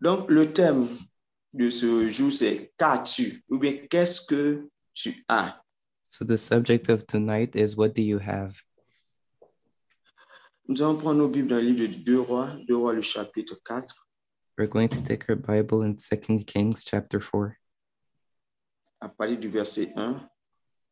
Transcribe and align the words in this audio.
Donc, 0.00 0.30
le 0.30 0.52
thème 0.52 0.88
de 1.52 1.70
ce 1.70 2.10
jour, 2.10 2.32
c'est 2.32 2.70
qu'as-tu 2.78 3.42
ou 3.48 3.58
bien 3.58 3.86
qu'est-ce 3.88 4.22
que 4.26 4.68
tu 4.94 5.24
as? 5.28 5.56
So 6.04 6.24
the 6.24 6.38
subject 6.38 6.88
of 6.88 7.06
tonight 7.06 7.54
is 7.54 7.76
what 7.76 7.94
do 7.94 8.02
you 8.02 8.18
have? 8.18 8.62
Nous 10.68 10.82
allons 10.82 10.98
prendre 10.98 11.18
nos 11.18 11.28
Bibles 11.28 11.48
dans 11.48 11.56
le 11.56 11.62
livre 11.62 11.86
de 11.86 12.04
Deux 12.04 12.20
Rois, 12.20 12.50
Deux 12.66 12.76
Rois, 12.76 12.92
le 12.92 13.02
chapitre 13.02 13.58
4, 13.64 13.94
We're 14.58 14.66
going 14.68 14.88
to 14.88 15.00
take 15.00 15.28
our 15.28 15.36
Bible 15.36 15.82
in 15.82 15.94
2 15.96 16.44
Kings 16.44 16.84
chapter 16.84 17.20
4, 17.20 17.54
à 19.00 19.08
partir 19.08 19.38
du 19.38 19.48
verset 19.48 19.92
1. 19.96 20.18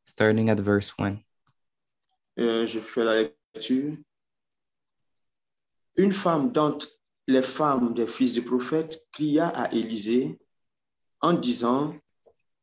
starting 0.04 0.48
at 0.50 0.60
verse 0.60 0.92
1. 0.98 1.18
Euh, 2.38 2.66
je 2.66 2.78
fais 2.78 3.04
la 3.04 3.22
lecture. 3.54 3.96
Une 5.96 6.12
femme 6.12 6.52
d'entre 6.52 6.86
les 7.26 7.42
femmes 7.42 7.94
des 7.94 8.06
fils 8.06 8.32
du 8.32 8.42
prophète 8.42 9.06
cria 9.12 9.48
à 9.48 9.72
Élisée 9.72 10.38
en 11.20 11.32
disant, 11.32 11.94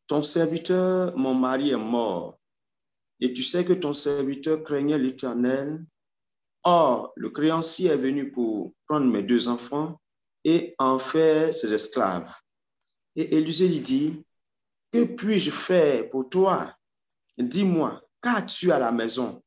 Ton 0.07 0.23
serviteur, 0.23 1.17
mon 1.17 1.33
mari 1.33 1.71
est 1.71 1.77
mort, 1.77 2.37
et 3.19 3.33
tu 3.33 3.43
sais 3.43 3.65
que 3.65 3.73
ton 3.73 3.93
serviteur 3.93 4.63
craignait 4.63 4.97
l'Éternel. 4.97 5.79
Or, 6.63 7.11
le 7.15 7.29
créancier 7.29 7.89
est 7.89 7.97
venu 7.97 8.31
pour 8.31 8.73
prendre 8.87 9.11
mes 9.11 9.23
deux 9.23 9.47
enfants 9.47 9.99
et 10.43 10.75
en 10.77 10.99
faire 10.99 11.53
ses 11.53 11.73
esclaves. 11.73 12.29
Et 13.15 13.37
Élisée 13.37 13.67
lui 13.67 13.79
dit, 13.79 14.25
Que 14.91 15.03
puis-je 15.03 15.51
faire 15.51 16.09
pour 16.09 16.29
toi? 16.29 16.73
Dis-moi, 17.37 18.01
qu'as-tu 18.21 18.71
à 18.71 18.79
la 18.79 18.91
maison 18.91 19.41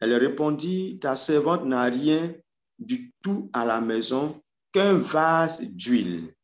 Elle 0.00 0.14
répondit, 0.14 0.98
Ta 1.00 1.16
servante 1.16 1.64
n'a 1.64 1.84
rien 1.84 2.34
du 2.78 3.12
tout 3.22 3.50
à 3.52 3.64
la 3.64 3.80
maison 3.80 4.34
qu'un 4.72 4.94
vase 4.94 5.62
d'huile. 5.62 6.34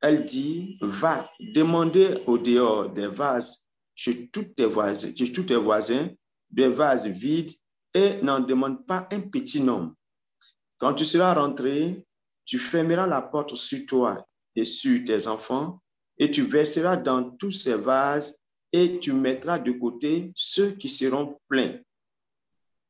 Elle 0.00 0.24
dit, 0.24 0.78
va 0.80 1.28
demander 1.54 2.22
au 2.26 2.38
dehors 2.38 2.90
des 2.90 3.08
vases 3.08 3.66
chez 3.94 4.28
tous 4.28 4.44
tes 4.54 4.66
voisins, 4.66 5.12
chez 5.16 5.32
tous 5.32 5.44
tes 5.44 5.56
voisins, 5.56 6.08
des 6.50 6.68
vases 6.68 7.08
vides 7.08 7.52
et 7.94 8.22
n'en 8.22 8.40
demande 8.40 8.86
pas 8.86 9.08
un 9.10 9.20
petit 9.20 9.60
nombre. 9.60 9.94
Quand 10.78 10.94
tu 10.94 11.04
seras 11.04 11.34
rentré, 11.34 12.04
tu 12.44 12.58
fermeras 12.58 13.06
la 13.06 13.22
porte 13.22 13.56
sur 13.56 13.86
toi 13.86 14.26
et 14.54 14.64
sur 14.64 15.04
tes 15.04 15.26
enfants 15.26 15.80
et 16.18 16.30
tu 16.30 16.42
verseras 16.42 16.96
dans 16.96 17.30
tous 17.36 17.50
ces 17.50 17.74
vases 17.74 18.38
et 18.72 18.98
tu 19.00 19.12
mettras 19.12 19.58
de 19.58 19.72
côté 19.72 20.32
ceux 20.34 20.72
qui 20.72 20.88
seront 20.88 21.38
pleins. 21.48 21.78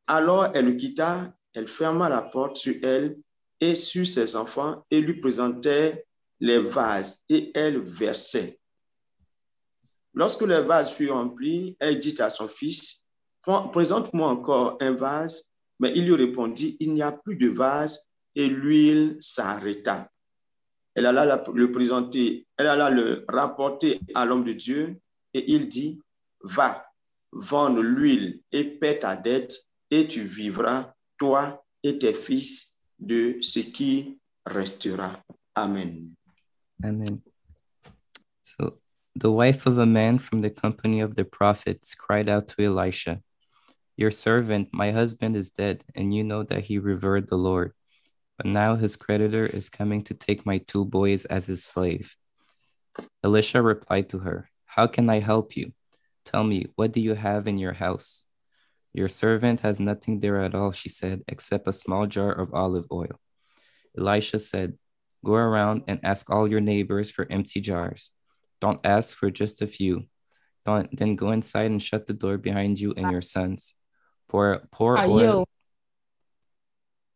Alors 0.07 0.49
elle 0.55 0.67
le 0.67 0.75
quitta, 0.75 1.29
elle 1.57 1.69
ferma 1.69 2.11
la 2.11 2.21
porte 2.21 2.59
sur 2.59 2.75
elle 2.83 3.15
et 3.61 3.75
sur 3.75 4.07
ses 4.07 4.37
enfants 4.37 4.85
et 4.91 5.01
lui 5.01 5.19
présentait 5.19 6.05
les 6.39 6.59
vases 6.59 7.25
et 7.31 7.51
elle 7.55 7.81
versait. 7.81 8.59
Lorsque 10.13 10.43
les 10.43 10.61
vases 10.61 10.93
furent 10.93 11.15
remplis, 11.15 11.75
elle 11.81 11.99
dit 11.99 12.15
à 12.21 12.31
son 12.31 12.47
fils, 12.47 13.05
Présente-moi 13.43 14.29
encore 14.29 14.77
un 14.81 14.93
vase. 14.93 15.51
Mais 15.79 15.93
il 15.95 16.07
lui 16.07 16.15
répondit, 16.15 16.77
Il 16.81 16.93
n'y 16.93 17.03
a 17.03 17.13
plus 17.13 17.37
de 17.37 17.49
vase 17.49 18.01
et 18.35 18.49
l'huile 18.49 19.17
s'arrêta. 19.21 20.09
Elle 20.95 21.07
alla 21.07 21.25
la- 21.25 21.45
le 21.55 21.73
présenter, 21.73 22.47
elle 22.57 22.67
alla 22.67 22.91
le 22.91 23.25
rapporter 23.29 24.01
à 24.15 24.27
l'homme 24.27 24.45
de 24.45 24.53
Dieu 24.53 24.95
et 25.33 25.53
il 25.53 25.69
dit, 25.69 26.03
Va, 26.43 26.87
vendre 27.33 27.81
l'huile 27.81 28.41
et 28.53 28.65
paie 28.79 28.99
ta 28.99 29.17
dette 29.17 29.55
et 29.91 30.07
tu 30.09 30.25
vivras, 30.25 30.93
toi 31.19 31.59
et 31.83 31.99
tes 31.99 32.13
fils, 32.13 32.77
de 32.99 33.41
ce 33.43 33.61
qui 33.61 34.19
restera. 34.45 35.23
Amen. 35.57 36.15
Amen. 36.85 37.23
So 38.43 38.79
the 39.15 39.33
wife 39.33 39.67
of 39.67 39.79
a 39.79 39.87
man 39.87 40.19
from 40.19 40.41
the 40.43 40.51
company 40.51 41.01
of 41.01 41.15
the 41.15 41.25
prophets 41.25 41.95
cried 41.95 42.29
out 42.29 42.49
to 42.49 42.65
Elisha, 42.65 43.23
Your 43.97 44.11
servant, 44.11 44.69
my 44.73 44.93
husband, 44.93 45.37
is 45.37 45.51
dead, 45.51 45.85
and 45.95 46.15
you 46.15 46.23
know 46.23 46.43
that 46.45 46.65
he 46.65 46.79
revered 46.79 47.29
the 47.29 47.39
Lord. 47.39 47.73
But 48.37 48.47
now 48.47 48.77
his 48.77 48.97
creditor 48.97 49.47
is 49.47 49.71
coming 49.71 50.05
to 50.05 50.15
take 50.15 50.45
my 50.45 50.59
two 50.59 50.85
boys 50.85 51.25
as 51.25 51.47
his 51.47 51.65
slave. 51.65 52.15
Elisha 53.25 53.63
replied 53.63 54.11
to 54.11 54.19
her, 54.19 54.51
How 54.67 54.87
can 54.87 55.09
I 55.09 55.21
help 55.21 55.57
you? 55.57 55.73
Tell 56.27 56.45
me, 56.45 56.67
what 56.77 56.93
do 56.93 57.01
you 57.01 57.15
have 57.15 57.49
in 57.49 57.57
your 57.57 57.73
house? 57.73 58.27
Your 58.97 59.09
servant 59.09 59.61
has 59.61 59.79
nothing 59.79 60.21
there 60.21 60.41
at 60.41 60.55
all, 60.55 60.73
she 60.73 60.89
said, 60.89 61.23
except 61.29 61.69
a 61.69 61.73
small 61.75 62.07
jar 62.07 62.33
of 62.33 62.55
olive 62.55 62.87
oil. 62.91 63.21
Elisha 63.93 64.39
said, 64.39 64.79
Go 65.23 65.35
around 65.35 65.83
and 65.87 66.01
ask 66.03 66.31
all 66.31 66.49
your 66.49 66.63
neighbors 66.63 67.11
for 67.11 67.27
empty 67.29 67.61
jars. 67.61 68.09
Don't 68.59 68.81
ask 68.87 69.15
for 69.15 69.31
just 69.31 69.61
a 69.61 69.67
few. 69.67 70.07
Don't, 70.65 70.89
then 70.97 71.15
go 71.15 71.33
inside 71.33 71.71
and 71.71 71.83
shut 71.83 72.07
the 72.07 72.15
door 72.15 72.39
behind 72.39 72.81
you 72.81 72.95
and 72.97 73.11
your 73.11 73.21
sons. 73.21 73.75
Pour, 74.31 74.67
pour 74.73 74.97
Are 74.97 75.07
oil. 75.07 75.41
you? 75.41 75.47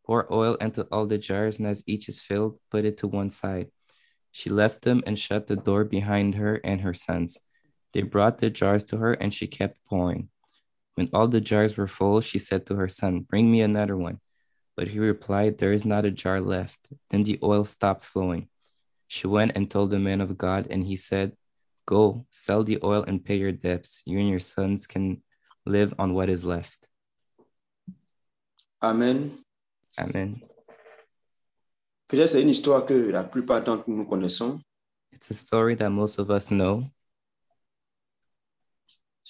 Pour 0.05 0.31
oil 0.31 0.57
into 0.57 0.83
all 0.93 1.07
the 1.07 1.17
jars, 1.17 1.59
and 1.59 1.67
as 1.67 1.83
each 1.87 2.11
is 2.11 2.21
filled, 2.21 2.59
put 2.71 2.85
it 2.85 2.99
to 2.99 3.09
one 3.09 3.31
side. 3.31 3.69
She 4.33 4.51
left 4.51 4.83
them 4.83 5.03
and 5.07 5.19
shut 5.19 5.47
the 5.47 5.57
door 5.57 5.85
behind 5.85 6.35
her 6.35 6.61
and 6.63 6.83
her 6.83 6.93
sons. 6.93 7.39
They 7.95 8.03
brought 8.03 8.37
the 8.37 8.51
jars 8.51 8.85
to 8.93 8.99
her, 8.99 9.15
and 9.15 9.33
she 9.33 9.47
kept 9.47 9.83
pouring. 9.89 10.29
When 11.01 11.09
all 11.15 11.29
the 11.29 11.41
jars 11.41 11.79
were 11.79 11.89
full, 11.89 12.21
she 12.21 12.39
said 12.39 12.67
to 12.67 12.75
her 12.75 12.87
son, 12.87 13.21
Bring 13.21 13.51
me 13.51 13.63
another 13.63 13.97
one. 13.97 14.21
But 14.77 14.89
he 14.89 14.99
replied, 14.99 15.57
There 15.57 15.73
is 15.73 15.87
not 15.87 16.05
a 16.05 16.11
jar 16.11 16.43
left. 16.43 16.93
Then 17.09 17.25
the 17.25 17.39
oil 17.43 17.65
stopped 17.65 18.05
flowing. 18.05 18.51
She 19.09 19.27
went 19.27 19.53
and 19.57 19.71
told 19.71 19.89
the 19.89 19.99
man 19.99 20.21
of 20.21 20.37
God, 20.37 20.67
and 20.69 20.85
he 20.85 20.97
said, 20.97 21.33
Go, 21.87 22.27
sell 22.29 22.65
the 22.65 22.81
oil 22.85 23.03
and 23.09 23.25
pay 23.25 23.37
your 23.37 23.51
debts. 23.51 24.03
You 24.05 24.19
and 24.19 24.29
your 24.29 24.45
sons 24.45 24.87
can 24.87 25.23
live 25.65 25.95
on 25.99 26.13
what 26.13 26.29
is 26.29 26.45
left. 26.45 26.87
Amen. 28.83 29.33
Amen. 29.99 30.43
Peut-être 32.09 32.29
c'est 32.29 32.43
une 32.43 32.51
histoire 32.51 32.85
que 32.85 33.11
la 33.11 33.25
plupart 33.25 33.65
d'entre 33.65 33.89
nous 33.89 34.05
connaissons. 34.05 34.61
It's 35.13 35.31
a 35.31 35.35
story 35.35 35.77
that 35.77 35.89
most 35.89 36.19
of 36.19 36.31
us 36.31 36.51
know. 36.51 36.91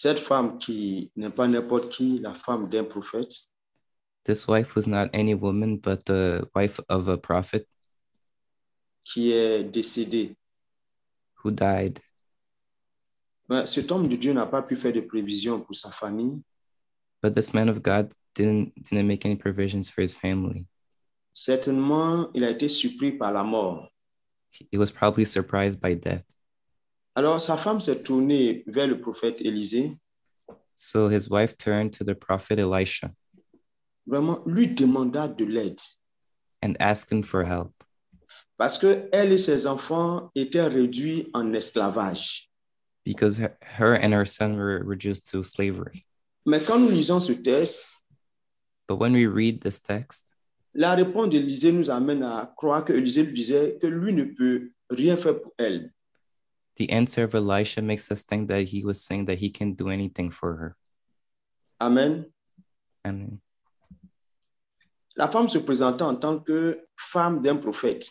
Cette 0.01 0.19
femme 0.19 0.57
qui 0.57 1.13
n'est 1.15 1.29
pas 1.29 1.47
n'importe 1.47 1.91
qui, 1.91 2.21
la 2.21 2.33
femme 2.33 2.71
d'un 2.71 2.85
prophète, 2.85 3.35
This 4.25 4.49
wife 4.49 4.75
was 4.75 4.87
not 4.87 5.11
any 5.13 5.35
woman, 5.35 5.77
but 5.77 6.07
the 6.07 6.49
wife 6.55 6.81
of 6.89 7.07
a 7.09 7.19
prophet 7.19 7.67
qui 9.05 9.33
est 9.33 9.63
décédée. 9.65 10.39
who 11.45 11.51
died. 11.51 12.01
Mais 13.51 13.67
cet 13.67 13.93
homme 13.93 14.09
de 14.09 14.17
Dieu 14.17 14.33
n'a 14.33 14.47
pas 14.47 14.63
pu 14.63 14.75
faire 14.75 14.95
de 14.95 15.03
prévision 15.03 15.61
pour 15.61 15.77
sa 15.77 15.91
famille. 15.91 16.43
But 17.23 17.35
this 17.35 17.53
man 17.53 17.69
of 17.69 17.83
God 17.83 18.15
didn't 18.35 18.73
didn't 18.77 19.07
make 19.07 19.27
any 19.27 19.37
provisions 19.37 19.91
for 19.91 20.01
his 20.01 20.15
family. 20.15 20.65
Certainement, 21.35 22.31
il 22.33 22.45
a 22.45 22.51
été 22.51 22.71
surpris 22.71 23.19
par 23.19 23.33
la 23.33 23.45
mort. 23.45 23.93
He 24.73 24.79
was 24.79 24.91
probably 24.91 25.27
surprised 25.27 25.79
by 25.79 25.95
death. 25.95 26.25
Alors, 27.15 27.41
sa 27.41 27.57
femme 27.57 27.81
s'est 27.81 28.03
tournée 28.03 28.63
vers 28.67 28.87
le 28.87 29.01
prophète 29.01 29.41
Élisée, 29.41 29.93
So 30.77 31.09
his 31.11 31.29
wife 31.29 31.59
turned 31.59 31.93
to 31.99 32.05
the 32.05 32.15
prophet 32.15 32.59
Elisha 32.59 33.11
vraiment 34.07 34.41
lui 34.47 34.69
demanda 34.75 35.29
de 35.29 35.45
l'aide. 35.45 35.79
and 36.63 36.75
asked 36.81 37.11
him 37.13 37.23
for 37.23 37.45
help 37.45 37.73
Parce 38.57 38.79
que 38.79 39.09
elle 39.13 39.33
et 39.33 39.37
ses 39.39 39.67
enfants 39.67 40.31
étaient 40.35 40.67
réduits 40.67 41.29
en 41.35 41.53
esclavage. 41.53 42.49
because 43.05 43.37
her, 43.39 43.57
her 43.61 43.95
and 43.95 44.13
her 44.15 44.25
son 44.27 44.57
were 44.57 44.83
reduced 44.85 45.31
to 45.31 45.43
slavery. 45.43 46.07
Mais 46.47 46.61
quand 46.65 46.79
nous 46.79 46.91
lisons 46.91 47.21
ce 47.21 47.33
texte, 47.33 47.87
But 48.89 48.97
when 48.99 49.13
we 49.13 49.27
read 49.27 49.61
this 49.61 49.81
text, 49.81 50.35
la 50.75 50.95
réponse 50.95 51.29
d'Élisée 51.31 51.73
nous 51.73 51.91
amène 51.91 52.23
à 52.23 52.53
croire 52.57 52.85
que 52.85 52.93
Élisée 52.95 53.25
lui 53.25 53.35
disait 53.35 53.79
que 53.81 53.87
lui 53.87 54.13
ne 54.15 54.25
peut 54.25 54.71
rien 54.89 55.17
faire 55.17 55.41
pour 55.41 55.53
elle. 55.59 55.93
The 56.77 56.91
answer 56.91 57.25
of 57.25 57.35
Elisha 57.35 57.83
makes 57.83 58.11
us 58.11 58.23
think 58.23 58.49
that 58.49 58.69
he 58.69 58.85
was 58.85 59.03
saying 59.03 59.27
that 59.27 59.39
he 59.39 59.51
can 59.51 59.75
do 59.75 59.89
anything 59.91 60.31
for 60.31 60.57
her. 60.57 60.77
Amen. 61.81 62.27
And 63.05 63.41
La 65.17 65.29
femme 65.29 65.49
se 65.49 65.59
présentait 65.59 66.03
en 66.03 66.17
tant 66.17 66.39
que 66.45 66.79
femme 66.97 67.43
d'un 67.43 67.57
prophète. 67.59 68.07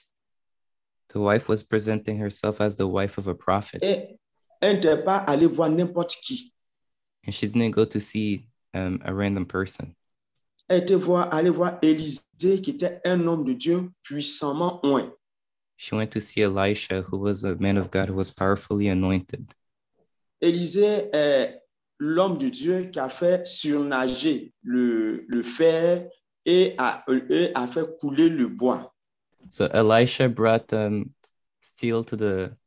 the 1.11 1.19
wife 1.19 1.49
was 1.49 1.63
presenting 1.63 2.17
herself 2.17 2.61
as 2.61 2.75
the 2.75 2.87
wife 2.87 3.17
of 3.17 3.27
a 3.27 3.33
prophet. 3.33 3.79
Et 3.81 4.15
elle 4.61 4.75
n'était 4.75 5.03
pas 5.03 5.17
allée 5.25 5.47
voir 5.47 5.69
n'importe 5.69 6.15
qui. 6.21 6.53
And 7.25 7.33
she 7.33 7.47
didn't 7.47 7.71
go 7.71 7.85
to 7.85 7.99
see 7.99 8.45
um, 8.73 9.01
a 9.03 9.13
random 9.13 9.45
person. 9.45 9.95
Elle 10.67 10.83
était 10.83 10.95
voir, 10.95 11.33
allée 11.33 11.49
voir 11.49 11.79
Élisée, 11.81 12.61
qui 12.61 12.71
était 12.71 13.01
un 13.05 13.25
homme 13.25 13.43
de 13.43 13.53
Dieu 13.53 13.89
puissamment 14.03 14.79
oint. 14.85 15.11
She 15.81 15.95
went 15.95 16.11
to 16.11 16.19
see 16.19 16.43
Elisha, 16.43 17.03
who 17.03 17.17
was 17.17 17.45
a 17.45 17.55
man 17.55 17.77
of 17.77 17.89
God 17.89 18.09
who 18.09 18.15
was 18.15 18.31
powerfully 18.31 18.89
anointed. 18.89 19.55
Élisée 20.41 21.09
est 21.13 21.61
l'homme 21.99 22.37
de 22.37 22.49
Dieu 22.49 22.89
qui 22.91 22.99
a 22.99 23.07
fait 23.09 23.47
surnager 23.47 24.51
le, 24.61 25.23
le 25.29 25.41
fer 25.41 26.05
et 26.45 26.75
a, 26.77 27.05
et 27.29 27.53
a 27.55 27.65
fait 27.67 27.97
couler 28.01 28.27
le 28.27 28.49
bois. 28.49 28.93
So 29.49 29.67
Elisha 29.67 30.27
brought 30.27 30.73
um, 30.73 31.13
steel 31.61 32.03
to 32.03 32.17
the 32.17 32.57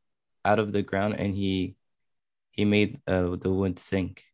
out 0.43 0.57
of 0.57 0.71
the 0.71 0.81
ground 0.81 1.13
and 1.19 1.35
he 1.35 1.75
he 2.49 2.65
made 2.65 2.99
uh, 3.07 3.35
the 3.35 3.51
wood 3.51 3.77
sink. 3.77 4.25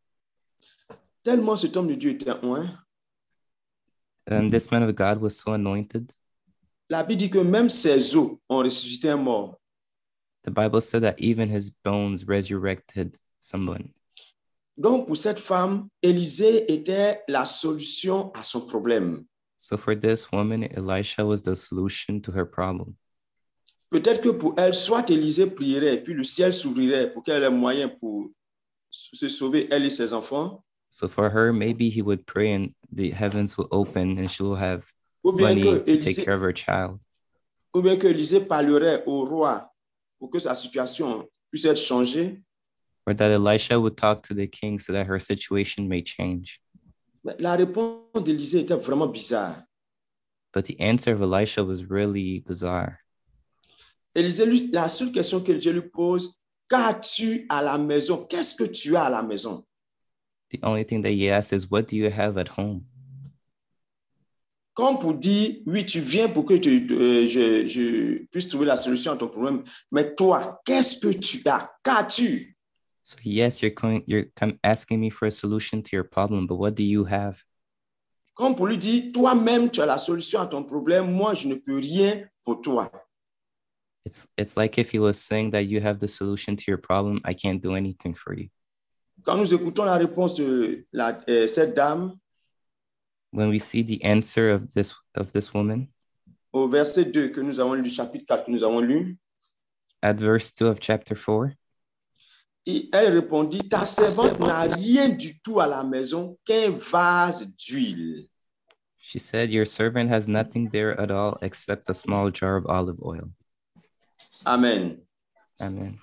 Tellement 1.22 1.58
cet 1.58 1.76
homme 1.76 1.88
de 1.88 1.96
Dieu 1.96 2.12
était 2.12 2.42
oint, 2.42 2.74
And 4.26 4.50
this 4.50 4.70
man 4.70 4.82
of 4.82 4.94
God 4.96 5.20
was 5.20 5.38
so 5.38 5.52
anointed. 5.52 6.14
La 6.90 7.04
Bible 7.04 7.18
dit 7.18 7.30
que 7.30 7.38
même 7.38 7.68
ses 7.68 8.16
os 8.16 8.36
ont 8.48 8.58
ressuscité 8.58 9.10
un 9.10 9.16
mort. 9.16 9.58
The 10.44 10.50
Bible 10.50 10.80
said 10.82 11.02
that 11.02 11.16
even 11.18 11.48
his 11.48 11.70
bones 11.70 12.24
resurrected 12.26 13.16
someone. 13.38 13.92
Donc, 14.76 15.06
pour 15.06 15.16
cette 15.16 15.38
femme, 15.38 15.88
Élisée 16.02 16.72
était 16.72 17.22
la 17.28 17.44
solution 17.44 18.32
à 18.34 18.42
son 18.42 18.66
problème. 18.66 19.24
So 19.56 19.76
for 19.76 19.94
this 19.94 20.32
woman, 20.32 20.64
Elisha 20.64 21.24
was 21.24 21.42
the 21.42 21.54
solution 21.54 22.20
to 22.22 22.32
her 22.32 22.46
problem. 22.46 22.94
Peut-être 23.90 24.22
que 24.22 24.30
pour 24.30 24.54
elle, 24.56 24.74
soit 24.74 25.10
Élisée 25.10 25.50
prierait, 25.54 26.02
puis 26.02 26.14
le 26.14 26.24
ciel 26.24 26.52
s'ouvrirait 26.52 27.12
pour 27.12 27.22
qu'elle 27.22 27.42
ait 27.42 27.50
moyen 27.50 27.88
pour 27.88 28.30
se 28.90 29.28
sauver, 29.28 29.68
elle 29.70 29.84
et 29.84 29.90
ses 29.90 30.14
enfants, 30.14 30.64
So 30.92 31.06
for 31.06 31.30
her, 31.30 31.52
maybe 31.52 31.88
he 31.88 32.02
would 32.02 32.26
pray 32.26 32.52
and 32.52 32.74
the 32.90 33.12
heavens 33.12 33.56
will 33.56 33.68
open 33.70 34.18
and 34.18 34.28
she 34.28 34.42
will 34.42 34.56
have 34.56 34.90
ou 35.22 35.32
bien 35.32 35.48
money 35.48 35.62
que 35.62 35.96
to 35.96 36.04
take 36.04 36.24
care 36.24 36.34
of 36.34 36.42
her 36.42 36.52
child. 36.54 36.98
ou 37.74 37.82
bien 37.82 37.96
que 37.96 38.06
Élisée 38.06 38.40
parlerait 38.40 39.02
au 39.06 39.24
roi 39.24 39.72
pour 40.18 40.30
que 40.30 40.38
sa 40.38 40.54
situation 40.54 41.28
puisse 41.50 41.64
être 41.64 41.80
changée. 41.80 42.38
Or 43.06 43.14
that 43.14 43.32
Elisha 43.32 43.80
would 43.80 43.96
talk 43.96 44.22
to 44.28 44.34
the 44.34 44.46
king 44.46 44.78
so 44.78 44.92
that 44.92 45.06
her 45.06 45.18
situation 45.18 45.88
may 45.88 46.02
change. 46.02 46.60
Mais 47.24 47.34
la 47.38 47.56
réponse 47.56 48.24
d'Élisée 48.24 48.60
était 48.60 48.74
vraiment 48.74 49.06
bizarre. 49.06 49.62
But 50.52 50.64
the 50.64 50.80
answer 50.80 51.12
of 51.12 51.22
Elisha 51.22 51.62
was 51.62 51.84
really 51.88 52.40
bizarre. 52.46 52.98
Élisée, 54.14 54.46
lui, 54.46 54.70
la 54.72 54.88
seule 54.88 55.12
question 55.12 55.40
que 55.40 55.52
Dieu 55.52 55.72
lui 55.72 55.88
pose, 55.88 56.40
qu'as-tu 56.68 57.46
à 57.48 57.62
la 57.62 57.78
maison? 57.78 58.26
Qu'est-ce 58.28 58.54
que 58.54 58.64
tu 58.64 58.96
as 58.96 59.04
à 59.04 59.10
la 59.10 59.22
maison? 59.22 59.64
The 60.50 60.58
only 60.64 60.84
thing 60.84 61.02
that 61.02 61.12
he 61.12 61.30
asked 61.30 61.52
is, 61.52 61.70
What 61.70 61.86
do 61.86 61.96
you 61.96 62.10
have 62.10 62.36
at 62.36 62.48
home? 62.48 62.86
Comme 64.80 64.98
pour 64.98 65.12
dire, 65.12 65.56
oui, 65.66 65.84
tu 65.84 66.00
viens 66.00 66.26
pour 66.26 66.46
que 66.46 66.54
tu- 66.54 66.86
euh, 66.90 67.28
je, 67.28 67.68
je 67.68 68.24
puisse 68.30 68.48
trouver 68.48 68.64
la 68.64 68.78
solution 68.78 69.12
à 69.12 69.16
ton 69.18 69.28
problème. 69.28 69.62
Mais 69.92 70.14
toi, 70.14 70.58
qu'est-ce 70.64 70.98
que 70.98 71.08
tu 71.12 71.46
as? 71.46 71.68
Qu'as-tu? 71.84 72.56
So 73.02 73.18
yes, 73.22 73.60
you're 73.60 73.74
going 73.74 74.02
you're 74.06 74.30
come 74.34 74.54
asking 74.64 74.98
me 74.98 75.10
for 75.10 75.26
a 75.26 75.30
solution 75.30 75.82
to 75.82 75.90
your 75.92 76.04
problem, 76.08 76.46
but 76.46 76.56
what 76.56 76.70
do 76.76 76.82
you 76.82 77.04
have? 77.04 77.42
Comme 78.34 78.56
pour 78.56 78.68
lui 78.68 78.78
dire, 78.78 79.12
toi-même, 79.12 79.70
tu 79.70 79.82
as 79.82 79.86
la 79.86 79.98
solution 79.98 80.40
à 80.40 80.46
ton 80.46 80.64
problème. 80.64 81.10
Moi, 81.10 81.34
je 81.34 81.48
ne 81.48 81.56
peux 81.56 81.76
rien 81.76 82.24
pour 82.46 82.62
toi. 82.62 82.90
It's 84.06 84.26
it's 84.38 84.56
like 84.56 84.78
if 84.78 84.94
he 84.94 84.98
was 84.98 85.18
saying 85.18 85.50
that 85.50 85.64
you 85.64 85.82
have 85.82 85.98
the 85.98 86.08
solution 86.08 86.56
to 86.56 86.64
your 86.66 86.78
problem, 86.80 87.20
I 87.26 87.34
can't 87.34 87.60
do 87.60 87.74
anything 87.74 88.14
for 88.14 88.32
you. 88.32 88.48
Quand 89.24 89.36
nous 89.36 89.52
écoutons 89.52 89.84
la 89.84 89.98
réponse 89.98 90.36
de 90.36 90.86
la- 90.94 91.20
euh, 91.28 91.46
cette 91.46 91.74
dame 91.76 92.16
When 93.32 93.48
we 93.48 93.58
see 93.58 93.82
the 93.82 94.02
answer 94.02 94.50
of 94.50 94.72
this 94.74 94.94
of 95.14 95.32
this 95.32 95.54
woman 95.54 95.88
au 96.52 96.68
verset 96.68 97.12
2 97.12 97.30
que 97.30 97.40
nous 97.40 97.60
avons 97.60 97.74
lu, 97.74 97.88
chapitre 97.88 98.24
4 98.26 98.46
que 98.46 98.50
nous 98.50 98.64
avons 98.64 98.80
lu, 98.80 99.16
at 100.02 100.14
verse 100.14 100.52
2 100.52 100.66
of 100.66 100.80
chapter 100.80 101.14
4, 101.14 101.52
et 102.66 102.88
elle 102.92 103.14
répondit, 103.14 103.68
ta 103.68 103.84
servante 103.84 104.38
n'a 104.40 104.62
rien 104.62 105.08
du 105.08 105.40
tout 105.40 105.60
à 105.60 105.66
la 105.66 105.84
maison 105.84 106.36
qu'un 106.44 106.70
vase 106.70 107.46
d'huile. 107.56 108.28
she 109.02 109.18
said, 109.18 109.50
Your 109.50 109.64
servant 109.64 110.08
has 110.10 110.28
nothing 110.28 110.68
there 110.70 110.98
at 111.00 111.10
all 111.10 111.38
except 111.42 111.88
a 111.90 111.94
small 111.94 112.30
jar 112.30 112.56
of 112.56 112.66
olive 112.66 113.00
oil. 113.02 113.30
Amen. 114.46 115.02
Amen. 115.60 115.98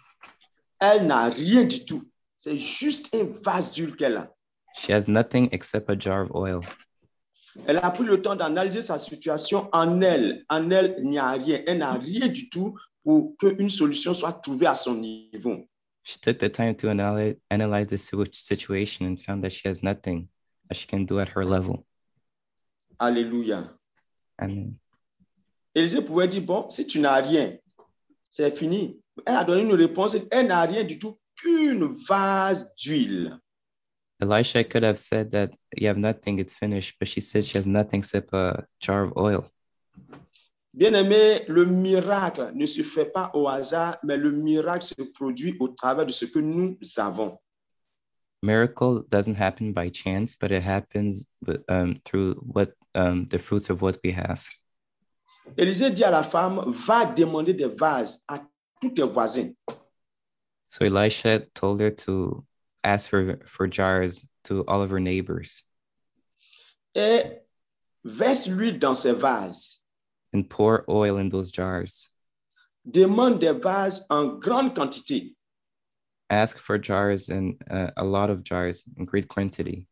Elle 0.81 1.07
n'a 1.07 1.29
rien 1.29 1.63
du 1.67 1.85
tout. 1.85 2.03
C'est 2.35 2.57
juste 2.57 3.15
un 3.15 3.25
vase 3.43 3.71
d'huile 3.71 3.95
qu'elle 3.95 4.17
a. 4.17 4.29
She 4.75 4.91
has 4.91 5.07
nothing 5.07 5.49
except 5.51 5.89
a 5.89 5.95
jar 5.95 6.21
of 6.21 6.31
oil. 6.35 6.63
Elle 7.65 7.77
a 7.81 7.89
pris 7.91 8.03
le 8.03 8.21
temps 8.21 8.35
d'analyser 8.35 8.81
sa 8.81 8.99
situation 8.99 9.69
en 9.73 10.01
elle. 10.01 10.45
En 10.49 10.69
elle, 10.71 10.95
il 10.99 11.09
n'y 11.09 11.17
a 11.17 11.31
rien. 11.31 11.61
Elle 11.65 11.79
n'a 11.79 11.91
rien 11.93 12.27
du 12.27 12.49
tout 12.49 12.77
pour 13.03 13.35
qu'une 13.37 13.69
solution 13.69 14.13
soit 14.13 14.33
trouvée 14.33 14.67
à 14.67 14.75
son 14.75 14.95
niveau. 14.95 15.65
She 16.03 16.19
took 16.21 16.37
the 16.37 16.49
time 16.49 16.73
to 16.75 16.87
analyze, 16.87 17.87
the 17.87 17.97
situ- 17.97 18.31
situation 18.31 19.05
and 19.05 19.17
found 19.17 19.43
that 19.43 19.49
she 19.49 19.67
has 19.67 19.83
nothing 19.83 20.27
that 20.69 20.75
she 20.75 20.87
can 20.87 21.01
do 21.01 21.19
at 21.19 21.27
her 21.35 21.43
level. 21.43 21.85
Alléluia. 22.99 23.65
Amen. 24.37 24.75
Élisée 25.75 26.01
pouvait 26.01 26.27
dire, 26.27 26.41
bon, 26.43 26.69
si 26.69 26.87
tu 26.87 26.99
n'as 26.99 27.21
rien, 27.21 27.57
c'est 28.31 28.55
fini. 28.57 29.01
Elle 29.25 29.35
a 29.35 29.43
donné 29.43 29.63
une 29.63 29.73
réponse, 29.73 30.15
elle 30.31 30.47
n'a 30.47 30.61
rien 30.61 30.83
du 30.83 30.97
tout 30.97 31.19
qu'une 31.35 31.83
vase 32.07 32.73
d'huile. 32.75 33.37
Elisha 34.19 34.63
could 34.63 34.83
have 34.83 34.97
said 34.97 35.31
that 35.31 35.51
you 35.75 35.87
have 35.87 35.97
nothing, 35.97 36.39
it's 36.39 36.53
finished, 36.53 36.95
but 36.99 37.07
she 37.07 37.21
said 37.21 37.45
she 37.45 37.57
has 37.57 37.67
nothing 37.67 37.99
except 37.99 38.33
a 38.33 38.65
jar 38.79 39.03
of 39.03 39.13
oil. 39.17 39.51
Bien-aimé, 40.73 41.47
le 41.47 41.65
miracle 41.65 42.51
ne 42.53 42.65
se 42.65 42.83
fait 42.83 43.11
pas 43.11 43.31
au 43.33 43.47
hasard, 43.47 43.97
mais 44.03 44.17
le 44.17 44.31
miracle 44.31 44.85
se 44.85 45.03
produit 45.13 45.55
au 45.59 45.69
travers 45.69 46.05
de 46.05 46.11
ce 46.11 46.25
que 46.25 46.39
nous 46.39 46.77
avons. 46.97 47.37
Miracle 48.43 49.03
doesn't 49.09 49.35
happen 49.35 49.73
by 49.73 49.89
chance, 49.89 50.35
but 50.35 50.51
it 50.51 50.61
happens 50.61 51.25
um, 51.67 51.95
through 52.05 52.35
what 52.41 52.73
um, 52.93 53.25
the 53.25 53.39
fruits 53.39 53.69
of 53.71 53.81
what 53.81 53.97
we 54.03 54.11
have. 54.11 54.47
Élisée 55.57 55.91
dit 55.91 56.03
à 56.03 56.11
la 56.11 56.23
femme, 56.23 56.61
va 56.67 57.05
demander 57.05 57.53
des 57.53 57.67
vases 57.67 58.21
à 58.27 58.41
tous 58.81 58.89
tes 58.91 59.03
voisins. 59.03 59.53
So 60.67 60.85
Elisha 60.85 61.39
told 61.55 61.81
her 61.81 61.89
to 62.05 62.43
ask 62.83 63.09
for, 63.09 63.39
for 63.45 63.67
jars 63.67 64.25
to 64.45 64.63
all 64.67 64.81
of 64.81 64.89
her 64.89 64.99
neighbors 64.99 65.63
et 66.95 67.43
verse 68.03 68.47
l'huile 68.47 68.79
dans 68.79 68.95
ces 68.95 69.13
vases. 69.13 69.83
and 70.33 70.49
pour 70.49 70.83
oil 70.89 71.17
in 71.17 71.29
those 71.29 71.51
jars. 71.51 72.09
Demande 72.85 73.39
des 73.39 73.53
vases 73.53 74.05
en 74.09 74.39
grande 74.39 74.75
quantité. 74.75 75.33
Ask 76.29 76.59
for 76.59 76.77
jars 76.77 77.29
and 77.29 77.55
uh, 77.69 77.91
a 77.95 78.03
lot 78.03 78.29
of 78.29 78.43
jars 78.43 78.83
in 78.97 79.05
great 79.05 79.27
quantity. 79.27 79.87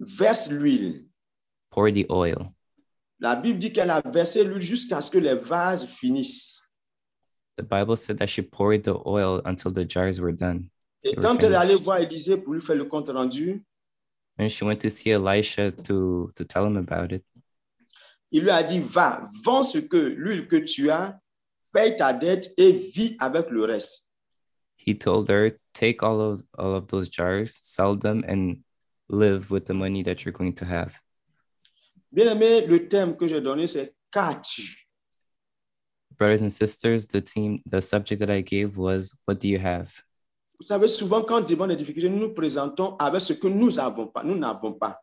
Verse 0.00 0.48
l'huile. 0.50 1.04
Pour 1.70 1.90
the 1.90 2.06
oil. 2.10 2.54
La 3.20 3.34
Bible 3.34 3.58
dit 3.58 3.72
qu'elle 3.72 3.90
a 3.90 4.00
versé 4.00 4.44
l'huile 4.44 4.62
jusqu'à 4.62 5.02
ce 5.02 5.10
que 5.10 5.18
les 5.18 5.34
vases 5.34 5.86
finissent. 5.86 6.66
The 7.56 7.64
Bible 7.64 7.96
said 7.96 8.18
that 8.18 8.28
she 8.28 8.40
poured 8.40 8.84
the 8.84 8.96
oil 9.04 9.42
until 9.44 9.72
the 9.72 9.84
jars 9.84 10.20
were 10.20 10.32
done. 10.32 10.70
Et 11.02 11.14
quand 11.14 11.42
elle 11.42 11.52
est 11.52 11.56
allée 11.56 11.76
voir 11.76 11.98
Élisée 12.00 12.36
pour 12.36 12.54
lui 12.54 12.60
faire 12.60 12.76
le 12.76 12.84
compte 12.84 13.08
rendu, 13.08 13.62
And 14.40 14.48
she 14.48 14.62
went 14.62 14.78
to 14.82 14.88
see 14.88 15.10
Elisha 15.10 15.72
to, 15.72 16.30
to 16.36 16.44
tell 16.44 16.64
him 16.64 16.76
about 16.76 17.12
it. 17.12 17.24
il 18.30 18.42
lui 18.42 18.50
a 18.50 18.62
dit, 18.62 18.78
va, 18.80 19.28
vends 19.42 19.64
ce 19.64 19.78
que 19.78 19.96
l'huile 19.96 20.46
que 20.46 20.56
tu 20.56 20.90
as, 20.90 21.18
paye 21.72 21.96
ta 21.96 22.12
dette 22.12 22.52
et 22.56 22.72
vis 22.72 23.16
avec 23.18 23.50
le 23.50 23.64
reste. 23.64 24.10
He 24.76 24.96
told 24.96 25.28
her, 25.28 25.58
take 25.74 26.02
all 26.02 26.20
of 26.20 26.42
all 26.56 26.74
of 26.74 26.86
those 26.88 27.08
jars, 27.08 27.58
sell 27.60 27.96
them, 27.96 28.24
and 28.28 28.62
live 29.08 29.50
with 29.50 29.66
the 29.66 29.74
money 29.74 30.02
that 30.02 30.24
you're 30.24 30.32
going 30.32 30.54
to 30.54 30.64
have. 30.64 30.94
Bien 32.12 32.28
aimé, 32.28 32.66
le 32.66 32.88
thème 32.88 33.16
que 33.16 33.26
j'ai 33.26 33.40
donné, 33.40 33.66
c'est 33.66 33.94
qu'as-tu? 34.12 34.86
Brothers 36.16 36.42
and 36.42 36.50
sisters, 36.50 37.06
the 37.06 37.20
team, 37.20 37.60
the 37.66 37.80
subject 37.80 38.20
that 38.20 38.30
I 38.30 38.40
gave 38.40 38.76
was, 38.76 39.16
what 39.26 39.40
do 39.40 39.48
you 39.48 39.58
have? 39.58 39.92
Vous 40.60 40.66
savez, 40.66 40.88
souvent, 40.88 41.22
quand 41.22 41.48
devant 41.48 41.66
des 41.66 41.76
difficultés, 41.76 42.08
nous 42.08 42.18
nous 42.18 42.34
présentons 42.34 42.96
avec 42.96 43.20
ce 43.20 43.32
que 43.32 43.46
nous 43.46 43.70
n'avons 43.70 44.08
pas. 44.08 44.24
Nous 44.24 44.36
n'avons 44.36 44.72
pas. 44.72 44.98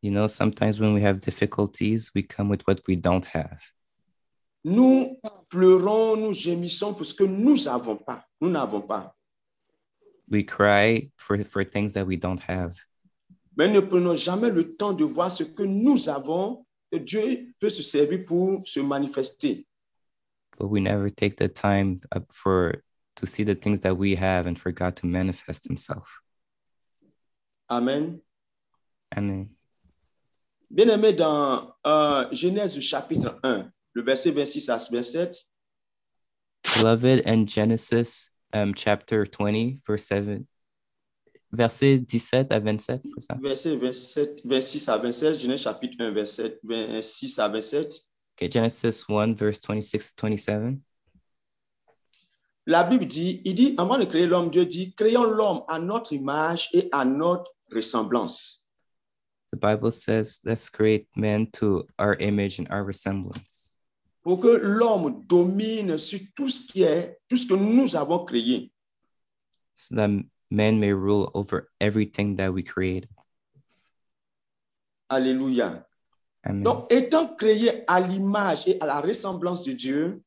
You 0.00 0.10
know, 0.10 0.28
sometimes 0.28 0.80
when 0.80 0.94
we 0.94 1.02
have 1.02 1.20
difficulties, 1.20 2.10
we 2.14 2.22
come 2.22 2.48
with 2.48 2.62
what 2.66 2.76
we 2.86 2.96
don't 2.96 3.26
have. 3.34 3.60
Nous 4.64 5.18
pleurons, 5.48 6.16
nous 6.16 6.32
gémissons 6.32 6.94
pour 6.94 7.04
ce 7.04 7.14
que 7.14 7.24
nous 7.24 7.56
n'avons 7.64 7.96
pas. 7.96 8.24
Nous 8.40 8.48
n'avons 8.48 8.80
pas. 8.80 9.14
We 10.30 10.44
cry 10.44 11.10
for, 11.16 11.42
for 11.44 11.64
things 11.64 11.94
that 11.94 12.06
we 12.06 12.16
don't 12.16 12.40
have. 12.48 12.74
Mais 13.56 13.68
ne 13.68 13.80
prenons 13.80 14.14
jamais 14.14 14.50
le 14.50 14.76
temps 14.76 14.92
de 14.92 15.04
voir 15.04 15.32
ce 15.32 15.42
que 15.42 15.64
nous 15.64 16.08
avons, 16.08 16.64
que 16.92 16.98
Dieu 16.98 17.52
peut 17.60 17.70
se 17.70 17.82
servir 17.82 18.24
pour 18.24 18.62
se 18.66 18.80
manifester. 18.80 19.66
but 20.58 20.68
we 20.68 20.80
never 20.80 21.08
take 21.08 21.36
the 21.36 21.48
time 21.48 22.00
for 22.30 22.82
to 23.18 23.26
see 23.26 23.44
the 23.44 23.54
things 23.54 23.80
that 23.80 23.96
we 23.96 24.14
have 24.14 24.46
and 24.46 24.58
for 24.58 24.72
God 24.72 24.96
to 24.96 25.06
manifest 25.06 25.66
himself. 25.66 26.20
Amen. 27.70 28.20
Amen. 29.16 29.50
Bien 30.70 30.88
aimé, 30.88 31.12
dans 31.14 31.74
euh, 31.86 32.26
Genèse 32.32 32.78
chapitre 32.80 33.38
1, 33.42 33.70
le 33.94 34.02
verset 34.02 34.30
26 34.32 34.68
à 34.68 34.78
27, 34.78 35.36
Beloved, 36.76 37.22
in 37.26 37.46
Genesis 37.46 38.30
um, 38.52 38.74
chapter 38.76 39.24
20, 39.24 39.80
verse 39.86 40.04
7, 40.04 40.42
verset 41.50 41.98
17 41.98 42.52
à 42.52 42.60
27, 42.60 43.00
c'est 43.02 43.20
ça? 43.20 43.38
verset 43.42 43.76
27, 43.76 44.40
26 44.44 44.88
à 44.88 44.98
27, 44.98 45.38
Genèse 45.38 45.62
chapitre 45.62 45.96
1, 46.00 46.10
verset 46.10 46.58
26 46.62 47.38
à 47.38 47.48
27, 47.48 47.94
Okay, 48.40 48.48
Genesis 48.48 49.04
1, 49.08 49.34
verse 49.34 49.58
26 49.58 50.14
to 50.14 50.26
27. 50.28 50.78
La 52.68 52.84
Bible 52.84 53.06
dit, 53.06 53.40
il 53.46 53.54
dit, 53.54 53.74
avant 53.78 53.98
de 53.98 54.04
créer 54.04 54.26
l'homme, 54.26 54.50
Dieu 54.50 54.66
dit, 54.66 54.94
créons 54.94 55.24
l'homme 55.24 55.62
à 55.68 55.78
notre 55.78 56.12
image 56.12 56.68
et 56.74 56.88
à 56.92 57.06
notre 57.06 57.50
ressemblance. 57.72 58.70
The 59.50 59.56
Bible 59.56 59.90
says, 59.90 60.40
let's 60.44 60.68
create 60.68 61.08
man 61.16 61.46
to 61.52 61.86
our 61.98 62.14
image 62.20 62.60
and 62.60 62.66
our 62.70 62.84
resemblance. 62.84 63.74
Pour 64.22 64.40
que 64.40 64.48
l'homme 64.48 65.24
domine 65.26 65.96
sur 65.96 66.20
tout 66.36 66.50
ce 66.50 66.66
qui 66.66 66.82
est, 66.82 67.18
tout 67.26 67.38
ce 67.38 67.46
que 67.46 67.54
nous 67.54 67.96
avons 67.96 68.26
créé. 68.26 68.70
so 69.74 69.94
that 69.94 70.10
man 70.50 70.78
may 70.78 70.92
rule 70.92 71.30
over 71.34 71.70
everything 71.80 72.36
that 72.36 72.52
we 72.52 72.62
created. 72.62 73.08
Alléluia. 75.10 75.86
Amen. 76.44 76.62
Donc, 76.62 76.92
étant 76.92 77.34
créé 77.34 77.84
à 77.86 78.00
l'image 78.00 78.68
et 78.68 78.78
à 78.80 78.86
la 78.86 79.00
ressemblance 79.00 79.64
de 79.64 79.72
Dieu, 79.72 80.22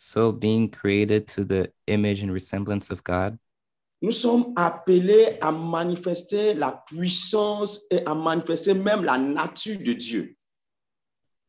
so 0.00 0.32
being 0.32 0.66
created 0.70 1.26
to 1.28 1.44
the 1.44 1.70
image 1.86 2.22
and 2.22 2.32
resemblance 2.32 2.90
of 2.90 3.04
God, 3.04 3.38
nous 4.00 4.12
sommes 4.12 4.54
appelés 4.56 5.38
à 5.42 5.52
manifester 5.52 6.54
la 6.54 6.72
puissance 6.86 7.82
et 7.90 8.02
à 8.06 8.14
manifester 8.14 8.72
même 8.72 9.04
la 9.04 9.18
nature 9.18 9.76
de 9.76 9.92
Dieu. 9.92 10.36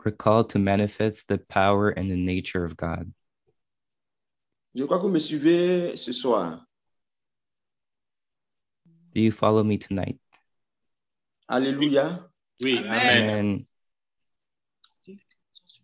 we're 0.03 0.11
called 0.11 0.49
to 0.49 0.59
manifest 0.59 1.29
the 1.29 1.37
power 1.37 1.89
and 1.89 2.11
the 2.11 2.17
nature 2.17 2.65
of 2.65 2.75
God. 2.75 3.13
Je 4.75 4.83
crois 4.83 4.97
que 4.97 5.03
vous 5.03 5.13
me 5.13 5.19
suivez 5.19 5.95
ce 5.95 6.11
soir. 6.11 6.65
Do 9.13 9.21
you 9.21 9.31
follow 9.31 9.63
me 9.63 9.77
tonight? 9.77 10.19
Alléluia. 11.49 12.27
Oui, 12.61 12.79
Amen. 12.79 13.29
Amen. 13.29 13.65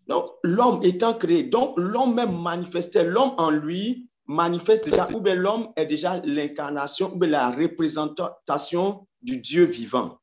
Donc, 0.07 0.31
l'homme 0.43 0.83
étant 0.83 1.13
créé, 1.13 1.43
donc 1.43 1.73
l'homme 1.77 2.15
même 2.15 2.41
manifestait, 2.41 3.03
l'homme 3.03 3.33
en 3.37 3.51
lui 3.51 4.09
manifeste 4.25 4.85
déjà, 4.85 5.07
ou 5.13 5.21
bien 5.21 5.35
l'homme 5.35 5.71
est 5.75 5.85
déjà 5.85 6.21
l'incarnation, 6.23 7.13
ou 7.13 7.17
bien 7.17 7.29
la 7.29 7.51
représentation 7.51 9.07
du 9.21 9.37
Dieu 9.39 9.65
vivant. 9.65 10.19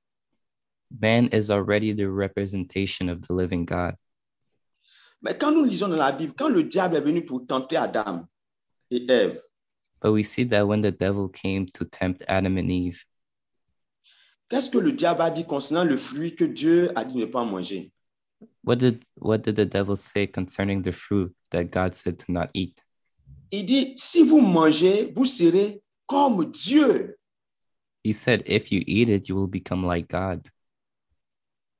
Man 0.90 1.28
is 1.32 1.50
already 1.50 1.92
the 1.92 2.08
representation 2.08 3.08
of 3.08 3.20
the 3.22 3.32
living 3.32 3.66
God. 3.66 3.94
Mais 5.22 5.36
quand 5.36 5.52
nous 5.52 5.64
lisons 5.64 5.88
dans 5.88 5.96
la 5.96 6.12
Bible, 6.12 6.34
quand 6.36 6.48
le 6.48 6.64
diable 6.64 6.96
est 6.96 7.00
venu 7.00 7.24
pour 7.24 7.46
tenter 7.46 7.76
Adam 7.76 8.24
et 8.90 9.10
Ève, 9.10 9.40
But 10.02 10.12
we 10.12 10.22
see 10.22 10.44
that 10.44 10.66
when 10.66 10.82
the 10.82 10.92
devil 10.92 11.28
came 11.28 11.64
to 11.72 11.86
tempt 11.86 12.22
Adam 12.28 12.58
and 12.58 12.70
Eve, 12.70 13.02
qu'est-ce 14.50 14.68
que 14.68 14.76
le 14.76 14.92
diable 14.92 15.22
a 15.22 15.30
dit 15.30 15.46
concernant 15.46 15.82
le 15.82 15.96
fruit 15.96 16.34
que 16.34 16.44
Dieu 16.44 16.92
a 16.94 17.04
dit 17.04 17.16
ne 17.16 17.24
pas 17.24 17.42
manger? 17.42 17.93
What 18.62 18.78
did 18.78 19.04
what 19.16 19.42
did 19.42 19.56
the 19.56 19.66
devil 19.66 19.96
say 19.96 20.26
concerning 20.26 20.82
the 20.82 20.92
fruit 20.92 21.34
that 21.50 21.70
God 21.70 21.94
said 21.94 22.18
to 22.20 22.32
not 22.32 22.50
eat? 22.54 22.80
Il 23.50 23.66
dit, 23.66 23.94
si 23.96 24.24
vous 24.24 24.40
mangez, 24.40 25.12
vous 25.14 25.24
serez 25.24 25.80
comme 26.06 26.50
Dieu. 26.50 27.16
He 28.02 28.12
said, 28.12 28.42
if 28.46 28.72
you 28.72 28.82
eat 28.86 29.08
it, 29.08 29.28
you 29.28 29.36
will 29.36 29.46
become 29.46 29.84
like 29.84 30.08
God. 30.08 30.48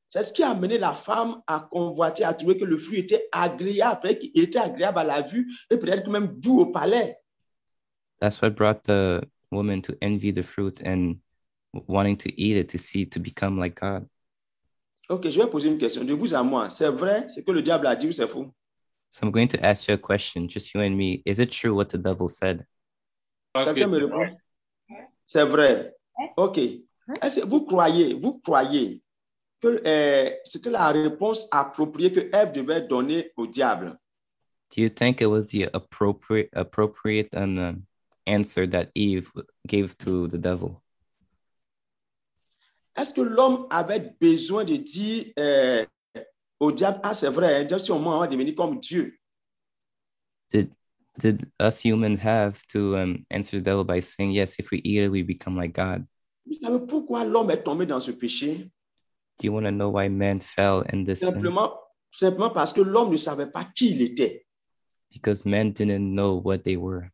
C'est 0.08 0.22
ce 0.22 0.32
qui 0.32 0.44
a 0.44 0.50
amené 0.50 0.78
la 0.78 0.92
femme 0.92 1.42
à 1.48 1.68
convoiter, 1.68 2.22
à 2.22 2.32
trouver 2.34 2.56
que 2.56 2.64
le 2.64 2.78
fruit 2.78 3.00
était 3.00 3.28
agréable, 3.32 4.00
peut-être 4.02 4.20
qu'il 4.20 4.40
était 4.40 4.60
agréable 4.60 5.00
à 5.00 5.04
la 5.04 5.22
vue 5.22 5.50
et 5.70 5.76
peut-être 5.76 6.08
même 6.08 6.28
doux 6.38 6.60
au 6.60 6.66
palais. 6.66 7.16
That's 8.20 8.40
what 8.40 8.50
brought 8.50 8.84
the 8.84 9.22
woman 9.50 9.82
to 9.82 9.94
envy 10.00 10.32
the 10.32 10.44
fruit 10.44 10.80
and 10.84 11.16
wanting 11.88 12.16
to 12.18 12.28
eat 12.40 12.56
it 12.56 12.68
to 12.68 12.78
see 12.78 13.04
to 13.06 13.18
become 13.18 13.58
like 13.58 13.80
God. 13.80 14.06
Ok, 15.08 15.28
je 15.28 15.40
vais 15.40 15.50
poser 15.50 15.68
une 15.68 15.78
question 15.78 16.04
de 16.04 16.14
vous 16.14 16.34
à 16.34 16.42
moi. 16.42 16.70
C'est 16.70 16.90
vrai 16.90 17.28
ce 17.28 17.40
que 17.40 17.50
le 17.50 17.62
diable 17.62 17.86
a 17.86 17.94
dit 17.94 18.08
ou 18.08 18.12
c'est 18.12 18.26
faux? 18.26 18.46
So 19.10 19.26
I'm 19.26 19.30
going 19.30 19.48
to 19.48 19.58
ask 19.64 19.86
you 19.86 19.94
a 19.94 19.98
question, 19.98 20.48
just 20.48 20.74
you 20.74 20.80
and 20.80 20.96
me. 20.96 21.22
Is 21.24 21.38
it 21.38 21.50
true 21.50 21.74
what 21.74 21.86
the 21.86 21.98
devil 21.98 22.28
said? 22.28 22.66
Quelqu'un 23.54 23.88
me 23.88 23.98
répond? 23.98 24.36
C'est 25.26 25.44
vrai. 25.44 25.94
Ok. 26.36 26.58
Est-ce 27.22 27.40
que 27.40 27.46
vous 27.46 27.66
croyez, 27.66 28.14
vous 28.14 28.40
croyez 28.40 29.02
que 29.60 29.80
euh, 29.86 30.30
c'était 30.44 30.70
la 30.70 30.88
réponse 30.88 31.46
appropriée 31.52 32.12
que 32.12 32.20
Ève 32.34 32.52
devait 32.52 32.86
donner 32.86 33.30
au 33.36 33.46
diable? 33.46 33.96
Do 34.74 34.82
you 34.82 34.88
think 34.88 35.20
it 35.20 35.26
was 35.26 35.46
the 35.46 35.68
appropriate 35.72 36.48
appropriate 36.52 37.28
and 37.34 37.58
um, 37.58 37.86
answer 38.26 38.66
that 38.66 38.90
Eve 38.94 39.30
gave 39.66 39.96
to 39.98 40.26
the 40.28 40.38
devil? 40.38 40.82
Est-ce 42.96 43.12
que 43.12 43.20
l'homme 43.22 43.66
avait 43.70 44.14
besoin 44.20 44.64
de 44.64 44.76
dire 44.76 45.26
euh, 45.38 45.84
au 46.60 46.70
diable, 46.70 46.98
ah 47.02 47.14
c'est 47.14 47.28
vrai, 47.28 47.66
hein, 47.70 47.78
si 47.78 47.90
on 47.90 47.98
va 47.98 48.26
devenir 48.26 48.54
comme 48.54 48.78
Dieu? 48.80 49.12
Did 50.50 50.70
did 51.18 51.50
us 51.60 51.80
humans 51.84 52.18
have 52.18 52.60
to 52.68 52.96
um, 52.96 53.24
answer 53.30 53.58
the 53.58 53.64
devil 53.64 53.84
by 53.84 54.00
saying, 54.00 54.32
yes, 54.32 54.58
if 54.58 54.70
we 54.70 54.80
eat 54.84 55.02
it, 55.04 55.08
we 55.10 55.22
become 55.22 55.56
like 55.56 55.72
God? 55.74 56.06
Vous 56.46 56.54
savez 56.54 56.86
pourquoi 56.86 57.24
l'homme 57.24 57.50
est 57.50 57.62
tombé 57.62 57.86
dans 57.86 58.00
ce 58.00 58.12
péché? 58.12 58.68
Do 59.38 59.46
you 59.46 59.52
want 59.52 59.64
to 59.64 59.72
know 59.72 59.88
why 59.90 60.08
man 60.08 60.40
fell 60.40 60.84
in 60.92 61.04
this 61.04 61.20
sin? 61.20 61.32
Simplement, 61.32 61.72
simplement 62.12 62.50
parce 62.50 62.72
que 62.72 62.82
l'homme 62.82 63.10
ne 63.10 63.16
savait 63.16 63.50
pas 63.50 63.64
qui 63.74 63.90
il 63.96 64.02
était. 64.02 64.46
Because 65.12 65.44
men 65.44 65.72
didn't 65.72 66.14
know 66.14 66.40
what 66.40 66.58
they 66.58 66.76
were. 66.76 67.10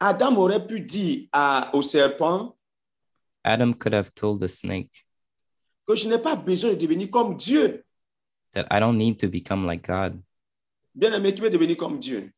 Adam 0.00 0.36
aurait 0.38 0.66
pu 0.66 0.80
dire 0.80 1.28
à- 1.32 1.70
au 1.74 1.82
serpent 1.82 2.56
Adam 3.44 3.72
could 3.74 3.92
have 3.94 4.14
told 4.14 4.40
the 4.40 4.48
snake 4.48 5.04
que 5.86 5.96
je 5.96 6.08
n'ai 6.08 6.18
pas 6.18 6.36
besoin 6.36 6.70
de 6.70 6.76
devenir 6.76 7.10
comme 7.10 7.36
Dieu. 7.36 7.82
that 8.52 8.66
I 8.70 8.80
don't 8.80 8.98
need 8.98 9.18
to 9.20 9.28
become 9.28 9.64
like 9.66 9.86
God. 9.86 10.20
Bien 10.94 11.12
aimé, 11.12 11.32
qui 11.34 11.40
veut 11.40 11.50
devenir 11.50 11.76
comme 11.76 11.98
Dieu? 12.00 12.32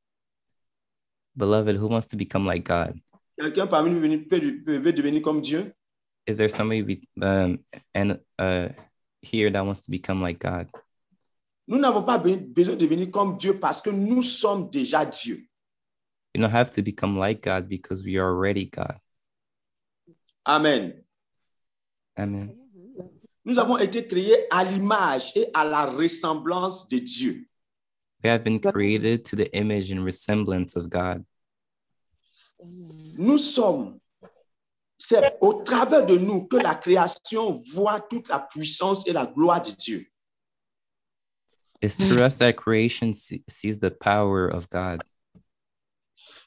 Beloved, 1.37 1.77
who 1.77 1.89
wants 1.89 2.07
to 2.09 2.17
become 2.17 2.45
like 2.47 2.65
God? 2.65 2.99
Quelqu'un 3.39 3.67
parmi 3.67 3.91
nous 3.91 4.01
veut 4.01 4.09
devenir- 4.09 4.29
peut, 4.29 4.41
peut- 4.65 4.79
veut 4.79 4.93
devenir 4.93 5.23
comme 5.23 5.41
Dieu? 5.41 5.73
Is 6.27 6.37
there 6.37 6.49
somebody 6.49 6.83
be, 6.83 7.09
um, 7.21 7.59
and 7.95 8.21
uh, 8.39 8.69
here 9.23 9.51
that 9.51 9.65
wants 9.67 9.81
to 9.83 9.91
become 9.91 10.23
like 10.23 10.39
God? 10.39 10.69
Nous 11.67 11.79
n'avons 11.79 12.05
pas 12.05 12.19
be- 12.19 12.37
besoin 12.55 12.77
de 12.77 12.87
devenir 12.87 13.11
comme 13.11 13.39
Dieu 13.39 13.59
parce 13.59 13.81
que 13.81 13.91
nous 13.91 14.23
sommes 14.23 14.69
déjà 14.71 15.05
Dieu. 15.05 15.47
You 16.35 16.41
don't 16.43 16.51
have 16.51 16.73
to 16.75 16.83
become 16.83 17.19
like 17.19 17.43
God 17.43 17.69
because 17.69 18.05
we 18.05 18.17
are 18.19 18.29
already 18.31 18.67
God. 18.67 18.99
Amen. 20.45 21.03
Amen. 22.17 22.57
Nous 23.45 23.59
avons 23.59 23.79
été 23.79 24.07
créés 24.07 24.47
à 24.51 24.65
l'image 24.65 25.33
et 25.37 25.47
à 25.55 25.65
la 25.65 25.87
ressemblance 25.87 26.89
de 26.89 26.99
Dieu. 26.99 27.47
We 28.23 28.31
have 28.31 28.45
been 28.45 28.61
created 28.61 29.25
to 29.27 29.37
the 29.37 29.49
image 29.53 29.91
and 29.93 30.05
resemblance 30.05 30.77
of 30.77 30.89
God. 30.89 31.25
Nous 33.19 33.39
sommes, 33.39 33.99
c'est 34.97 35.37
au 35.41 35.63
travers 35.65 36.07
de 36.07 36.17
nous 36.17 36.47
que 36.47 36.57
la 36.57 36.77
création 36.77 37.61
voit 37.73 38.01
toute 38.01 38.29
la 38.29 38.39
puissance 38.39 39.09
et 39.09 39.13
la 39.13 39.27
gloire 39.27 39.61
de 39.63 39.73
Dieu. 39.73 40.07
It's 41.81 41.97
through 41.97 42.23
us 42.25 42.39
that 42.39 42.53
creation 42.53 43.13
see- 43.13 43.43
sees 43.49 43.81
the 43.81 43.91
power 43.91 44.47
of 44.49 44.69
God. 44.69 45.03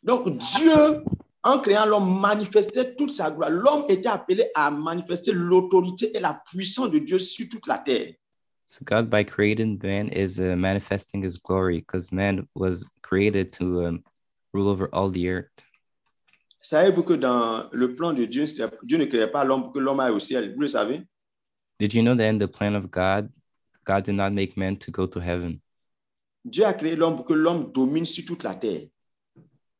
Donc 0.01 0.37
Dieu, 0.37 1.03
en 1.45 1.59
créant 1.59 1.85
l'homme, 1.85 2.19
manifestait 2.19 2.95
toute 2.95 3.11
sa 3.11 3.29
gloire. 3.29 3.51
L'homme 3.51 3.85
était 3.87 4.09
appelé 4.09 4.49
à 4.55 4.71
manifester 4.71 5.31
l'autorité 5.31 6.11
et 6.17 6.19
la 6.19 6.41
puissance 6.51 6.89
de 6.89 6.99
Dieu 6.99 7.19
sur 7.19 7.47
toute 7.47 7.67
la 7.67 7.77
terre. 7.77 8.13
So 8.67 8.83
God, 8.83 9.11
by 9.11 9.23
creating 9.23 9.79
man, 9.83 10.09
is 10.09 10.39
uh, 10.39 10.55
manifesting 10.55 11.23
His 11.23 11.37
glory 11.37 11.81
because 11.81 12.11
man 12.11 12.47
was 12.55 12.83
created 13.03 13.51
to 13.59 13.85
um, 13.85 14.03
rule 14.53 14.67
over 14.67 14.89
all 14.91 15.11
the 15.11 15.29
earth. 15.29 15.51
Savez-vous 16.63 17.03
que 17.03 17.13
dans 17.13 17.69
le 17.71 17.93
plan 17.93 18.11
de 18.11 18.25
Dieu, 18.25 18.45
Dieu 18.81 18.97
ne 18.97 19.05
créait 19.05 19.31
pas 19.31 19.43
l'homme 19.43 19.65
pour 19.65 19.73
que 19.73 19.79
l'homme 19.79 19.99
aille 19.99 20.13
au 20.13 20.19
ciel? 20.19 20.51
Vous 20.55 20.61
le 20.61 20.67
savez? 20.67 21.03
Did 21.77 21.93
you 21.93 22.01
know 22.01 22.15
that 22.15 22.27
in 22.27 22.39
the 22.39 22.47
plan 22.47 22.73
of 22.73 22.89
God, 22.89 23.29
God 23.85 24.03
did 24.03 24.15
not 24.15 24.31
make 24.31 24.57
man 24.57 24.77
to 24.77 24.89
go 24.89 25.05
to 25.05 25.19
heaven? 25.19 25.61
Dieu 26.43 26.65
a 26.65 26.73
créé 26.73 26.95
l'homme 26.95 27.17
pour 27.17 27.27
que 27.27 27.35
l'homme 27.35 27.71
domine 27.71 28.07
sur 28.07 28.25
toute 28.25 28.41
la 28.41 28.55
terre. 28.55 28.87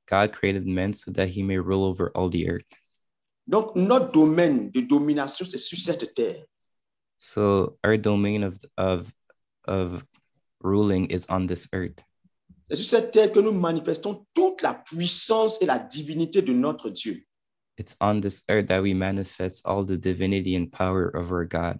God 0.07 0.33
created 0.33 0.65
man 0.67 0.93
so 0.93 1.12
that 1.12 1.29
he 1.29 1.43
may 1.43 1.57
rule 1.57 1.83
over 1.83 2.12
all 2.15 2.29
the 2.29 2.50
earth. 2.50 2.65
Donc, 3.47 3.75
notre 3.75 4.12
domaine 4.12 4.69
de 4.71 4.81
domination, 4.81 5.45
c'est 5.45 5.59
sur 5.59 5.77
cette 5.77 6.15
terre. 6.15 6.43
So 7.17 7.77
our 7.83 7.97
domain 7.97 8.43
of 8.43 8.57
of 8.77 9.13
of 9.67 10.05
ruling 10.62 11.07
is 11.12 11.25
on 11.29 11.47
this 11.47 11.67
earth. 11.74 12.03
C'est 12.69 12.77
sur 12.77 12.85
cette 12.85 13.12
terre 13.12 13.31
que 13.31 13.39
nous 13.39 13.51
manifestons 13.51 14.25
toute 14.33 14.62
la 14.62 14.74
puissance 14.74 15.62
et 15.62 15.65
la 15.65 15.79
divinité 15.79 16.41
de 16.41 16.53
notre 16.53 16.89
Dieu. 16.89 17.24
It's 17.77 17.95
on 18.01 18.21
this 18.21 18.43
earth 18.50 18.67
that 18.69 18.81
we 18.81 18.93
manifest 18.93 19.65
all 19.65 19.85
the 19.85 19.97
divinity 19.97 20.55
and 20.55 20.71
power 20.71 21.09
of 21.09 21.31
our 21.31 21.45
God. 21.45 21.79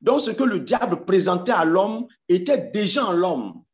Donc, 0.00 0.20
ce 0.20 0.30
que 0.30 0.44
le 0.44 0.60
diable 0.60 1.04
présentait 1.04 1.52
à 1.52 1.64
l'homme 1.64 2.06
était 2.28 2.70
déjà 2.72 3.06
en 3.06 3.12
l'homme. 3.12 3.64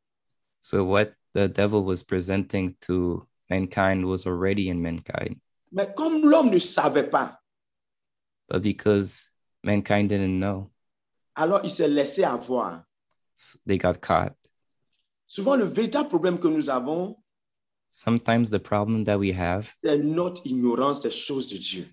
So 0.61 0.85
what 0.85 1.13
the 1.35 1.49
devil 1.49 1.83
was 1.85 2.03
presenting 2.03 2.77
to 2.87 3.27
mankind 3.51 4.05
was 4.07 4.27
already 4.27 4.69
in 4.69 4.81
mankind. 4.81 5.41
Mais 5.73 5.93
comme 5.97 6.23
l'homme 6.29 6.51
ne 6.51 6.59
savait 6.59 7.11
pas, 7.11 7.39
But 8.49 8.63
because 8.63 9.29
mankind 9.63 10.09
didn't 10.11 10.39
know, 10.39 10.71
alors 11.37 11.61
il 11.65 11.71
s'est 11.71 11.89
laissé 11.89 12.25
avoir. 12.25 12.85
s- 13.37 13.59
they 13.67 13.79
got 13.79 14.01
caught. 14.01 14.35
Souvent, 15.27 15.57
le 15.57 15.65
véritable 15.65 16.09
problème 16.09 16.39
que 16.39 16.49
nous 16.49 16.69
avons, 16.71 17.17
Sometimes 17.89 18.51
the 18.51 18.59
problem 18.59 19.05
that 19.05 19.19
we 19.19 19.31
have, 19.33 19.73
c'est 19.85 19.99
notre 19.99 20.45
ignorance 20.47 21.01
des 21.01 21.11
choses 21.13 21.49
de 21.49 21.57
Dieu. 21.59 21.87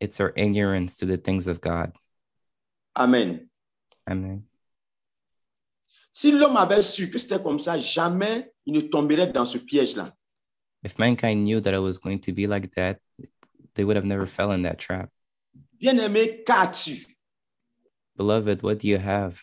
it's 0.00 0.18
our 0.20 0.32
ignorance 0.36 0.96
to 0.96 1.06
the 1.06 1.16
things 1.16 1.46
of 1.46 1.60
God. 1.60 1.92
Amen. 2.96 3.48
Amen. 4.06 4.44
Si 6.14 6.32
l'homme 6.32 6.56
avait 6.56 6.82
su 6.82 7.10
que 7.10 7.18
c'était 7.18 7.42
comme 7.42 7.58
ça, 7.58 7.78
jamais 7.78 8.52
il 8.66 8.74
ne 8.74 8.80
tomberait 8.82 9.32
dans 9.32 9.44
ce 9.46 9.58
piège-là. 9.58 10.12
If 10.82 10.98
mankind 10.98 11.44
knew 11.44 11.60
that 11.60 11.74
it 11.74 11.78
was 11.78 11.98
going 11.98 12.20
to 12.20 12.32
be 12.32 12.46
like 12.46 12.74
that, 12.74 12.98
they 13.74 13.84
would 13.84 13.96
have 13.96 14.04
never 14.04 14.26
fell 14.26 14.52
in 14.52 14.62
that 14.62 14.78
trap. 14.78 15.10
Bien-aimé, 15.80 16.44
qu'as-tu? 16.44 17.04
Beloved, 18.16 18.62
what 18.62 18.78
do 18.80 18.88
you 18.88 18.98
have? 18.98 19.40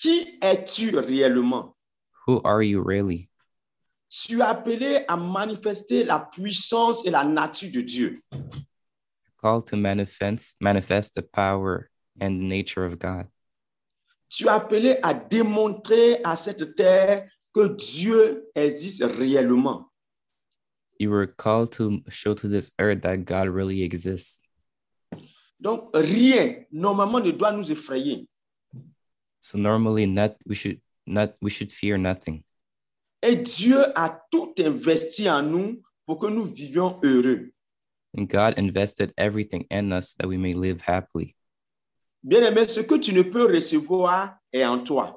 Qui 0.00 0.38
es-tu 0.42 0.90
réellement? 0.92 1.72
Who 2.26 2.42
are 2.44 2.62
you 2.62 2.82
really? 2.82 3.30
Tu 4.10 4.40
es 4.40 4.46
appelé 4.46 5.04
à 5.08 5.16
manifester 5.16 6.04
la 6.04 6.20
puissance 6.20 7.04
et 7.06 7.10
la 7.10 7.24
nature 7.24 7.70
de 7.70 7.82
Dieu. 7.82 8.20
Called 9.40 9.66
to 9.68 9.76
manifest 9.76 10.56
manifest 10.60 11.14
the 11.14 11.22
power 11.22 11.90
and 12.20 12.40
the 12.40 12.44
nature 12.44 12.84
of 12.84 12.98
God. 12.98 13.28
Tu 14.30 14.44
es 14.44 14.50
appelé 14.50 14.98
à 15.02 15.14
démontrer 15.14 16.20
à 16.24 16.36
cette 16.36 16.74
terre 16.76 17.28
que 17.54 17.74
Dieu 17.76 18.48
existe 18.54 19.02
réellement. 19.02 19.90
You 20.98 21.10
were 21.10 21.26
called 21.26 21.72
to 21.72 22.02
show 22.08 22.34
to 22.34 22.48
this 22.48 22.72
earth 22.78 23.02
that 23.02 23.24
God 23.24 23.48
really 23.48 23.82
exists. 23.82 24.40
Donc, 25.60 25.90
rien, 25.94 26.66
normalement, 26.70 27.20
ne 27.20 27.32
doit 27.32 27.52
nous 27.52 27.70
effrayer. 27.70 28.26
So 29.46 29.58
normally 29.58 30.06
not 30.06 30.34
we 30.44 30.56
should 30.56 30.80
not 31.06 31.36
we 31.40 31.50
should 31.50 31.70
fear 31.70 31.96
nothing. 31.96 32.42
Et 33.22 33.36
Dieu 33.36 33.78
a 33.94 34.20
tout 34.28 34.54
investi 34.58 35.30
en 35.30 35.42
nous 35.42 35.82
pour 36.04 36.18
que 36.18 36.26
nous 36.26 36.46
vivions 36.46 36.98
heureux. 37.04 37.52
And 38.16 38.28
God 38.28 38.54
invested 38.58 39.12
everything 39.16 39.64
in 39.70 39.92
us 39.92 40.14
that 40.14 40.26
we 40.26 40.36
may 40.36 40.52
live 40.52 40.80
happily. 40.80 41.36
Bien-aimé, 42.24 42.68
ce 42.68 42.80
que 42.80 42.98
tu 42.98 43.12
ne 43.12 43.22
peux 43.22 43.46
recevoir 43.46 44.36
est 44.52 44.64
en 44.64 44.82
toi. 44.82 45.12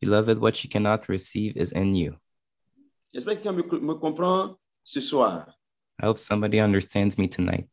Beloved, 0.00 0.38
what 0.38 0.64
you 0.64 0.68
cannot 0.70 1.08
receive 1.08 1.56
is 1.56 1.72
in 1.72 1.94
you. 1.94 2.16
J'espère 3.14 3.36
que 3.36 3.42
quelqu'un 3.42 3.52
me, 3.52 3.80
me 3.80 3.94
comprend 3.94 4.56
ce 4.84 5.00
soir. 5.00 5.46
I 6.02 6.06
hope 6.06 6.18
somebody 6.18 6.60
understands 6.60 7.18
me 7.18 7.28
tonight. 7.28 7.68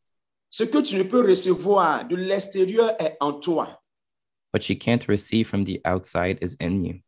Ce 0.50 0.64
que 0.64 0.82
tu 0.82 0.96
ne 0.96 1.04
peux 1.04 1.22
recevoir 1.22 2.08
de 2.08 2.16
l'extérieur 2.16 2.96
est 3.00 3.18
en 3.20 3.40
toi. 3.40 3.82
What 4.54 4.70
you 4.70 4.76
can't 4.78 5.08
receive 5.08 5.48
from 5.48 5.66
the 5.66 5.80
outside 5.86 6.40
is 6.42 6.56
in 6.60 6.84
you. 6.84 7.02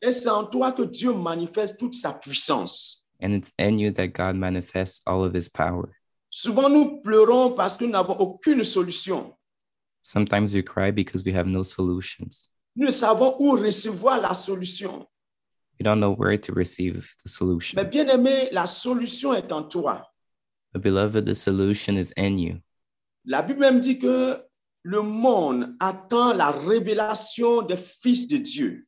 Et 0.00 0.12
c'est 0.12 0.28
en 0.28 0.46
toi 0.46 0.72
que 0.72 0.82
Dieu 0.82 1.12
manifeste 1.12 1.78
toute 1.78 1.94
sa 1.94 2.12
puissance. 2.12 3.04
And 3.20 3.32
it's 3.32 3.52
in 3.58 3.78
you 3.78 3.90
that 3.92 4.08
God 4.08 4.36
manifests 4.36 5.02
all 5.06 5.24
of 5.24 5.34
his 5.34 5.48
power. 5.48 5.90
Souvent, 6.30 6.68
nous 6.68 7.00
pleurons 7.02 7.56
parce 7.56 7.76
que 7.76 7.84
nous 7.84 7.92
n'avons 7.92 8.16
aucune 8.18 8.62
solution. 8.62 9.34
Sometimes 10.02 10.54
we 10.54 10.62
cry 10.62 10.92
because 10.92 11.24
we 11.24 11.32
have 11.32 11.46
no 11.46 11.62
solutions. 11.62 12.48
Nous 12.76 12.86
ne 12.86 12.92
savons 12.92 13.36
où 13.40 13.56
recevoir 13.56 14.20
la 14.20 14.34
solution. 14.34 15.06
We 15.78 15.84
don't 15.84 16.00
know 16.00 16.12
where 16.12 16.36
to 16.36 16.52
receive 16.52 17.14
the 17.24 17.28
solution. 17.28 17.76
Mais 17.76 17.88
bien 17.88 18.08
aimé, 18.08 18.48
la 18.52 18.66
solution 18.66 19.32
est 19.34 19.52
en 19.52 19.62
toi. 19.68 20.04
But 20.72 20.82
beloved, 20.82 21.24
the 21.24 21.34
solution 21.34 21.96
is 21.96 22.12
in 22.16 22.36
you. 22.36 22.58
La 23.24 23.42
Bible 23.42 23.60
même 23.60 23.80
dit 23.80 23.98
que 23.98 24.36
le 24.82 25.02
monde 25.02 25.74
attend 25.80 26.32
la 26.34 26.50
révélation 26.50 27.62
des 27.62 27.76
fils 27.76 28.26
de 28.28 28.38
Dieu. 28.38 28.84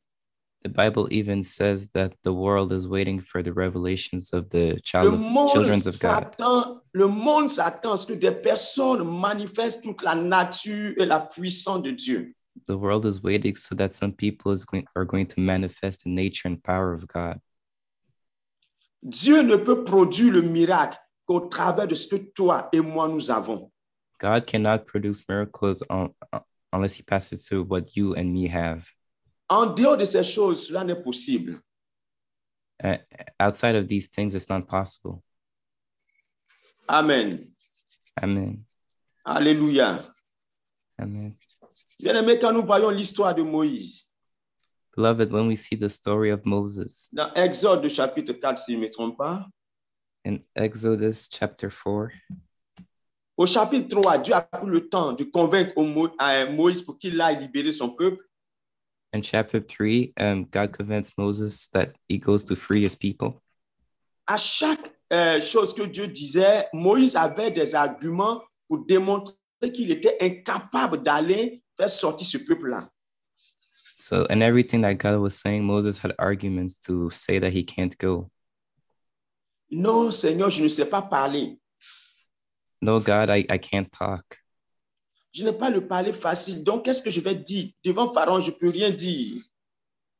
The 0.63 0.69
Bible 0.69 1.07
even 1.11 1.41
says 1.41 1.89
that 1.95 2.11
the 2.23 2.31
world 2.31 2.71
is 2.71 2.87
waiting 2.87 3.19
for 3.19 3.41
the 3.41 3.51
revelations 3.51 4.31
of 4.31 4.49
the 4.49 4.73
Le 4.75 4.79
child 4.83 5.13
of, 5.13 5.19
monde 5.19 5.49
children 5.51 5.81
of 5.87 5.99
God. 5.99 6.77
le 6.93 7.07
monde 7.07 7.49
s'attend 7.49 7.93
à 7.93 7.97
ce 7.97 8.05
que 8.07 8.13
des 8.13 8.31
personnes 8.31 9.03
manifestent 9.03 9.83
toute 9.83 10.03
la 10.03 10.13
nature 10.13 10.93
et 10.97 11.05
la 11.05 11.21
puissance 11.21 11.81
de 11.81 11.91
Dieu. 11.91 12.35
The 12.67 12.77
world 12.77 13.05
is 13.05 13.21
waiting 13.21 13.55
so 13.55 13.75
that 13.75 13.93
some 13.93 14.13
people 14.13 14.51
is 14.51 14.65
going, 14.65 14.87
are 14.95 15.05
going 15.05 15.27
to 15.27 15.39
manifest 15.39 16.03
the 16.03 16.09
nature 16.09 16.47
and 16.47 16.63
power 16.63 16.93
of 16.93 17.07
God. 17.07 17.39
Dieu 19.03 19.41
ne 19.41 19.57
peut 19.57 19.83
produire 19.83 20.31
le 20.31 20.41
miracle 20.43 20.97
qu'au 21.25 21.47
travers 21.49 21.87
de 21.87 21.95
ce 21.95 22.07
que 22.07 22.17
toi 22.35 22.69
et 22.71 22.81
moi 22.81 23.07
nous 23.07 23.31
avons. 23.31 23.71
God 24.19 24.45
cannot 24.45 24.85
produce 24.85 25.23
miracles 25.27 25.81
on, 25.89 26.13
unless 26.71 26.93
he 26.93 27.03
passes 27.03 27.47
through 27.47 27.63
what 27.63 27.95
you 27.95 28.13
and 28.13 28.31
me 28.31 28.47
have. 28.47 28.87
En 29.49 29.73
dehors 29.73 29.97
de 29.97 30.05
ces 30.05 30.23
choses, 30.23 30.67
cela 30.67 30.83
n'est 30.83 31.03
possible. 31.03 31.59
Uh, 32.83 32.97
outside 33.39 33.75
of 33.75 33.87
these 33.87 34.07
things, 34.07 34.33
it's 34.35 34.49
not 34.49 34.67
possible. 34.67 35.23
Amen. 36.87 37.39
Amen. 38.21 38.65
Alléluia. 39.25 39.99
Amen. 40.99 41.35
Bien 42.01 42.15
aimé, 42.15 42.39
quand 42.39 42.51
nous 42.51 42.65
voyons 42.65 42.89
l'histoire 42.89 43.35
de 43.35 43.43
Moïse, 43.43 44.11
Beloved, 44.97 45.31
when 45.31 45.47
we 45.47 45.55
see 45.55 45.77
the 45.77 45.89
story 45.89 46.31
of 46.31 46.45
Moses 46.45 47.07
dans 47.13 47.31
Exode 47.35 47.87
chapitre 47.89 48.33
4, 48.33 48.57
si 48.57 48.73
je 48.73 48.77
ne 48.77 48.83
me 48.83 48.89
trompe 48.89 49.17
pas, 49.17 49.45
in 50.25 50.39
Exodus 50.55 51.29
chapter 51.31 51.69
4, 51.69 52.09
au 53.37 53.45
chapitre 53.45 53.87
3, 53.89 54.17
Dieu 54.17 54.33
a 54.33 54.41
pris 54.41 54.67
le 54.67 54.89
temps 54.89 55.13
de 55.13 55.23
convaincre 55.23 55.73
Moïse 56.51 56.81
pour 56.81 56.97
qu'il 56.97 57.21
aille 57.21 57.39
libérer 57.39 57.71
son 57.71 57.89
peuple. 57.89 58.23
in 59.13 59.21
chapter 59.21 59.59
3, 59.59 60.13
um, 60.17 60.45
God 60.45 60.71
convinced 60.71 61.17
Moses 61.17 61.67
that 61.73 61.93
he 62.07 62.17
goes 62.17 62.43
to 62.45 62.55
free 62.55 62.83
his 62.83 62.95
people. 62.95 63.41
À 64.27 64.37
chaque 64.37 64.91
euh, 65.11 65.41
chose 65.41 65.73
que 65.73 65.83
Dieu 65.83 66.07
disait, 66.07 66.67
Moïse 66.73 67.15
avait 67.15 67.51
des 67.51 67.75
arguments 67.75 68.41
pour 68.67 68.85
démontrer 68.85 69.35
qu'il 69.73 69.91
était 69.91 70.17
incapable 70.21 71.03
d'aller 71.03 71.60
faire 71.81 71.89
sortir 71.89 72.27
ce 72.27 72.37
peuple-là. 72.37 72.87
So, 73.97 74.25
in 74.29 74.41
everything 74.41 74.81
that 74.81 74.95
God 74.95 75.19
was 75.19 75.35
saying, 75.35 75.63
Moses 75.63 75.99
had 75.99 76.13
arguments 76.17 76.79
to 76.87 77.09
say 77.11 77.39
that 77.39 77.53
he 77.53 77.63
can't 77.63 77.95
go. 77.97 78.29
Non, 79.69 80.11
Seigneur, 80.11 80.49
je 80.49 80.63
ne 80.63 80.67
sais 80.67 80.89
pas 80.89 81.01
parler. 81.01 81.57
No, 82.81 82.99
God, 82.99 83.29
I, 83.29 83.45
I 83.49 83.57
can't 83.57 83.91
talk. 83.91 84.37
Je 85.33 85.45
n'ai 85.45 85.53
pas 85.53 85.69
le 85.69 85.81
parler 85.87 86.13
facile. 86.13 86.63
Donc, 86.63 86.83
qu'est-ce 86.83 87.01
que 87.01 87.11
je 87.11 87.21
vais 87.21 87.35
dire? 87.35 87.69
Devant 87.83 88.11
Pharaon, 88.11 88.41
je 88.41 88.51
peux 88.51 88.69
rien 88.69 88.89
dire. 88.89 89.41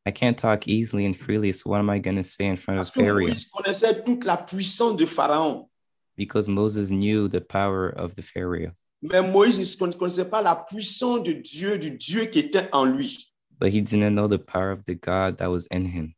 I 0.06 0.12
can't 0.12 0.38
talk 0.38 0.68
easily 0.68 1.06
and 1.06 1.16
freely. 1.16 1.52
So, 1.52 1.70
what 1.70 1.80
am 1.80 1.90
I 1.90 2.00
going 2.00 2.18
to 2.18 2.24
say 2.24 2.46
in 2.46 2.58
front 2.58 2.78
Parce 2.80 2.90
of 2.90 3.04
Pharaoh? 3.04 3.28
Moïse 3.28 3.50
connaissait 3.50 4.04
toute 4.04 4.26
la 4.26 4.38
puissance 4.38 4.96
de 4.96 5.06
Pharaon. 5.06 5.68
Because 6.16 6.48
Moses 6.48 6.92
knew 6.92 7.28
the 7.28 7.42
power 7.42 7.90
of 7.90 8.16
the 8.16 8.22
Pharaoh, 8.22 8.72
Mais 9.02 9.22
Moïse 9.22 9.60
ne 9.60 9.92
connaissait 9.94 10.30
pas 10.30 10.42
la 10.42 10.56
puissance 10.56 11.24
de 11.24 11.34
Dieu, 11.34 11.80
du 11.80 11.92
Dieu 11.92 12.26
qui 12.26 12.40
était 12.40 12.70
en 12.72 12.86
lui. 12.86 13.32
but 13.62 13.72
he 13.72 13.80
didn't 13.80 14.16
know 14.16 14.28
the 14.28 14.40
power 14.40 14.72
of 14.72 14.86
the 14.86 14.96
God 14.96 15.38
that 15.38 15.50
was 15.52 15.68
in 15.68 15.86
him. 15.86 16.16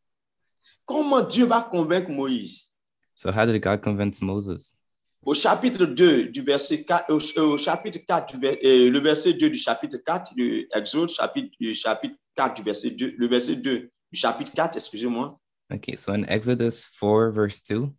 Comment 0.87 1.27
Dieu 1.27 1.45
va 1.45 1.61
convaincre 1.69 2.09
Moïse? 2.09 2.71
So, 3.15 3.31
how 3.31 3.45
did 3.45 3.61
God 3.61 3.81
convince 3.81 4.21
Moses? 4.21 4.79
Au 5.25 5.33
chapitre 5.33 5.85
2 5.85 6.29
du 6.29 6.41
verset 6.41 6.83
4, 6.83 7.09
au, 7.09 7.19
au 7.41 7.57
chapitre 7.57 7.99
4, 8.07 8.37
du 8.37 8.47
euh, 8.47 8.89
le 8.89 8.99
verset 8.99 9.33
2 9.33 9.49
du 9.49 9.57
chapitre 9.57 9.97
4 10.05 10.35
de 10.35 10.67
Exode, 10.73 11.09
chapitre, 11.09 11.49
du 11.59 11.73
chapitre 11.75 12.15
4 12.35 12.55
du 12.55 12.61
verset 12.63 12.91
2, 12.91 13.15
le 13.17 13.27
verset 13.27 13.57
2 13.57 13.89
du 14.11 14.19
chapitre 14.19 14.51
4, 14.53 14.77
excusez-moi. 14.77 15.37
Okay, 15.71 15.95
so 15.97 16.13
in 16.13 16.23
Exodus 16.27 16.87
4, 16.99 17.31
verse 17.31 17.61
2, 17.63 17.89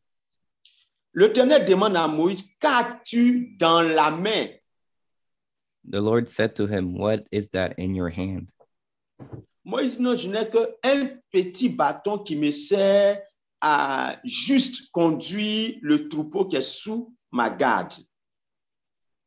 L'Éternel 1.14 1.64
demande 1.66 1.96
à 1.96 2.08
Moïse, 2.08 2.44
qu'as-tu 2.58 3.56
dans 3.58 3.82
la 3.82 4.10
main? 4.10 4.46
The 5.88 6.00
Lord 6.00 6.30
said 6.30 6.56
to 6.56 6.66
him, 6.66 6.96
What 6.96 7.26
is 7.30 7.48
that 7.50 7.78
in 7.78 7.94
your 7.94 8.08
hand? 8.08 8.48
Moïse, 9.66 9.98
non, 9.98 10.16
je 10.16 10.28
n'ai 10.28 10.44
qu'un 10.50 11.20
petit 11.32 11.68
bâton 11.68 12.18
qui 12.18 12.36
me 12.36 12.50
sert 12.50 13.22
à 13.60 14.16
juste 14.24 14.90
conduire 14.92 15.78
le 15.82 16.08
troupeau 16.08 16.46
qui 16.48 16.56
est 16.56 16.60
sous 16.60 17.14
ma 17.32 17.48
garde. 17.48 17.94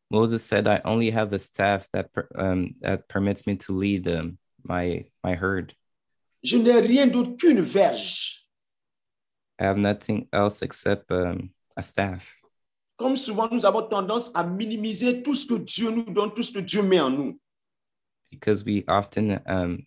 Moses 0.09 0.43
said, 0.43 0.67
I 0.67 0.79
only 0.85 1.09
have 1.09 1.33
a 1.33 1.39
staff 1.39 1.87
that, 1.91 2.13
per- 2.13 2.29
um, 2.35 2.75
that 2.81 3.09
permits 3.09 3.45
me 3.45 3.57
to 3.57 3.73
lead 3.73 4.07
my, 4.63 5.05
my 5.23 5.35
herd. 5.35 5.73
Je 6.43 6.57
n'ai 6.57 6.79
rien 6.79 7.07
d'autre 7.07 7.35
qu'une 7.37 7.61
verge. 7.61 8.47
I 9.59 9.65
have 9.65 9.77
nothing 9.77 10.27
else 10.31 10.61
except 10.61 11.11
um, 11.11 11.49
a 11.75 11.81
staff. 11.81 12.36
Comme 12.97 13.15
souvent, 13.15 13.47
nous 13.51 13.65
avons 13.65 13.83
tendance 13.87 14.31
à 14.33 14.43
minimiser 14.43 15.21
tout 15.23 15.35
ce 15.35 15.45
que 15.45 15.53
Dieu 15.55 15.91
nous 15.91 16.03
donne, 16.11 16.33
tout 16.33 16.43
ce 16.43 16.51
que 16.51 16.59
Dieu 16.59 16.81
met 16.83 16.99
en 16.99 17.09
nous. 17.11 17.39
because 18.29 18.65
we 18.65 18.83
often 18.89 19.39
um, 19.45 19.85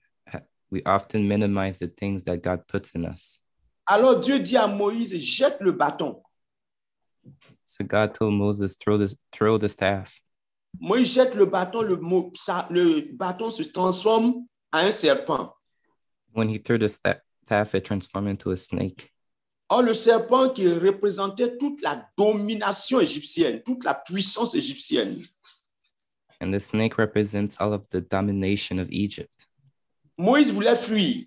we 0.70 0.82
often 0.86 1.28
minimize 1.28 1.78
the 1.78 1.88
things 1.88 2.22
that 2.24 2.38
God 2.42 2.66
puts 2.68 2.94
in 2.94 3.04
us. 3.04 3.40
Alors 3.86 4.20
Dieu 4.20 4.38
dit 4.38 4.56
à 4.56 4.66
Moïse, 4.66 5.14
jette 5.20 5.58
le 5.60 5.72
bâton. 5.72 6.22
So 7.64 7.84
God 7.84 8.14
told 8.14 8.32
Moses, 8.34 8.76
throw 8.76 8.96
this, 8.96 9.16
throw 9.32 9.58
the 9.58 9.68
staff. 9.68 10.20
Moïse 10.80 11.12
jette 11.12 11.34
le 11.34 11.46
bâton, 11.46 11.82
le, 11.82 11.96
le 11.96 13.16
bâton 13.16 13.50
se 13.50 13.64
transforme 13.64 14.46
en 14.72 14.78
un 14.86 14.92
serpent. 14.92 15.52
When 16.32 16.48
he 16.48 16.58
threw 16.58 16.78
the 16.78 16.88
sta- 16.88 17.20
staff, 17.44 17.74
it 17.74 17.84
transformed 17.84 18.28
into 18.28 18.52
a 18.52 18.56
snake. 18.56 19.12
Or, 19.72 19.82
le 19.82 19.94
serpent 19.94 20.50
qui 20.50 20.66
représentait 20.68 21.56
toute 21.56 21.80
la 21.80 22.04
domination 22.18 23.00
égyptienne, 23.00 23.62
toute 23.62 23.84
la 23.84 23.94
puissance 23.94 24.54
égyptienne. 24.54 25.16
And 26.40 26.52
the 26.52 26.58
snake 26.58 26.98
represents 26.98 27.56
all 27.60 27.72
of 27.72 27.88
the 27.90 28.00
domination 28.00 28.80
of 28.80 28.88
Egypt. 28.90 29.46
Moïse 30.18 30.52
voulait 30.52 30.76
fuir. 30.76 31.24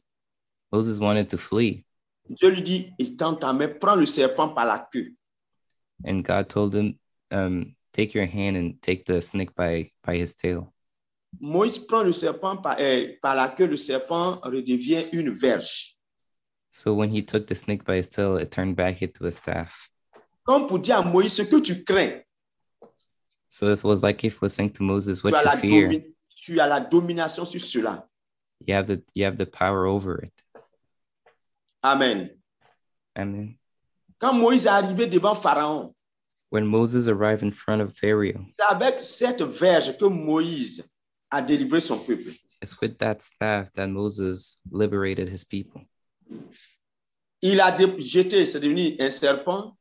Moses 0.72 1.00
wanted 1.00 1.30
to 1.30 1.38
flee, 1.38 1.86
Dieu 2.30 2.50
lui 2.50 2.62
dit, 2.62 2.92
étends 3.00 3.36
ta 3.36 3.54
main, 3.54 3.70
prends 3.80 3.96
le 3.96 4.06
serpent 4.06 4.50
par 4.50 4.66
la 4.66 4.90
queue. 4.92 5.16
and 6.04 6.24
God 6.24 6.50
told 6.50 6.76
him, 6.76 7.00
um, 7.32 7.76
Take 7.94 8.16
your 8.16 8.26
hand 8.26 8.58
and 8.58 8.82
take 8.82 9.06
the 9.06 9.22
snake 9.22 9.54
by, 9.56 9.92
by 10.04 10.18
his 10.18 10.34
tail. 10.36 10.74
Moïse 11.40 11.78
prend 11.78 12.04
le 12.04 12.12
serpent 12.12 12.58
par, 12.58 12.76
euh, 12.80 13.14
par 13.22 13.36
la 13.36 13.50
queue, 13.50 13.68
le 13.68 13.78
serpent 13.78 14.40
redevient 14.44 15.04
une 15.14 15.30
verge. 15.30 15.96
So 16.76 16.96
when 16.96 17.12
he 17.12 17.22
took 17.22 17.46
the 17.46 17.54
snake 17.54 17.86
by 17.86 17.98
his 17.98 18.10
tail, 18.10 18.36
it 18.38 18.50
turned 18.50 18.76
back 18.76 19.04
into 19.04 19.28
a 19.28 19.32
staff. 19.32 19.90
Comme 20.44 20.68
pour 20.68 20.80
dire 20.80 20.98
à 20.98 21.04
Moïse, 21.04 21.32
ce 21.36 21.44
que 21.44 21.62
tu 21.62 21.84
crains, 21.84 22.20
So 23.48 23.68
this 23.68 23.84
was 23.84 24.02
like 24.02 24.24
if 24.24 24.38
it 24.38 24.42
was 24.42 24.56
saying 24.56 24.72
to 24.74 24.84
Moses, 24.84 25.24
What 25.24 25.34
you 25.46 25.60
fear, 25.60 26.02
tu 26.48 26.60
as 26.60 26.68
la 26.68 26.80
domination 26.80 27.46
sur 27.46 27.60
cela. 27.60 28.04
you 28.66 28.74
have 28.74 28.88
the 28.88 29.04
you 29.14 29.26
have 29.26 29.38
the 29.38 29.46
power 29.46 29.86
over 29.86 30.18
it. 30.24 30.34
Amen. 31.84 32.32
Amen. 33.16 33.56
Quand 34.20 34.34
Moïse 34.34 34.66
est 34.66 34.70
arrivé 34.70 35.06
devant 35.08 35.36
Pharaon, 35.36 35.94
When 36.50 36.66
Moses 36.66 37.08
arrived 37.08 37.44
in 37.44 37.52
front 37.52 37.82
of 37.82 37.96
Pharaoh, 37.96 38.46
c'est 38.60 38.66
avec 38.66 39.00
cette 39.02 39.44
verge 39.44 39.96
que 39.98 40.06
Moïse 40.06 40.84
a 41.30 41.42
délivré 41.44 41.80
son 41.82 42.00
peuple. 42.00 42.32
it's 42.64 42.80
with 42.82 42.98
that 42.98 43.22
staff 43.22 43.72
that 43.74 43.88
Moses 43.90 44.60
liberated 44.72 45.30
his 45.30 45.46
people. 45.46 45.82
Il 47.42 47.60
a 47.60 47.76
jeté, 48.00 48.46
c'est 48.46 48.60
devenu 48.60 48.96
un 49.00 49.12
serpent. 49.12 49.76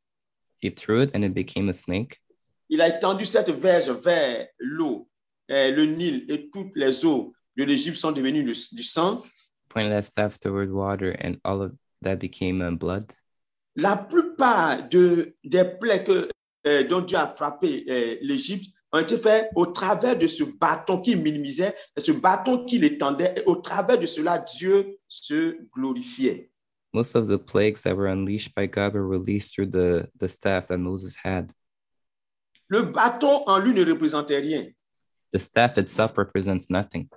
He 0.61 0.71
threw 0.71 1.03
it 1.03 1.15
and 1.15 1.23
it 1.23 1.33
became 1.33 1.69
a 1.69 1.73
snake. 1.73 2.21
Il 2.69 2.81
a 2.81 2.88
étendu 2.88 3.25
cette 3.25 3.51
verge 3.51 3.91
vers 3.91 4.47
l'eau, 4.59 5.09
euh, 5.51 5.71
le 5.71 5.85
Nil 5.85 6.25
et 6.29 6.49
toutes 6.51 6.75
les 6.75 7.05
eaux 7.05 7.33
de 7.57 7.65
l'Égypte 7.65 7.97
sont 7.97 8.12
devenues 8.12 8.45
du, 8.45 8.83
sang. 8.83 9.23
Pointed 9.69 9.93
that 9.93 10.03
staff 10.03 10.38
toward 10.38 10.71
water, 10.71 11.17
and 11.23 11.37
all 11.45 11.62
of 11.62 11.73
that 12.03 12.17
became 12.17 12.77
blood. 12.77 13.12
La 13.77 13.97
plupart 13.97 14.88
de, 14.88 15.35
des 15.45 15.65
plaies 15.81 16.05
que, 16.05 16.29
euh, 16.67 16.83
dont 16.88 17.03
Dieu 17.03 17.17
a 17.17 17.29
frappé 17.29 17.85
euh, 17.88 18.17
l'Égypte 18.23 18.71
été 18.99 19.19
faites 19.19 19.51
au 19.55 19.67
travers 19.67 20.19
de 20.19 20.27
ce 20.27 20.45
bâton 20.45 21.01
qui 21.01 21.17
minimisait, 21.17 21.75
et 21.97 22.01
ce 22.01 22.13
bâton 22.13 22.65
qui 22.67 22.79
l'étendait. 22.79 23.35
Et 23.37 23.43
au 23.47 23.57
travers 23.57 23.99
de 23.99 24.07
cela, 24.07 24.39
Dieu 24.39 24.99
se 25.09 25.57
glorifiait. 25.75 26.51
Most 26.93 27.17
of 27.17 27.27
the 27.27 27.39
plagues 27.39 27.83
that 27.83 27.97
were 27.97 28.07
unleashed 28.07 28.55
by 28.55 28.67
God 28.67 28.93
were 28.95 29.07
released 29.07 29.55
through 29.55 29.71
the, 29.71 30.11
the 30.19 30.29
staff 30.29 30.67
that 30.67 30.79
Moses 30.79 31.17
had. 31.25 31.53
Le 32.69 32.83
bâton 32.83 33.45
en 33.47 33.59
lui 33.59 33.73
ne 33.73 33.85
représentait 33.85 34.41
rien. 34.41 34.67
The 35.33 35.39
staff 35.39 35.79
itself 35.79 36.19
represents 36.19 36.69
nothing. 36.69 37.09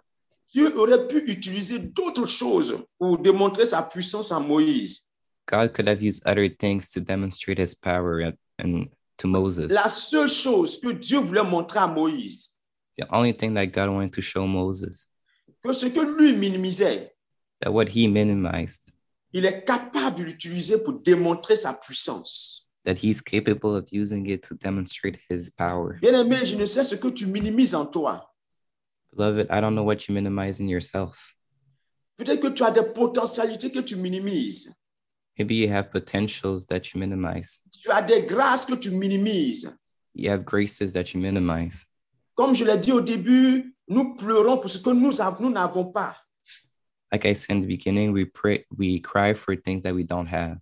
Dieu 0.54 0.74
aurait 0.78 1.08
pu 1.08 1.30
utiliser 1.30 1.80
d'autres 1.80 2.28
choses 2.28 2.78
pour 2.98 3.18
démontrer 3.18 3.66
sa 3.66 3.84
puissance 3.84 4.32
à 4.32 4.40
Moïse. 4.40 5.10
God 5.48 5.74
could 5.74 5.88
have 5.88 6.02
used 6.02 6.24
other 6.26 6.48
things 6.48 6.90
to 6.92 7.02
demonstrate 7.02 7.60
his 7.60 7.76
power 7.76 8.22
and, 8.22 8.38
and 8.58 8.90
to 9.18 9.28
Moses. 9.28 9.72
La 9.72 9.90
seule 10.02 10.28
chose 10.30 10.80
que 10.80 10.92
Dieu 10.92 11.20
voulait 11.20 11.44
montrer 11.44 11.80
à 11.80 11.88
Moïse, 11.88 12.52
The 12.98 13.06
only 13.12 13.34
thing 13.34 13.54
that 13.56 13.68
God 13.68 13.90
wanted 13.90 14.14
to 14.14 14.22
show 14.22 14.48
Moses 14.48 15.08
que 15.64 15.74
ce 15.74 15.88
que 15.88 16.00
lui 16.18 16.34
minimisait, 16.34 17.12
that 17.62 17.72
what 17.72 17.88
he 17.90 18.08
minimized, 18.08 18.92
il 19.34 19.46
est 19.46 19.66
capable 19.66 20.18
de 20.20 20.24
l'utiliser 20.24 20.82
pour 20.84 20.94
démontrer 21.02 21.56
sa 21.56 21.74
puissance. 21.74 22.70
that 22.86 22.98
he's 23.02 23.20
capable 23.20 23.76
of 23.76 23.88
using 23.92 24.28
it 24.28 24.44
to 24.44 24.54
demonstrate 24.56 25.18
his 25.30 25.50
power. 25.50 25.98
Bien-aimé, 26.02 26.46
je 26.46 26.56
ne 26.56 26.66
sais 26.66 26.84
ce 26.84 26.96
que 26.96 27.08
tu 27.10 27.26
minimises 27.26 27.74
en 27.74 27.88
toi. 27.88 28.32
Beloved, 29.12 29.48
I 29.50 29.60
don't 29.60 29.74
know 29.74 29.84
what 29.84 30.08
you 30.08 30.14
minimize 30.14 30.60
in 30.60 30.68
yourself. 30.70 31.36
Peut-être 32.18 32.40
que 32.42 32.50
tu 32.50 32.64
as 32.64 32.72
des 32.72 32.84
potentialités 32.84 33.72
que 33.72 33.80
tu 33.80 33.96
minimises. 33.96 34.72
Maybe 35.38 35.56
you 35.56 35.68
have 35.70 35.92
potentials 35.92 36.66
that 36.68 36.94
you 36.94 37.00
minimize. 37.00 37.60
Tu 37.72 37.90
as 37.92 38.02
des 38.02 38.26
grâces 38.26 38.66
que 38.66 38.76
tu 38.76 38.92
minimises. 38.92 39.70
You 40.14 40.32
have 40.32 40.46
graces 40.46 40.94
that 40.94 41.14
you 41.14 41.20
minimize. 41.20 41.86
Comme 42.36 42.56
je 42.56 42.64
l'ai 42.64 42.78
dit 42.78 42.92
au 42.94 43.02
début, 43.02 43.76
nous 43.88 44.16
pleurons 44.16 44.58
pour 44.60 44.70
ce 44.70 44.78
que 44.78 44.92
nous 44.92 45.20
av- 45.22 45.42
nous 45.42 45.50
n'avons 45.50 45.92
pas. 45.92 46.16
Like 47.12 47.26
I 47.26 47.34
said 47.34 47.58
in 47.58 47.62
the 47.62 47.68
beginning, 47.68 48.12
we 48.14 48.26
pray, 48.26 48.66
we 48.78 49.00
cry 49.02 49.34
for 49.34 49.56
things 49.56 49.84
that 49.84 49.94
we 49.94 50.04
don't 50.04 50.28
have. 50.28 50.58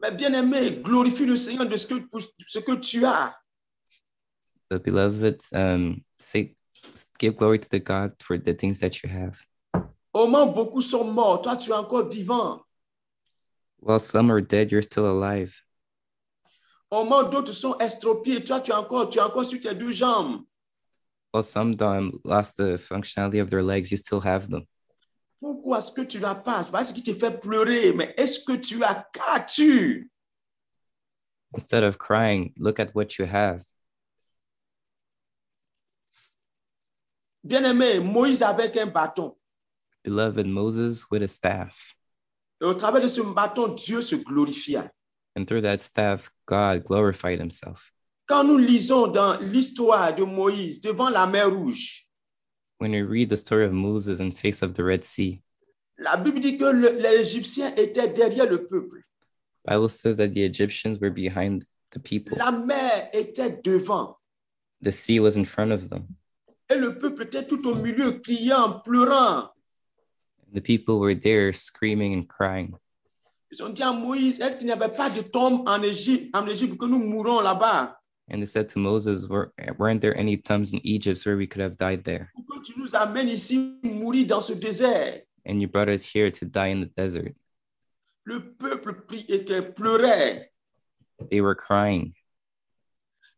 Mais 0.00 0.12
bien-aimé, 0.12 0.80
glorifie 0.82 1.26
le 1.26 1.36
Seigneur 1.36 1.66
de 1.68 1.76
ce 1.76 1.86
que, 1.86 1.94
pour 2.08 2.20
ce 2.46 2.58
que 2.60 2.72
tu 2.76 3.04
as. 3.04 3.34
But 4.70 4.84
beloved, 4.84 5.40
um, 5.52 6.02
say, 6.20 6.54
give 7.18 7.36
glory 7.36 7.58
to 7.58 7.68
the 7.68 7.80
God 7.80 8.12
for 8.20 8.36
the 8.38 8.52
things 8.54 8.78
that 8.80 9.02
you 9.02 9.08
have. 9.08 9.36
Au 10.12 10.26
moins, 10.26 10.46
beaucoup 10.46 10.82
sont 10.82 11.04
morts. 11.12 11.42
Toi, 11.42 11.56
tu 11.56 11.70
es 11.70 11.74
encore 11.74 12.08
vivant. 12.08 12.60
While 13.80 14.00
some 14.00 14.30
are 14.30 14.40
dead, 14.40 14.72
you're 14.72 14.82
still 14.82 15.06
alive. 15.06 15.62
Au 16.90 17.04
moins, 17.04 17.24
d'autres 17.24 17.52
sont 17.52 17.76
estropiés. 17.78 18.44
Toi, 18.44 18.60
tu 18.60 18.70
es 18.70 18.74
encore, 18.74 19.10
tu 19.10 19.18
es 19.18 19.22
encore 19.22 19.44
sur 19.44 19.60
tes 19.60 19.74
deux 19.74 19.92
jambes. 19.92 20.44
While 21.32 21.44
some 21.44 21.76
um, 21.80 22.20
lost 22.24 22.56
the 22.56 22.78
functionality 22.78 23.40
of 23.40 23.50
their 23.50 23.62
legs, 23.62 23.90
you 23.90 23.98
still 23.98 24.20
have 24.20 24.48
them. 24.48 24.66
Pourquoi 25.40 25.78
est-ce 25.78 25.92
que 25.92 26.04
tu 26.04 26.18
n'as 26.18 26.34
pas? 26.34 26.62
C'est 26.64 26.72
pas 26.72 26.84
ce 26.84 26.92
qui 26.92 27.02
te 27.02 27.14
fait 27.14 27.40
pleurer, 27.40 27.92
mais 27.92 28.12
est-ce 28.16 28.40
que 28.44 28.56
tu 28.56 28.82
as 28.82 29.06
qu'as-tu? 29.12 30.10
Instead 31.54 31.84
of 31.84 31.98
crying, 31.98 32.52
look 32.58 32.80
at 32.80 32.94
what 32.94 33.18
you 33.18 33.26
have. 33.26 33.62
Bien-aimé, 37.44 38.00
Moïse 38.00 38.42
avec 38.42 38.76
un 38.76 38.86
bâton. 38.86 39.34
Beloved 40.04 40.46
Moses 40.46 41.08
with 41.10 41.22
a 41.22 41.28
staff. 41.28 41.94
Et 42.60 42.64
au 42.64 42.74
travers 42.74 43.02
de 43.02 43.08
ce 43.08 43.20
bâton, 43.20 43.74
Dieu 43.74 44.00
se 44.02 44.16
glorifia. 44.16 44.90
And 45.36 45.44
through 45.46 45.62
that 45.62 45.78
staff, 45.78 46.30
God 46.46 46.84
glorified 46.84 47.40
himself. 47.40 47.92
Quand 48.26 48.44
nous 48.44 48.58
lisons 48.58 49.06
dans 49.06 49.38
l'histoire 49.40 50.14
de 50.14 50.24
Moïse 50.24 50.80
devant 50.80 51.08
la 51.10 51.26
mer 51.26 51.50
Rouge, 51.50 52.04
When 52.80 52.92
we 52.92 53.02
read 53.02 53.28
the 53.30 53.36
story 53.36 53.64
of 53.64 53.72
Moses 53.72 54.20
in 54.20 54.30
face 54.32 54.62
of 54.62 54.74
the 54.74 54.84
Red 54.84 55.04
Sea, 55.04 55.40
la 55.98 56.16
Bible 56.16 56.40
dit 56.40 56.58
que 56.58 56.64
le- 56.70 56.98
les 57.00 57.20
Égyptiens 57.22 57.74
étaient 57.76 58.08
derrière 58.14 58.48
le 58.48 58.66
peuple. 58.66 59.02
Bible 59.66 59.88
says 59.90 60.16
that 60.18 60.28
the 60.28 60.42
Egyptians 60.44 60.98
were 61.00 61.10
behind 61.10 61.64
the 61.90 61.98
people. 61.98 62.36
La 62.38 62.52
mer 62.52 63.08
était 63.12 63.60
devant. 63.64 64.16
The 64.82 64.92
sea 64.92 65.18
was 65.20 65.36
in 65.36 65.44
front 65.44 65.72
of 65.72 65.88
them. 65.90 66.06
Et 66.70 66.76
le 66.76 66.98
peuple 66.98 67.22
était 67.22 67.44
tout 67.46 67.66
au 67.66 67.74
milieu, 67.76 68.12
criant, 68.20 68.80
pleurant. 68.84 69.50
The 70.52 70.60
people 70.60 70.98
were 70.98 71.14
there 71.14 71.52
screaming 71.52 72.14
and 72.14 72.28
crying. 72.28 72.74
Ils 73.50 73.62
ont 73.62 73.70
dit 73.70 73.82
à 73.82 73.92
Moïse, 73.92 74.40
est-ce 74.40 74.58
qu'il 74.58 74.66
n'y 74.66 74.72
avait 74.72 74.94
pas 74.94 75.08
de 75.08 75.22
tombe 75.22 75.66
en 75.66 75.82
Égypte, 75.82 76.34
en 76.34 76.46
Égypte 76.46 76.78
que 76.78 76.86
nous 76.86 76.98
mourons 76.98 77.40
là-bas? 77.40 77.94
And 78.30 78.42
they 78.42 78.46
said 78.46 78.68
to 78.70 78.78
Moses, 78.78 79.26
Were, 79.26 79.52
Weren't 79.78 80.02
there 80.02 80.16
any 80.16 80.36
tombs 80.36 80.74
in 80.74 80.80
Egypt 80.84 81.24
where 81.24 81.36
we 81.36 81.46
could 81.46 81.62
have 81.62 81.78
died 81.78 82.04
there? 82.04 82.30
Pour 82.46 82.62
tu 82.62 82.74
nous 82.76 82.94
amènes 82.94 83.28
ici 83.28 83.78
mourir 83.82 84.26
dans 84.26 84.42
ce 84.42 84.52
désert. 84.52 85.22
And 85.46 85.62
you 85.62 85.68
brought 85.68 85.88
us 85.88 86.04
here 86.04 86.30
to 86.30 86.44
die 86.44 86.68
in 86.68 86.80
the 86.80 86.90
desert. 86.94 87.34
Le 88.24 88.40
peuple 88.40 88.92
que 89.08 89.72
pleurait. 89.72 90.50
They 91.30 91.40
were 91.40 91.54
crying. 91.54 92.12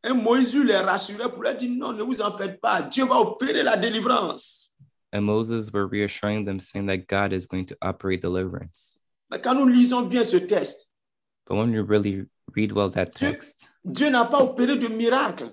Et 0.02 0.12
Moïse 0.12 0.54
lui 0.54 0.66
les 0.66 0.76
rassurait 0.76 1.30
pour 1.30 1.42
leur 1.42 1.56
dire, 1.56 1.70
non, 1.70 1.92
ne 1.92 2.02
vous 2.02 2.20
en 2.20 2.36
faites 2.36 2.60
pas. 2.60 2.82
Dieu 2.82 3.04
va 3.04 3.20
opérer 3.20 3.62
la 3.62 3.76
délivrance. 3.76 4.69
And 5.12 5.24
Moses 5.24 5.72
were 5.72 5.86
reassuring 5.86 6.44
them, 6.44 6.60
saying 6.60 6.86
that 6.86 7.08
God 7.08 7.32
is 7.32 7.46
going 7.46 7.66
to 7.66 7.76
operate 7.82 8.22
deliverance. 8.22 8.98
Mais 9.30 9.40
quand 9.40 9.54
nous 9.54 9.66
lisons 9.66 10.08
bien 10.08 10.24
ce 10.24 10.36
texte, 10.36 10.90
But 11.46 11.56
when 11.56 11.72
you 11.72 11.82
really 11.82 12.26
read 12.54 12.70
well 12.70 12.90
that 12.90 13.12
text, 13.12 13.68
Dieu 13.84 14.08
n'a 14.08 14.24
pas 14.24 14.40
opéré 14.40 14.78
de 14.78 14.88
miracle. 14.88 15.50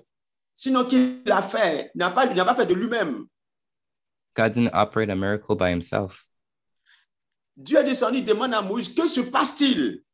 Sinon, 0.54 0.84
qu'il 0.84 1.22
a 1.30 1.42
fait, 1.42 1.90
n'a 1.94 2.10
pas, 2.10 2.26
n'a 2.26 2.44
pas 2.44 2.54
fait 2.54 2.66
de 2.66 2.74
lui-même. 2.74 3.26
God 4.34 4.52
didn't 4.52 4.74
operate 4.74 5.10
a 5.10 5.16
miracle 5.16 5.56
by 5.56 5.70
himself. 5.70 6.24
Dieu 7.56 7.78
est 7.78 7.84
descendu, 7.84 8.22
demande 8.22 8.54
à 8.54 8.62
Moïse, 8.62 8.94
que 8.94 9.08
se 9.08 9.20
passe-t-il? 9.20 10.04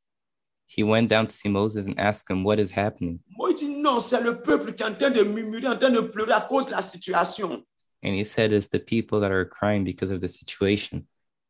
He 0.66 0.83
went 0.83 1.09
down 1.09 1.26
to 1.26 1.33
see 1.33 1.50
Moses 1.50 1.87
and 1.87 1.98
asked 1.98 2.30
him, 2.30 2.44
What 2.44 2.59
is 2.59 2.70
happening? 2.70 3.20
Moïse 3.38 3.61
dit, 3.61 3.68
non, 3.68 4.00
c'est 4.00 4.22
le 4.22 4.40
peuple 4.40 4.74
qui 4.74 4.83
est 4.83 4.87
en 4.87 4.94
train 4.94 5.11
de 5.11 5.22
murmurer, 5.22 5.68
en 5.68 5.76
train 5.76 5.90
de 5.90 6.00
pleurer 6.00 6.33
à 6.33 6.40
cause 6.40 6.66
de 6.66 6.70
la 6.70 6.80
situation. 6.80 7.62
And 8.05 8.14
he 8.14 8.23
said, 8.23 8.53
It's 8.53 8.69
the 8.69 8.79
people 8.79 9.21
that 9.21 9.33
are 9.33 9.47
crying 9.47 9.83
because 9.83 10.11
of 10.11 10.21
the 10.21 10.29
situation. 10.29 11.07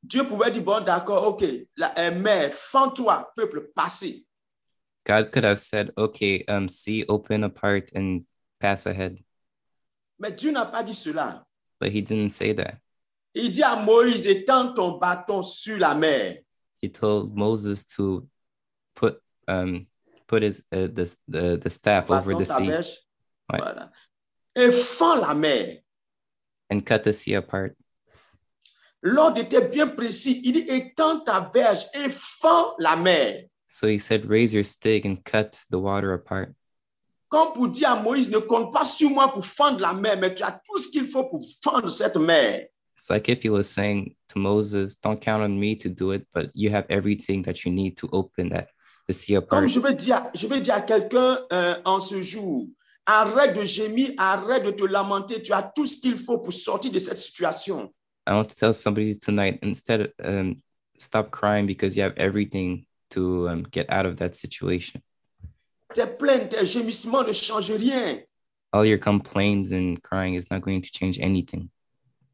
Dieu 0.06 0.22
pouvait 0.24 0.52
dire, 0.52 0.62
bon, 0.62 0.84
d'accord, 0.84 1.24
ok, 1.24 1.66
la 1.76 1.90
mère, 2.10 2.50
fends-toi, 2.52 3.24
peuple, 3.36 3.68
passez. 3.74 4.24
God 5.04 5.32
could 5.32 5.44
have 5.44 5.58
said, 5.58 5.90
Okay, 5.98 6.44
um, 6.46 6.68
see, 6.68 7.04
open 7.08 7.42
apart 7.42 7.90
and 7.94 8.24
pass 8.60 8.86
ahead. 8.86 9.18
Mais 10.18 10.30
Dieu 10.30 10.52
n'a 10.52 10.66
pas 10.66 10.84
dit 10.84 10.94
cela. 10.94 11.42
But 11.80 11.90
he 11.90 12.00
didn't 12.00 12.30
say 12.30 12.52
that. 12.52 12.78
Il 13.34 13.50
dit 13.50 13.62
à 13.62 13.76
Moïse, 13.84 14.28
étends 14.28 14.72
ton 14.74 14.98
bâton 14.98 15.42
sur 15.42 15.76
la 15.78 15.94
mer. 15.94 16.38
He 16.80 16.88
told 16.88 17.36
Moses 17.36 17.84
to 17.96 18.28
put 18.94 19.20
um, 19.48 19.86
put 20.28 20.42
his 20.42 20.62
uh, 20.70 20.86
the, 20.86 21.16
the 21.26 21.56
the 21.56 21.70
staff 21.70 22.10
over 22.10 22.34
the 22.34 22.44
sea 22.44 22.70
voilà, 23.48 23.90
et 24.54 24.70
fend 24.70 25.20
la 25.20 25.34
mer. 25.34 25.78
And 26.70 26.80
cut 26.80 27.02
the 27.04 27.12
sea 27.12 27.34
apart. 27.34 27.74
L'ordre 29.02 29.38
était 29.38 29.68
bien 29.68 29.86
précis. 29.86 30.40
Il 30.44 30.52
dit, 30.54 30.66
étends 30.68 31.20
ta 31.20 31.50
verge 31.54 31.86
et 31.92 32.08
fend 32.10 32.74
la 32.78 32.96
mer. 32.96 33.44
So 33.68 33.86
he 33.86 33.98
said, 33.98 34.24
"Raise 34.26 34.54
your 34.54 34.64
stick 34.64 35.04
and 35.04 35.24
cut 35.24 35.58
the 35.70 35.78
water 35.78 36.12
apart." 36.12 36.54
Comme 37.28 37.52
pour 37.52 37.68
dire 37.68 37.90
à 37.90 37.96
Moïse, 38.00 38.30
ne 38.30 38.38
compte 38.38 38.72
pas 38.72 38.84
sur 38.84 39.10
moi 39.10 39.32
pour 39.32 39.44
fendre 39.44 39.80
la 39.80 39.92
mer, 39.92 40.16
mais 40.20 40.34
tu 40.34 40.42
as 40.44 40.60
tout 40.64 40.78
ce 40.78 40.88
qu'il 40.88 41.08
faut 41.08 41.24
pour 41.24 41.44
fendre 41.62 41.90
cette 41.90 42.16
mer. 42.16 42.68
It's 42.96 43.10
like 43.10 43.28
if 43.28 43.42
he 43.42 43.50
was 43.50 43.64
saying 43.64 44.14
to 44.28 44.38
Moses, 44.38 44.94
"Don't 45.00 45.20
count 45.20 45.42
on 45.42 45.58
me 45.58 45.76
to 45.76 45.88
do 45.88 46.12
it, 46.12 46.26
but 46.32 46.50
you 46.54 46.70
have 46.70 46.86
everything 46.88 47.42
that 47.42 47.64
you 47.64 47.72
need 47.72 47.96
to 47.96 48.08
open 48.12 48.50
that 48.50 48.68
the 49.08 49.12
sea 49.12 49.34
Comme 49.34 49.64
apart." 49.64 49.68
je 49.68 49.80
vais 49.80 49.94
dire, 49.94 50.22
je 50.34 50.46
vais 50.46 50.60
dire 50.60 50.74
à 50.74 50.80
quelqu'un 50.80 51.40
euh, 51.52 51.74
en 51.84 51.98
ce 52.00 52.22
jour, 52.22 52.68
arrête 53.06 53.54
de 53.56 53.62
gémir, 53.64 54.10
arrête 54.18 54.64
de 54.64 54.70
te 54.70 54.84
lamenter, 54.84 55.42
tu 55.42 55.52
as 55.52 55.62
tout 55.74 55.86
ce 55.86 55.98
qu'il 56.00 56.18
faut 56.18 56.38
pour 56.38 56.52
sortir 56.52 56.90
de 56.92 56.98
cette 56.98 57.18
situation. 57.18 57.92
I 58.26 58.32
want 58.32 58.46
to 58.48 58.54
tell 58.54 58.72
somebody 58.72 59.14
tonight 59.16 59.58
instead 59.62 60.00
of 60.00 60.08
um, 60.24 60.62
stop 60.98 61.30
crying 61.30 61.66
because 61.66 61.96
you 61.96 62.02
have 62.02 62.14
everything 62.16 62.86
to 63.10 63.48
um, 63.48 63.66
get 63.70 63.86
out 63.90 64.06
of 64.06 64.16
that 64.16 64.34
situation. 64.34 65.02
Tes 65.94 66.06
plaintes, 66.18 66.48
tes 66.48 66.64
gémissements 66.66 67.22
ne 67.26 67.32
changent 67.32 67.70
rien. 67.78 68.20
All 68.72 68.84
your 68.86 68.98
complaints 68.98 69.72
and 69.72 69.96
crying 70.02 70.34
is 70.34 70.50
not 70.50 70.62
going 70.62 70.80
to 70.82 70.88
change 70.90 71.20
anything. 71.20 71.68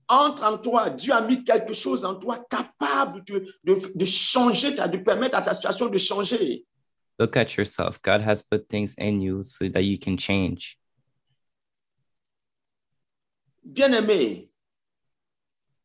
Entre 0.09 0.43
en 0.45 0.59
toi, 0.59 0.91
Dieu 0.91 1.13
a 1.13 1.21
mis 1.21 1.45
quelque 1.45 1.73
chose 1.75 2.05
en 2.05 2.15
toi 2.19 2.39
capable 2.51 3.23
de, 3.27 3.47
de, 3.65 3.93
de 3.95 4.05
changer, 4.05 4.75
ta- 4.75 4.89
de 4.89 4.99
permettre 4.99 5.37
à 5.37 5.43
ta 5.43 5.55
situation 5.55 5.89
de 5.89 5.99
changer. 5.99 6.65
Look 7.21 7.37
at 7.37 7.59
yourself. 7.59 8.01
God 8.01 8.23
has 8.23 8.41
put 8.41 8.71
things 8.71 8.95
in 8.97 9.21
you 9.21 9.43
so 9.43 9.69
that 9.69 9.85
you 9.85 9.99
can 9.99 10.17
change. 10.17 10.79
Bien-aimé, 13.63 14.49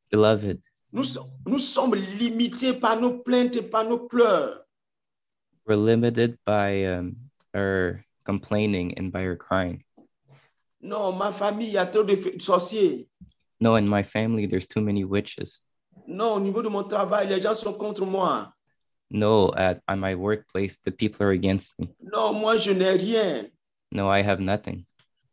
Beloved, 0.10 0.62
nous, 0.94 1.04
nous 1.46 1.60
sommes 1.60 1.94
limités 1.94 2.80
par 2.80 3.02
nos 3.02 3.20
plaintes 3.20 3.58
et 3.58 3.70
par 3.70 3.84
nos 3.84 4.08
pleurs. 4.08 4.62
we're 5.66 5.76
limited 5.76 6.38
by 6.46 6.86
um, 6.86 7.18
our 7.54 8.06
complaining 8.24 8.98
and 8.98 9.12
by 9.12 9.26
our 9.26 9.36
crying. 9.36 9.84
Non, 10.82 11.18
ma 11.18 11.32
famille, 11.32 11.68
il 11.68 11.74
y 11.74 11.78
a 11.78 11.86
trop 11.86 12.06
de 12.06 12.40
sorciers. 12.40 13.10
No, 13.60 13.76
in 13.76 13.88
my 13.88 14.04
family, 14.04 14.46
there's 14.46 14.68
too 14.68 14.82
many 14.82 15.04
witches. 15.04 15.62
Non, 16.08 16.36
au 16.36 16.40
niveau 16.40 16.62
de 16.62 16.70
mon 16.70 16.84
travail, 16.84 17.28
les 17.28 17.42
gens 17.42 17.56
sont 17.56 17.74
contre 17.74 18.06
moi. 18.06 18.55
No, 19.12 19.54
at, 19.56 19.82
at 19.88 19.98
my 19.98 20.16
workplace, 20.16 20.78
the 20.78 20.92
people 20.92 21.26
are 21.26 21.32
against 21.32 21.80
me. 21.80 21.94
Non, 22.02 22.34
moi, 22.34 22.58
je 22.58 22.72
n'ai 22.72 22.98
rien. 22.98 23.48
No, 23.92 24.10
I 24.10 24.22
have 24.22 24.40
nothing. 24.40 24.86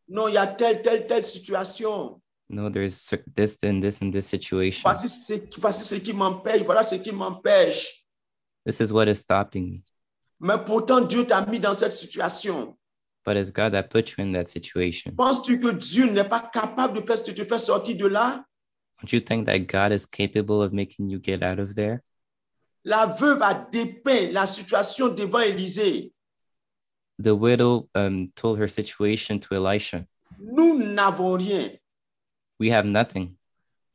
Non, 0.09 0.29
il 0.29 0.35
y 0.35 0.39
a 0.39 0.47
telle, 0.47 0.83
telle, 0.83 1.07
telle 1.07 1.25
situation. 1.25 2.21
No, 2.49 2.69
there's 2.69 3.11
this 3.35 3.57
and 3.63 3.83
this 3.83 4.03
and 4.03 4.13
this 4.13 4.27
situation. 4.27 4.91
Voici 4.91 5.09
ce, 5.27 5.61
voici 5.61 5.85
ce 5.85 5.95
qui 5.95 6.13
m'empêche, 6.13 6.63
voilà 6.65 6.83
ce 6.83 6.97
qui 6.97 7.11
m'empêche. 7.13 8.05
This 8.67 8.81
is 8.81 8.93
what 8.93 9.09
is 9.09 9.21
stopping 9.21 9.71
me. 9.71 9.83
Mais 10.39 10.59
pourtant, 10.59 11.01
Dieu 11.01 11.25
t'a 11.25 11.47
mis 11.47 11.59
dans 11.59 11.77
cette 11.79 11.93
situation. 11.93 12.77
But 13.25 13.37
it's 13.37 13.51
God 13.51 13.73
that 13.73 13.85
put 13.91 14.11
you 14.11 14.25
in 14.25 14.33
that 14.33 14.49
situation. 14.49 15.13
Penses-tu 15.17 15.61
que 15.61 15.71
Dieu 15.71 16.11
n'est 16.11 16.29
pas 16.29 16.41
capable 16.53 17.01
de 17.01 17.01
faire 17.01 17.17
ce 17.17 17.25
que 17.25 17.31
tu 17.31 17.45
fais 17.45 17.59
sortir 17.59 17.97
de 17.97 18.07
là? 18.07 18.45
Don't 19.01 19.13
you 19.13 19.21
think 19.21 19.47
that 19.47 19.61
God 19.61 19.93
is 19.93 20.05
capable 20.05 20.63
of 20.63 20.73
making 20.73 21.09
you 21.09 21.21
get 21.21 21.43
out 21.43 21.59
of 21.59 21.75
there? 21.75 22.03
La 22.85 23.07
veuve 23.07 23.43
a 23.43 23.55
dépeint 23.55 24.33
la 24.33 24.47
situation 24.47 25.09
devant 25.09 25.41
Élisée. 25.41 26.13
The 27.23 27.35
widow 27.35 27.89
um, 27.95 28.29
told 28.35 28.59
her 28.59 28.67
situation 28.67 29.39
to 29.39 29.55
Elisha. 29.55 30.05
Nous 30.39 30.79
n'avons 30.79 31.39
rien. 31.39 31.71
We 32.59 32.71
have 32.71 32.87
nothing. 32.87 33.37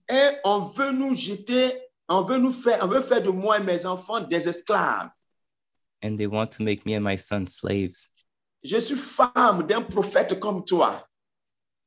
Et 0.10 0.40
on 0.46 0.72
veut 0.72 0.92
nous 0.92 1.16
jeter, 1.16 1.74
on 2.08 2.24
veut 2.24 2.38
nous 2.38 2.54
faire, 2.54 2.80
on 2.82 2.88
veut 2.88 3.02
faire 3.02 3.22
de 3.22 3.30
moi 3.30 3.60
et 3.60 3.64
mes 3.64 3.86
enfants 3.86 4.22
des 4.22 4.48
esclaves. 4.48 5.10
And 6.02 6.18
they 6.18 6.28
want 6.28 6.52
to 6.52 6.64
make 6.64 6.86
me 6.86 6.96
and 6.96 7.02
my 7.04 7.18
son 7.18 7.48
slaves. 7.48 8.08
Je 8.64 8.80
suis 8.80 8.96
femme 8.96 9.66
d'un 9.68 9.82
prophète 9.82 10.40
comme 10.40 10.64
toi. 10.64 11.04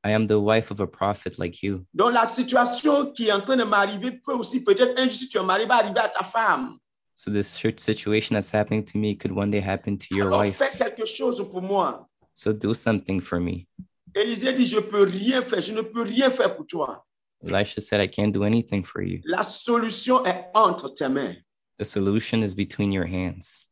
I 0.05 0.13
am 0.13 0.27
the 0.27 0.39
wife 0.39 0.71
of 0.71 0.81
a 0.81 0.87
prophet 0.87 1.39
like 1.39 1.63
you. 1.63 1.87
Donc 1.95 2.13
la 2.13 2.27
situation 2.27 3.13
qui 3.13 3.29
est 3.29 3.33
en 3.33 3.41
train 3.41 3.57
de 3.57 3.65
m'arriver 3.65 4.13
peut 4.13 4.35
aussi 4.35 4.63
peut-être 4.63 4.99
un 4.99 5.05
jour 5.05 5.13
si 5.13 5.29
tu 5.29 5.39
es 5.39 5.43
marié 5.43 5.67
va 5.67 5.77
arriver 5.77 6.01
à 6.01 6.09
ta 6.09 6.25
femme. 6.25 6.79
So 7.21 7.31
this 7.31 7.49
situation 7.77 8.33
that's 8.33 8.51
happening 8.51 8.83
to 8.87 8.97
me 8.97 9.15
could 9.15 9.31
one 9.31 9.51
day 9.51 9.61
happen 9.61 9.99
to 9.99 10.07
your 10.15 10.29
Alors 10.29 10.39
wife. 10.39 10.57
fais 10.57 10.71
quelque 10.79 11.05
chose 11.05 11.47
pour 11.51 11.61
moi. 11.61 12.07
So 12.33 12.51
do 12.51 12.73
something 12.73 13.21
for 13.21 13.39
me. 13.39 13.67
Élisée 14.15 14.55
dit, 14.55 14.65
je 14.65 14.81
peux 14.81 15.03
rien 15.03 15.43
faire, 15.43 15.61
je 15.61 15.75
ne 15.75 15.83
peux 15.83 16.01
rien 16.01 16.31
faire 16.31 16.57
pour 16.57 16.67
toi. 16.67 17.05
Elisha 17.45 17.83
said, 17.83 18.01
I 18.01 18.07
can't 18.07 18.33
do 18.33 18.45
anything 18.45 18.83
for 18.83 19.03
you. 19.03 19.21
La 19.27 19.43
solution 19.43 20.25
est 20.25 20.47
entre 20.55 20.89
tes 20.95 21.11
mains. 21.11 21.37
The 21.79 21.85
solution 21.85 22.43
is 22.43 22.55
between 22.55 22.91
your 22.91 23.05
hands. 23.05 23.67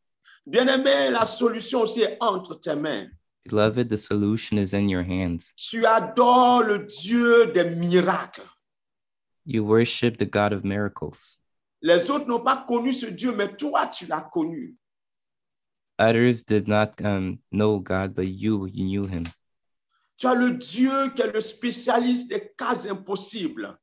Bien-aimé, 0.45 1.09
la 1.09 1.25
solution 1.25 1.81
aussi 1.81 2.03
est 2.03 2.17
entre 2.21 2.53
tes 2.53 2.75
mains. 2.75 3.09
Beloved, 3.45 3.89
the 3.89 3.97
solution 3.97 4.59
is 4.59 4.75
in 4.75 4.89
your 4.89 5.01
hands. 5.01 5.55
Tu 5.57 5.87
adores 5.87 6.67
le 6.67 6.85
Dieu 6.85 7.51
des 7.51 7.75
miracles. 7.75 8.45
You 9.43 9.63
worship 9.63 10.19
the 10.19 10.29
God 10.29 10.53
of 10.53 10.63
miracles. 10.63 11.39
Les 11.81 12.09
autres 12.11 12.27
n'ont 12.27 12.43
pas 12.43 12.65
connu 12.67 12.91
ce 12.91 13.05
Dieu, 13.05 13.33
mais 13.33 13.55
toi, 13.55 13.87
tu 13.87 14.05
l'as 14.05 14.29
connu. 14.31 14.75
Others 15.97 16.43
did 16.43 16.67
not 16.67 17.01
um, 17.03 17.39
know 17.51 17.79
God, 17.79 18.13
but 18.13 18.27
you, 18.27 18.67
you 18.67 18.85
knew 18.85 19.05
him. 19.05 19.25
Tu 20.17 20.27
as 20.27 20.35
le 20.35 20.53
Dieu 20.53 21.09
qui 21.15 21.21
est 21.21 21.33
le 21.33 21.41
spécialiste 21.41 22.29
des 22.29 22.51
cas 22.57 22.87
impossibles. 22.89 23.77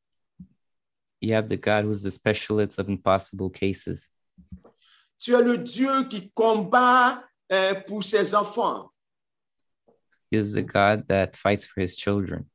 You 1.21 1.35
have 1.35 1.49
the 1.49 1.57
God 1.57 1.85
who's 1.85 2.03
the 2.03 2.11
specialist 2.11 2.79
of 2.79 2.89
impossible 2.89 3.51
cases. 3.51 4.11
Tu 5.19 5.35
es 5.35 5.43
le 5.43 5.57
Dieu 5.59 6.05
qui 6.09 6.31
combat 6.35 7.23
euh, 7.51 7.75
pour 7.87 8.05
ses 8.05 8.35
enfants. 8.35 8.91
He 10.31 10.37
is 10.37 10.53
the 10.53 10.63
God 10.63 11.09
that 11.09 11.37
fights 11.37 11.65
for 11.65 11.81
his 11.81 11.97
children. 11.97 12.47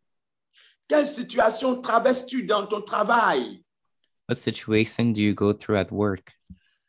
Quelle 0.87 1.07
situation 1.07 1.81
traverses-tu 1.81 2.43
dans 2.43 2.67
ton 2.67 2.81
travail? 2.81 3.63
What 4.31 4.37
situation 4.37 5.11
do 5.11 5.21
you 5.21 5.33
go 5.33 5.51
through 5.51 5.75
at 5.75 5.91
work? 5.91 6.31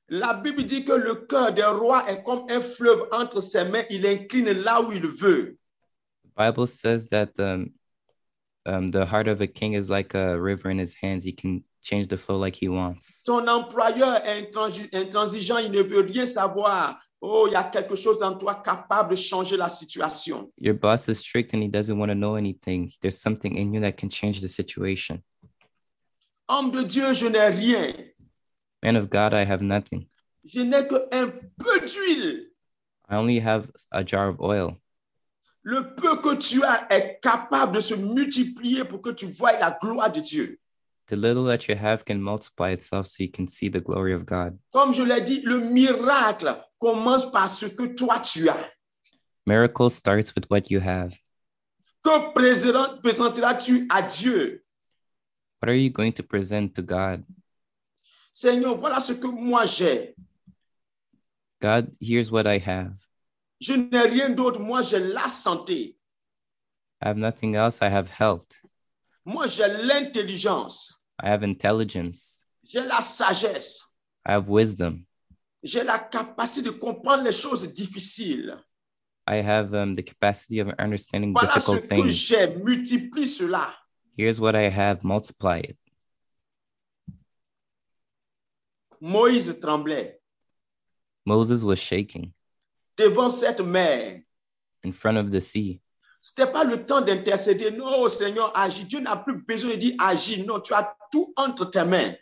La 0.08 0.32
Bible 0.34 0.62
dit 0.62 0.84
que 0.84 0.92
le 0.92 1.26
cœur 1.26 1.52
des 1.52 1.64
rois 1.64 2.04
est 2.08 2.22
comme 2.22 2.46
un 2.48 2.60
fleuve 2.60 3.08
entre 3.10 3.40
ses 3.40 3.64
mains. 3.64 3.82
Il 3.90 4.06
incline 4.06 4.52
là 4.62 4.80
où 4.80 4.92
il 4.92 5.08
veut. 5.08 5.56
The 6.22 6.30
Bible 6.36 6.68
says 6.68 7.08
that 7.08 7.30
um, 7.40 7.72
um, 8.64 8.92
the 8.92 9.04
heart 9.04 9.26
of 9.26 9.40
a 9.40 9.48
king 9.48 9.72
is 9.72 9.90
like 9.90 10.14
a 10.14 10.40
river 10.40 10.70
in 10.70 10.78
his 10.78 10.94
hands. 10.94 11.24
He 11.24 11.32
can 11.32 11.64
change 11.82 12.06
the 12.06 12.16
flow 12.16 12.38
like 12.38 12.54
he 12.54 12.68
wants. 12.68 13.24
Ton 13.24 13.48
employeur 13.48 14.22
est 14.24 14.44
intransi- 14.44 14.88
intransigeant, 14.92 15.58
il 15.58 15.72
ne 15.72 15.82
veut 15.82 16.02
rien 16.02 16.26
savoir. 16.26 16.96
Oh, 17.20 17.48
il 17.48 17.54
y 17.54 17.56
a 17.56 17.64
quelque 17.64 17.96
chose 17.96 18.22
en 18.22 18.38
toi 18.38 18.62
capable 18.64 19.10
de 19.10 19.16
changer 19.16 19.56
la 19.56 19.68
situation. 19.68 20.48
Your 20.58 20.74
boss 20.74 21.08
is 21.08 21.16
strict 21.16 21.54
and 21.54 21.60
he 21.60 21.68
doesn't 21.68 21.98
want 21.98 22.10
to 22.10 22.14
know 22.14 22.36
anything. 22.36 22.92
There's 23.00 23.18
something 23.18 23.56
in 23.56 23.74
you 23.74 23.80
that 23.80 23.96
can 23.96 24.10
change 24.10 24.40
the 24.40 24.48
situation. 24.48 25.24
Homme 26.52 26.70
de 26.70 26.82
Dieu, 26.82 27.14
je 27.14 27.26
n'ai 27.28 27.48
rien. 27.48 27.94
Man 28.82 28.96
of 28.96 29.08
God, 29.08 29.32
I 29.32 29.42
have 29.44 29.62
nothing. 29.62 30.06
Je 30.44 30.60
n'ai 30.60 30.86
qu'un 30.86 31.30
peu 31.58 31.80
d'huile. 31.80 32.50
I 33.08 33.16
only 33.16 33.38
have 33.40 33.70
a 33.90 34.04
jar 34.04 34.28
of 34.28 34.38
oil. 34.38 34.76
Le 35.62 35.94
peu 35.94 36.16
que 36.20 36.34
tu 36.36 36.62
as 36.62 36.86
est 36.90 37.20
capable 37.22 37.76
de 37.76 37.80
se 37.80 37.94
multiplier 37.94 38.84
pour 38.84 39.00
que 39.00 39.10
tu 39.14 39.26
voies 39.26 39.58
la 39.60 39.78
gloire 39.80 40.10
de 40.12 40.20
Dieu. 40.20 40.58
The 41.06 41.16
little 41.16 41.44
that 41.46 41.68
you 41.68 41.74
have 41.76 42.04
can 42.04 42.20
multiply 42.20 42.70
itself 42.72 43.06
so 43.06 43.22
you 43.22 43.30
can 43.30 43.46
see 43.46 43.70
the 43.70 43.80
glory 43.80 44.12
of 44.12 44.26
God. 44.26 44.58
Comme 44.72 44.92
je 44.92 45.02
l'ai 45.02 45.20
dit, 45.22 45.40
le 45.44 45.60
miracle 45.60 46.54
commence 46.78 47.30
par 47.32 47.48
ce 47.48 47.66
que 47.66 47.94
toi 47.94 48.18
tu 48.20 48.48
as. 48.50 48.70
Miracle 49.46 49.88
starts 49.88 50.34
with 50.36 50.44
what 50.50 50.70
you 50.70 50.80
have. 50.80 51.16
Que 52.04 52.32
présent- 52.34 53.00
présenteras-tu 53.02 53.86
à 53.90 54.02
Dieu? 54.02 54.61
What 55.62 55.68
are 55.68 55.74
you 55.78 55.90
going 55.90 56.12
to 56.14 56.24
present 56.24 56.74
to 56.74 56.82
God? 56.82 57.22
Seigneur, 58.32 58.74
voilà 58.78 59.00
ce 59.00 59.12
que 59.12 59.28
moi 59.28 59.64
j'ai. 59.64 60.16
God, 61.60 61.92
here's 62.00 62.32
what 62.32 62.48
I 62.48 62.58
have. 62.58 62.98
Je 63.60 63.74
n'ai 63.74 64.08
rien 64.08 64.30
d'autre. 64.30 64.58
Moi, 64.58 64.82
j'ai 64.82 64.98
la 64.98 65.28
santé. 65.28 65.94
I 67.00 67.06
have 67.08 67.16
nothing 67.16 67.54
else. 67.54 67.80
I 67.80 67.88
have 67.88 68.08
health. 68.08 68.48
Moi, 69.24 69.46
j'ai 69.46 69.68
l'intelligence. 69.68 71.00
I 71.22 71.28
have 71.28 71.44
intelligence. 71.44 72.44
J'ai 72.64 72.80
la 72.80 73.00
sagesse. 73.00 73.84
I 74.26 74.32
have 74.32 74.48
wisdom. 74.48 75.06
J'ai 75.62 75.84
la 75.84 76.00
capacité 76.00 76.62
de 76.62 76.70
comprendre 76.72 77.22
les 77.22 77.32
choses 77.32 77.72
difficiles. 77.72 78.56
I 79.28 79.36
have 79.36 79.72
um, 79.74 79.94
the 79.94 80.02
capacity 80.02 80.58
of 80.58 80.70
understanding 80.80 81.32
Voilà 81.32 81.60
ce 81.60 81.70
difficult 81.70 81.88
que 81.88 82.02
things. 82.02 82.16
j'ai. 82.16 82.56
Multiplie 82.64 83.28
cela. 83.28 83.72
Here's 84.16 84.40
what 84.40 84.54
I 84.54 84.68
have. 84.68 85.02
Multiply 85.02 85.58
it. 85.58 85.76
Moïse 89.00 89.58
tremblait. 89.60 90.20
Moses 91.24 91.64
was 91.64 91.78
shaking. 91.78 92.32
devant 92.96 93.30
cette 93.30 93.60
mer. 93.60 94.22
in 94.84 94.92
front 94.92 95.16
of 95.16 95.30
the 95.30 95.40
sea. 95.40 95.80
C'était 96.20 96.50
pas 96.52 96.64
le 96.64 96.86
temps 96.86 97.00
d'intercéder. 97.00 97.72
Non, 97.72 97.86
oh 97.98 98.08
Seigneur, 98.08 98.52
agis. 98.56 98.84
Dieu 98.84 99.00
n'a 99.00 99.16
plus 99.16 99.42
besoin 99.42 99.72
de 99.72 99.76
dire 99.76 99.94
agis. 99.98 100.44
Non, 100.44 100.60
tu 100.60 100.72
as 100.72 100.96
tout 101.10 101.32
entre 101.36 101.64
tes 101.64 101.84
mains. 101.84 102.14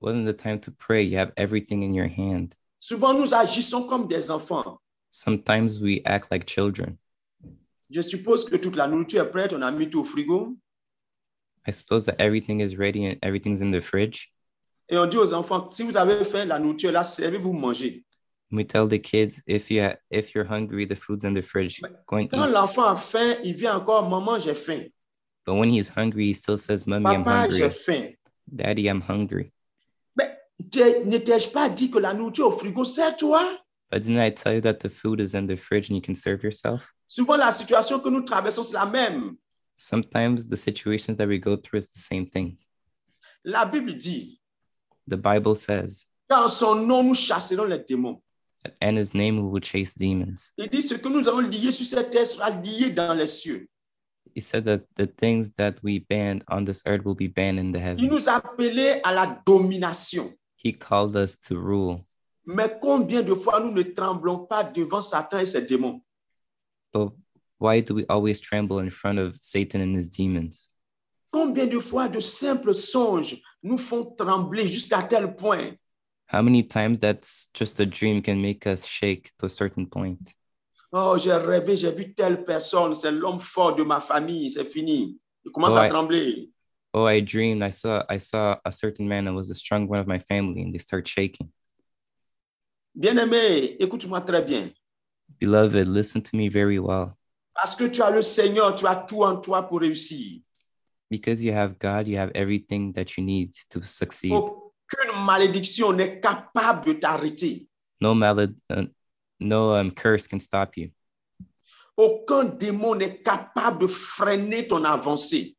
Wasn't 0.00 0.24
the 0.24 0.32
time 0.32 0.58
to 0.60 0.70
pray. 0.70 1.02
You 1.02 1.18
have 1.18 1.32
everything 1.36 1.82
in 1.82 1.94
your 1.94 2.08
hand. 2.08 2.54
Souvent, 2.80 3.12
nous 3.12 3.34
agissons 3.34 3.86
comme 3.86 4.06
des 4.06 4.30
enfants. 4.30 4.80
Sometimes 5.10 5.80
we 5.80 6.00
act 6.06 6.30
like 6.30 6.46
children. 6.46 6.96
Je 7.90 8.00
suppose 8.00 8.46
que 8.46 8.56
toute 8.56 8.74
la 8.74 8.88
nourriture 8.88 9.22
est 9.22 9.30
prête. 9.30 9.52
On 9.52 9.60
a 9.60 9.70
mis 9.70 9.90
tout 9.90 10.00
au 10.00 10.04
frigo. 10.04 10.56
I 11.66 11.70
suppose 11.70 12.04
that 12.06 12.16
everything 12.20 12.60
is 12.60 12.76
ready 12.76 13.06
and 13.06 13.18
everything's 13.22 13.60
in 13.60 13.70
the 13.70 13.80
fridge. 13.80 14.32
Et 14.88 14.96
on 14.98 15.06
dit 15.06 15.16
aux 15.16 15.32
enfants, 15.32 15.70
si 15.72 15.84
vous 15.84 15.96
avez 15.96 16.24
faim, 16.24 16.44
la 16.46 16.58
nourriture 16.58 16.90
est 16.90 16.92
là, 16.92 17.04
servez-vous 17.04 17.52
manger. 17.52 18.04
And 18.50 18.56
we 18.58 18.66
tell 18.66 18.86
the 18.86 18.98
kids 18.98 19.40
if 19.46 19.70
you 19.70 19.80
ha- 19.82 19.96
if 20.10 20.34
you're 20.34 20.44
hungry, 20.46 20.86
the 20.86 20.96
food's 20.96 21.24
in 21.24 21.32
the 21.32 21.40
fridge. 21.42 21.80
Go 22.08 22.16
and 22.16 22.28
Quand 22.28 22.46
eat. 22.48 22.52
l'enfant 22.52 22.82
a 22.92 22.96
faim, 22.96 23.36
il 23.44 23.54
vient 23.54 23.76
encore, 23.76 24.08
maman, 24.08 24.38
j'ai 24.40 24.54
faim. 24.54 24.86
But 25.46 25.54
when 25.54 25.70
he's 25.70 25.88
hungry, 25.88 26.26
he 26.26 26.34
still 26.34 26.58
says, 26.58 26.86
"Mommy, 26.86 27.06
I'm 27.16 27.24
Papa, 27.24 27.48
j'ai 27.50 27.62
hungry. 27.62 27.78
faim. 27.86 28.14
Daddy, 28.46 28.88
I'm 28.88 29.00
hungry." 29.00 29.52
Mais 30.16 30.30
ne 31.06 31.18
t'ai-je 31.18 31.48
pas 31.50 31.68
dit 31.68 31.90
que 31.90 31.98
la 31.98 32.12
nourriture 32.12 32.48
au 32.48 32.58
frigo, 32.58 32.84
c'est 32.84 33.16
toi? 33.16 33.40
But 33.90 34.02
didn't 34.02 34.20
I 34.20 34.30
tell 34.30 34.54
you 34.54 34.60
that 34.62 34.80
the 34.80 34.88
food 34.90 35.20
is 35.20 35.34
in 35.34 35.46
the 35.46 35.56
fridge 35.56 35.88
and 35.90 35.96
you 35.96 36.02
can 36.02 36.14
serve 36.14 36.42
yourself? 36.42 36.92
Souvent, 37.08 37.36
la 37.36 37.52
situation 37.52 38.00
que 38.00 38.08
nous 38.10 38.22
traversons, 38.22 38.64
c'est 38.64 38.74
la 38.74 38.86
même. 38.86 39.36
Sometimes 39.74 40.46
the 40.48 40.56
situations 40.56 41.16
that 41.18 41.28
we 41.28 41.38
go 41.38 41.56
through 41.56 41.78
is 41.78 41.90
the 41.90 41.98
same 41.98 42.26
thing. 42.26 42.58
La 43.44 43.64
Bible 43.64 43.94
dit, 43.94 44.38
The 45.08 45.16
Bible 45.16 45.54
says 45.56 46.06
qu'en 46.28 46.48
son 46.48 46.86
nom, 46.86 47.02
nous 47.02 47.14
chasserons 47.14 47.68
les 47.68 47.78
démons. 47.78 48.20
that 48.62 48.74
in 48.80 48.96
His 48.96 49.14
name 49.14 49.36
we 49.42 49.48
will 49.50 49.60
chase 49.60 49.94
demons. 49.94 50.52
Il 50.56 50.68
dit, 50.68 50.82
ce 50.82 50.94
que 50.94 51.08
nous 51.08 51.28
avons 51.28 51.40
lié 51.40 51.72
sur 51.72 51.84
cette 51.86 52.10
terre 52.10 52.26
sera 52.26 52.50
lié 52.50 52.90
dans 52.90 53.14
les 53.14 53.26
cieux. 53.26 53.68
He 54.34 54.40
said 54.40 54.64
that 54.64 54.86
the 54.94 55.06
things 55.06 55.52
that 55.58 55.74
we 55.82 55.98
ban 55.98 56.42
on 56.48 56.64
this 56.64 56.82
earth 56.86 57.04
will 57.04 57.14
be 57.14 57.26
banned 57.28 57.58
in 57.58 57.72
the 57.72 57.80
heavens. 57.80 58.02
Il 58.02 58.08
nous 58.08 58.28
a 58.28 58.40
à 59.04 59.12
la 59.12 59.36
domination. 59.44 60.32
He 60.56 60.72
called 60.72 61.16
us 61.16 61.36
to 61.48 61.56
rule. 61.56 62.06
Mais 62.46 62.76
combien 62.80 63.22
de 63.22 63.34
fois 63.34 63.60
nous 63.60 63.72
ne 63.72 63.82
tremblons 63.82 64.46
pas 64.46 64.64
devant 64.64 65.00
Satan 65.00 65.38
et 65.38 65.46
ses 65.46 65.62
démons? 65.62 66.00
But 66.92 67.12
why 67.62 67.80
do 67.80 67.94
we 67.94 68.04
always 68.06 68.40
tremble 68.40 68.80
in 68.80 68.90
front 68.90 69.18
of 69.18 69.38
Satan 69.40 69.80
and 69.80 69.94
his 69.94 70.08
demons? 70.08 70.68
Combien 71.32 71.66
de 71.70 71.80
fois 71.80 72.08
de 72.08 72.20
simples 72.20 72.74
songes 72.74 73.40
nous 73.62 73.78
font 73.78 74.14
trembler 74.16 74.68
jusqu'à 74.68 75.08
tel 75.08 75.34
point? 75.34 75.78
How 76.26 76.42
many 76.42 76.62
times 76.62 76.98
that's 76.98 77.48
just 77.54 77.78
a 77.80 77.86
dream 77.86 78.20
can 78.20 78.42
make 78.42 78.66
us 78.66 78.84
shake 78.84 79.30
to 79.38 79.46
a 79.46 79.48
certain 79.48 79.86
point? 79.86 80.34
Oh, 80.92 81.16
j'ai 81.16 81.30
rêvé, 81.30 81.76
j'ai 81.76 81.92
vu 81.92 82.12
telle 82.14 82.44
personne, 82.44 82.94
c'est 82.94 83.12
l'homme 83.12 83.40
fort 83.40 83.76
de 83.76 83.82
ma 83.82 84.00
famille, 84.00 84.50
c'est 84.50 84.64
fini. 84.64 85.18
Il 85.44 85.52
commence 85.52 85.74
à 85.74 85.78
oh, 85.78 85.82
Ouais. 85.82 85.88
trembler. 85.88 86.50
Oh, 86.94 87.06
I 87.06 87.20
dreamed 87.20 87.62
I 87.62 87.70
saw 87.70 88.04
I 88.10 88.18
saw 88.18 88.56
a 88.66 88.72
certain 88.72 89.08
man 89.08 89.24
that 89.24 89.32
was 89.32 89.48
the 89.48 89.54
strong 89.54 89.88
one 89.88 90.00
of 90.00 90.06
my 90.06 90.18
family, 90.18 90.60
and 90.62 90.74
they 90.74 90.78
start 90.78 91.08
shaking. 91.08 91.50
Bien-aimé, 92.94 93.76
écoute-moi 93.80 94.20
très 94.20 94.44
bien. 94.44 94.70
Beloved, 95.40 95.86
listen 95.86 96.20
to 96.20 96.36
me 96.36 96.48
very 96.48 96.78
well. 96.78 97.16
Parce 97.54 97.76
que 97.76 97.84
tu 97.84 98.02
as 98.02 98.10
le 98.10 98.22
Seigneur, 98.22 98.74
tu 98.74 98.86
as 98.86 98.96
tout 98.96 99.22
en 99.22 99.36
toi 99.36 99.62
pour 99.62 99.80
réussir. 99.80 100.40
Because 101.10 101.44
you 101.44 101.52
have 101.52 101.78
God, 101.78 102.08
you 102.08 102.16
have 102.16 102.30
everything 102.34 102.92
that 102.94 103.16
you 103.16 103.24
need 103.24 103.52
to 103.68 103.82
succeed. 103.82 104.32
Aucune 104.32 105.24
malédiction 105.26 105.92
n'est 105.92 106.20
capable 106.20 106.86
de 106.86 106.92
t'arrêter. 106.94 107.68
No 108.00 108.14
malad, 108.14 108.54
uh, 108.70 108.86
no 109.38 109.74
um, 109.74 109.90
curse 109.90 110.26
can 110.26 110.40
stop 110.40 110.76
you. 110.76 110.90
Aucun 111.96 112.44
démon 112.56 112.94
n'est 112.94 113.22
capable 113.22 113.82
de 113.82 113.86
freiner 113.88 114.66
ton 114.66 114.84
avancée. 114.84 115.56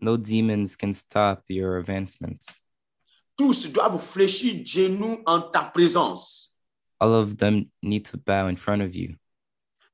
No 0.00 0.16
demons 0.16 0.76
can 0.76 0.92
stop 0.92 1.42
your 1.48 1.78
advancements. 1.78 2.60
Tous 3.36 3.72
doivent 3.72 4.00
fléchir 4.00 4.64
genoux 4.64 5.20
en 5.26 5.40
ta 5.40 5.64
présence. 5.64 6.56
All 7.00 7.12
of 7.12 7.36
them 7.36 7.68
need 7.82 8.04
to 8.04 8.16
bow 8.16 8.46
in 8.46 8.54
front 8.54 8.82
of 8.82 8.94
you 8.94 9.16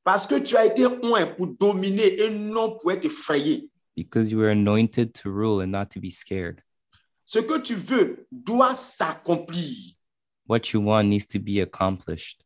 Parce 0.09 0.27
que 0.27 0.37
tu 0.37 0.57
as 0.57 0.65
été 0.65 0.87
oint 0.87 1.27
pour 1.37 1.49
dominer 1.49 2.19
et 2.23 2.31
non 2.31 2.79
pour 2.81 2.93
être 2.93 3.05
effrayé. 3.05 3.69
because 3.95 4.31
you 4.33 4.39
were 4.39 4.49
anointed 4.49 5.13
to 5.13 5.29
rule 5.31 5.61
and 5.61 5.71
not 5.71 5.91
to 5.91 6.01
be 6.01 6.09
scared. 6.09 6.63
Ce 7.27 7.41
que 7.41 7.59
tu 7.61 7.75
veux 7.75 8.27
doit 8.33 8.75
s'accomplir. 8.75 9.97
What 10.47 10.73
you 10.73 10.81
want 10.81 11.09
needs 11.09 11.27
to 11.27 11.39
be 11.39 11.61
accomplished 11.61 12.43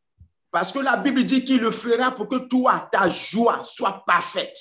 Parce 0.50 0.72
que 0.72 0.80
la 0.80 0.96
Bible 0.96 1.22
dit 1.24 1.44
qu'il 1.44 1.60
le 1.60 1.70
fera 1.70 2.10
pour 2.10 2.28
que 2.28 2.48
toi, 2.48 2.88
ta 2.90 3.08
joie 3.08 3.62
soit 3.64 4.02
parfaite. 4.08 4.58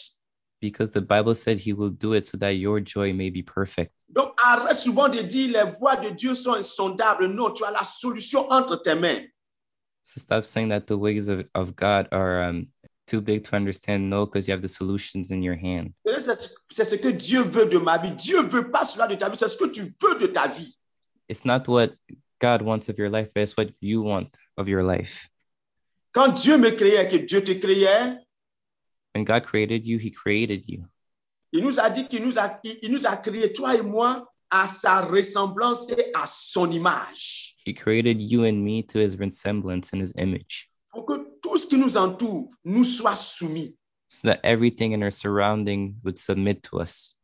because 0.60 0.92
the 0.92 1.02
Bible 1.02 1.34
said 1.34 1.58
he 1.58 1.74
will 1.74 1.90
do 1.90 2.14
it 2.14 2.28
so 2.28 2.38
that 2.38 2.52
your 2.52 2.80
joy 2.82 3.12
may 3.14 3.32
be 3.32 3.42
perfect. 3.42 3.94
Donc 4.10 4.34
arrête 4.38 4.78
souvent 4.78 5.10
de 5.10 5.24
dire 5.24 5.50
les 5.54 5.72
voies 5.80 5.96
de 5.96 6.12
Dieu 6.12 6.36
sont 6.36 6.54
insondables. 6.54 7.26
Non, 7.34 7.50
tu 7.52 7.64
as 7.66 7.72
la 7.72 7.84
solution 7.84 8.48
entre 8.52 8.76
tes 8.80 8.94
mains. 8.94 9.24
So 10.04 10.20
stop 10.20 10.46
saying 10.46 10.70
that 10.70 10.86
the 10.88 10.98
ways 10.98 11.28
of, 11.28 11.46
of 11.56 11.76
God 11.76 12.08
are 12.12 12.44
um, 12.44 12.68
too 13.08 13.22
big 13.22 13.44
to 13.46 13.56
understand. 13.56 14.10
No, 14.10 14.26
because 14.26 14.48
you 14.48 14.54
have 14.54 14.62
the 14.62 14.68
solutions 14.70 15.32
in 15.32 15.42
your 15.42 15.56
hand. 15.56 15.94
Et 16.06 16.20
C'est 16.20 16.54
c'est 16.70 16.86
ce 16.86 16.96
que 16.96 17.10
Dieu 17.10 17.42
veut 17.42 17.66
de 17.70 17.78
ma 17.78 17.98
vie. 17.98 18.12
Dieu 18.16 18.42
veut 18.44 18.72
pas 18.72 18.86
cela 18.86 19.08
de 19.08 19.16
ta 19.16 19.30
vie, 19.30 19.38
c'est 19.38 19.48
ce 19.50 19.58
que 19.58 19.70
tu 19.70 19.82
veux 20.02 20.20
de 20.20 20.28
ta 20.28 20.48
vie. 20.48 20.78
It's 21.28 21.46
not 21.46 21.68
what 21.68 21.90
God 22.40 22.62
wants 22.62 22.90
of 22.90 22.98
your 22.98 23.10
life, 23.10 23.30
but 23.34 23.42
it's 23.44 23.56
what 23.58 23.68
you 23.82 24.02
want 24.04 24.30
of 24.58 24.68
your 24.68 24.84
life. 24.84 25.30
Quand 26.14 26.30
Dieu 26.34 26.58
me 26.58 26.70
créait, 26.72 27.08
que 27.10 27.18
Dieu 27.26 27.44
te 27.44 27.52
créait, 27.54 28.18
When 29.14 29.26
God 29.26 29.44
created 29.44 29.86
you, 29.86 29.98
He 29.98 30.12
created 30.12 30.64
you. 30.68 30.86
il 31.54 31.64
nous 31.64 31.80
a 31.80 31.90
dit 31.90 32.08
qu'il 32.08 32.24
nous 32.24 32.38
a, 32.40 32.60
il 32.64 32.78
il 32.82 32.92
nous 32.92 33.06
a 33.06 33.18
créé, 33.18 33.52
toi 33.52 33.76
et 33.76 33.82
moi, 33.82 34.26
à 34.50 34.68
sa 34.68 35.02
ressemblance 35.02 35.90
et 35.90 36.12
à 36.14 36.26
son 36.28 36.70
image. 36.72 37.56
He 37.66 37.74
created 37.74 38.22
you 38.22 38.44
and 38.46 38.64
me 38.64 38.84
to 38.88 39.00
His 39.00 39.18
resemblance 39.18 39.92
and 39.94 40.02
His 40.02 40.14
image, 40.18 40.70
Pour 40.92 41.06
que 41.06 41.14
tout 41.52 41.58
ce 41.58 41.68
qui 41.68 41.78
nous 41.78 41.98
entoure 41.98 42.50
nous 42.64 42.86
soit 42.86 43.16
soumis. 43.16 43.78
so 44.08 44.28
that 44.28 44.42
everything 44.44 44.92
in 44.92 45.04
our 45.04 45.12
surrounding 45.12 45.96
would 46.04 46.20
submit 46.20 46.62
to 46.64 46.82
us. 46.82 47.16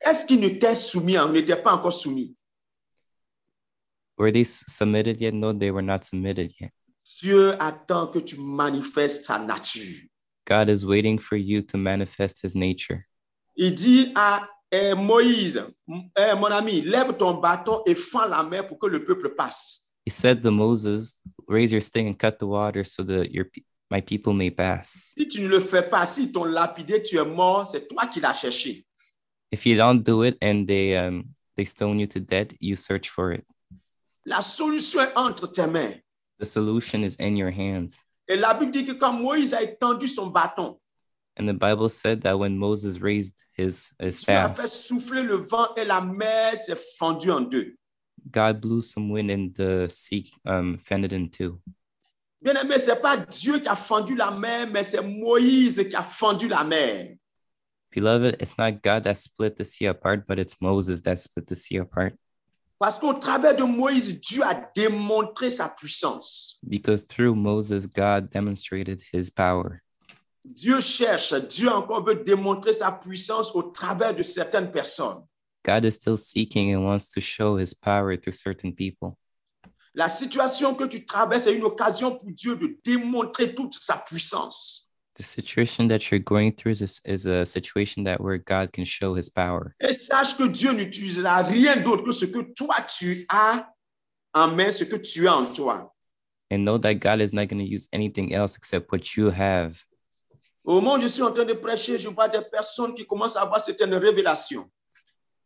Est-ce 0.00 0.26
qu'il 0.26 0.40
n'était 0.40 0.76
soumis, 0.76 1.18
on 1.18 1.32
n'était 1.32 1.60
pas 1.60 1.72
encore 1.72 1.92
soumis? 1.92 2.36
Were 4.16 4.30
they 4.30 4.44
submitted 4.44 5.20
yet? 5.20 5.34
No, 5.34 5.52
they 5.52 5.72
were 5.72 5.82
not 5.82 6.04
submitted 6.04 6.52
yet. 6.60 6.70
Dieu 7.20 7.54
attend 7.58 8.12
que 8.12 8.20
tu 8.20 8.36
manifestes 8.38 9.26
sa 9.26 9.38
nature. 9.38 10.06
God 10.46 10.68
is 10.68 10.86
waiting 10.86 11.18
for 11.18 11.36
you 11.36 11.62
to 11.62 11.76
manifest 11.76 12.42
His 12.42 12.54
nature. 12.54 13.04
Il 13.56 13.74
dit 13.74 14.12
à 14.14 14.46
eh, 14.70 14.94
Moïse, 14.94 15.64
eh, 15.88 16.34
mon 16.36 16.52
ami, 16.52 16.82
lève 16.82 17.16
ton 17.16 17.34
bâton 17.40 17.82
et 17.86 17.96
fends 17.96 18.28
la 18.28 18.44
mer 18.44 18.66
pour 18.68 18.78
que 18.78 18.86
le 18.86 19.04
peuple 19.04 19.34
passe. 19.34 19.90
He 20.06 20.10
said 20.10 20.42
to 20.42 20.50
Moses, 20.50 21.20
"Raise 21.48 21.72
your 21.72 21.80
stick 21.80 22.06
and 22.06 22.18
cut 22.18 22.38
the 22.38 22.46
water, 22.46 22.84
so 22.84 23.02
that 23.04 23.30
your 23.30 23.46
my 23.90 24.00
people 24.00 24.32
may 24.32 24.50
pass." 24.50 25.12
Si 25.16 25.26
tu 25.28 25.42
ne 25.42 25.48
le 25.48 25.60
fais 25.60 25.88
pas, 25.88 26.06
si 26.06 26.32
ton 26.32 26.44
lapidé, 26.44 27.02
tu 27.02 27.18
es 27.18 27.24
mort, 27.24 27.66
c'est 27.66 27.88
toi 27.88 28.06
qui 28.06 28.20
l'as 28.20 28.34
cherché. 28.34 28.84
If 29.50 29.66
you 29.66 29.76
don't 29.76 30.02
do 30.02 30.22
it 30.24 30.36
and 30.42 30.66
they 30.66 30.96
um 30.96 31.24
they 31.56 31.64
stone 31.64 31.98
you 31.98 32.06
to 32.08 32.20
death, 32.20 32.52
you 32.60 32.76
search 32.76 33.08
for 33.08 33.32
it. 33.32 33.44
La 34.26 34.40
solution 34.40 35.00
est 35.00 35.12
entre 35.16 35.46
tes 35.46 35.66
mains. 35.66 36.00
The 36.38 36.46
solution 36.46 37.04
is 37.04 37.16
in 37.20 37.36
your 37.36 37.50
hands. 37.50 38.02
Et 38.26 38.36
la 38.36 38.54
Bible 38.54 38.72
dit 38.72 38.84
que 38.86 38.92
quand 38.92 39.12
Moïse 39.12 39.52
a 39.52 39.62
étendu 39.62 40.08
son 40.08 40.30
bâton, 40.30 40.78
And 41.36 41.48
the 41.48 41.54
Bible 41.54 41.88
said 41.88 42.22
that 42.22 42.38
when 42.38 42.56
Moses 42.56 43.00
raised 43.00 43.34
his, 43.56 43.90
his 43.98 44.22
Dieu 44.22 44.34
a 44.34 44.48
staff, 44.54 44.56
fait 44.56 44.74
souffler 44.74 45.22
le 45.22 45.36
vent 45.36 45.74
et 45.76 45.84
la 45.84 46.00
mer 46.00 46.56
s'est 46.56 46.78
fendue 46.96 47.32
en 47.32 47.40
deux. 47.40 47.76
God 48.30 48.60
blew 48.60 48.80
some 48.80 49.08
wind 49.10 49.30
and 49.30 49.54
the 49.54 49.88
sea 49.90 50.32
um, 50.46 50.78
fended 50.78 51.12
in 51.12 51.28
two. 51.28 51.60
Bien 52.42 52.56
aimé, 52.56 52.78
ce 52.78 52.90
n'est 52.90 53.00
pas 53.00 53.16
Dieu 53.16 53.58
qui 53.58 53.68
a 53.68 53.76
fendu 53.76 54.14
la 54.14 54.30
mer, 54.30 54.66
mais 54.70 54.84
c'est 54.84 55.00
Moïse 55.00 55.82
qui 55.88 55.96
a 55.96 56.02
fendu 56.02 56.48
la 56.48 56.62
mer. 56.62 57.16
Beloved, 57.90 58.36
it's 58.40 58.58
not 58.58 58.82
God 58.82 59.04
that 59.04 59.16
split 59.16 59.56
the 59.56 59.64
sea 59.64 59.86
apart, 59.86 60.26
but 60.26 60.38
it's 60.38 60.60
Moses 60.60 61.00
that 61.02 61.16
split 61.16 61.46
the 61.46 61.54
sea 61.54 61.78
apart. 61.78 62.14
Parce 62.78 62.98
qu'au 62.98 63.14
travers 63.14 63.56
de 63.56 63.62
Moïse, 63.62 64.20
Dieu 64.20 64.42
a 64.42 64.54
démontré 64.74 65.48
sa 65.48 65.68
puissance. 65.68 66.58
Because 66.68 67.04
through 67.04 67.34
Moses, 67.34 67.86
God 67.86 68.30
demonstrated 68.30 69.00
his 69.12 69.30
power. 69.30 69.80
Dieu 70.44 70.80
cherche, 70.80 71.32
Dieu 71.48 71.70
encore 71.70 72.04
veut 72.04 72.24
démontrer 72.24 72.74
sa 72.74 72.92
puissance 72.92 73.54
au 73.54 73.62
travers 73.62 74.14
de 74.14 74.22
certaines 74.22 74.70
personnes. 74.70 75.22
God 75.64 75.84
is 75.84 75.94
still 75.94 76.16
seeking 76.16 76.72
and 76.72 76.84
wants 76.84 77.08
to 77.10 77.20
show 77.20 77.56
his 77.56 77.74
power 77.74 78.16
through 78.16 78.34
certain 78.34 78.72
people. 78.72 79.16
La 79.94 80.08
situation 80.08 80.74
que 80.74 80.84
tu 80.86 81.04
traverses 81.04 81.46
est 81.46 81.54
une 81.54 81.64
occasion 81.64 82.16
pour 82.16 82.30
Dieu 82.32 82.56
de 82.56 82.76
démontrer 82.84 83.54
toute 83.54 83.74
sa 83.74 83.96
puissance. 83.96 84.88
The 85.16 85.22
situation 85.22 85.86
that 85.88 86.10
you're 86.10 86.18
going 86.18 86.52
through 86.52 86.72
is 86.72 86.82
a, 86.82 87.10
is 87.12 87.26
a 87.26 87.46
situation 87.46 88.02
that 88.04 88.20
where 88.20 88.38
God 88.38 88.72
can 88.72 88.84
show 88.84 89.14
his 89.14 89.30
power. 89.30 89.74
Et 89.80 89.92
sache 90.12 90.36
que 90.36 90.48
Dieu 90.48 90.72
n'utilisera 90.72 91.42
rien 91.42 91.76
d'autre 91.76 92.04
que 92.04 92.12
ce 92.12 92.26
que 92.26 92.52
toi 92.54 92.74
tu 92.86 93.24
as 93.28 93.68
en 94.34 94.48
main, 94.48 94.72
ce 94.72 94.84
que 94.84 94.96
tu 94.96 95.28
as 95.28 95.36
en 95.36 95.52
toi. 95.52 95.94
and 96.50 96.64
know 96.64 96.78
that 96.78 96.94
God 96.94 97.20
is 97.20 97.32
not 97.32 97.48
going 97.48 97.58
to 97.58 97.68
use 97.68 97.88
anything 97.92 98.34
else 98.34 98.56
except 98.56 98.90
what 98.92 99.16
you 99.16 99.30
have. 99.30 99.84
Au 100.64 100.80
moment 100.80 100.94
où 100.94 101.00
je 101.00 101.08
suis 101.08 101.22
en 101.22 101.32
train 101.32 101.44
de 101.44 101.52
prêcher, 101.54 101.98
je 101.98 102.08
vois 102.08 102.28
des 102.28 102.40
personnes 102.50 102.94
qui 102.94 103.06
commencent 103.06 103.36
à 103.36 103.42
avoir 103.42 103.62
certaines 103.62 103.94
révélations. 103.94 104.70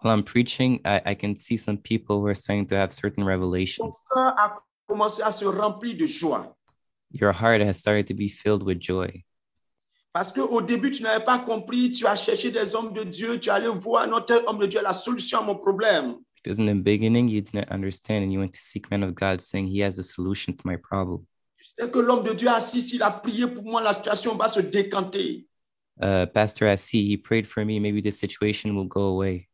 While 0.00 0.14
I'm 0.14 0.22
preaching, 0.22 0.80
I, 0.84 1.02
I 1.06 1.14
can 1.14 1.36
see 1.36 1.56
some 1.56 1.76
people 1.76 2.20
who 2.20 2.26
are 2.26 2.34
starting 2.34 2.66
to 2.68 2.76
have 2.76 2.92
certain 2.92 3.24
revelations. 3.24 4.04
a 4.16 5.32
se 5.32 5.44
de 5.94 6.06
joie. 6.06 6.54
Your 7.10 7.32
heart 7.32 7.60
has 7.62 7.78
started 7.78 8.06
to 8.06 8.14
be 8.14 8.28
filled 8.28 8.62
with 8.62 8.78
joy. 8.78 9.24
Parce 10.12 10.32
qu'au 10.32 10.60
début, 10.62 10.90
tu 10.90 11.02
n'avais 11.02 11.24
pas 11.24 11.38
compris, 11.38 11.92
tu 11.92 12.06
as 12.06 12.16
cherché 12.16 12.50
des 12.50 12.74
hommes 12.74 12.92
de 12.92 13.04
Dieu, 13.04 13.38
tu 13.38 13.50
allais 13.50 13.68
voir 13.68 14.06
notre 14.08 14.44
homme 14.46 14.58
de 14.58 14.66
Dieu, 14.66 14.80
la 14.82 14.94
solution 14.94 15.38
à 15.38 15.42
mon 15.42 15.56
problème. 15.56 16.16
Because 16.42 16.58
in 16.60 16.66
the 16.66 16.74
beginning, 16.74 17.28
you 17.28 17.40
didn't 17.40 17.68
understand 17.70 18.24
and 18.24 18.32
you 18.32 18.38
went 18.38 18.52
to 18.52 18.60
seek 18.60 18.90
men 18.90 19.02
of 19.02 19.14
God 19.14 19.42
saying, 19.42 19.66
He 19.66 19.80
has 19.80 19.98
a 19.98 20.02
solution 20.02 20.56
to 20.56 20.66
my 20.66 20.76
problem. 20.76 21.26
Tu 21.58 21.64
sais 21.76 21.90
que 21.90 21.98
l'homme 21.98 22.22
de 22.22 22.34
Dieu 22.34 22.48
assis, 22.48 22.82
s'il 22.82 23.02
a 23.02 23.10
prié 23.10 23.48
pour 23.48 23.64
moi, 23.64 23.82
la 23.82 23.92
situation 23.92 24.36
va 24.36 24.48
se 24.48 24.60
décanter. 24.60 25.46
Uh, 26.00 26.26
Pastor 26.26 26.68
Assi, 26.68 27.08
he 27.08 27.16
prayed 27.16 27.46
for 27.46 27.64
me. 27.64 27.80
Maybe 27.80 28.00
this 28.00 28.18
situation 28.18 28.76
will 28.76 28.84
go 28.84 29.06
away. 29.08 29.47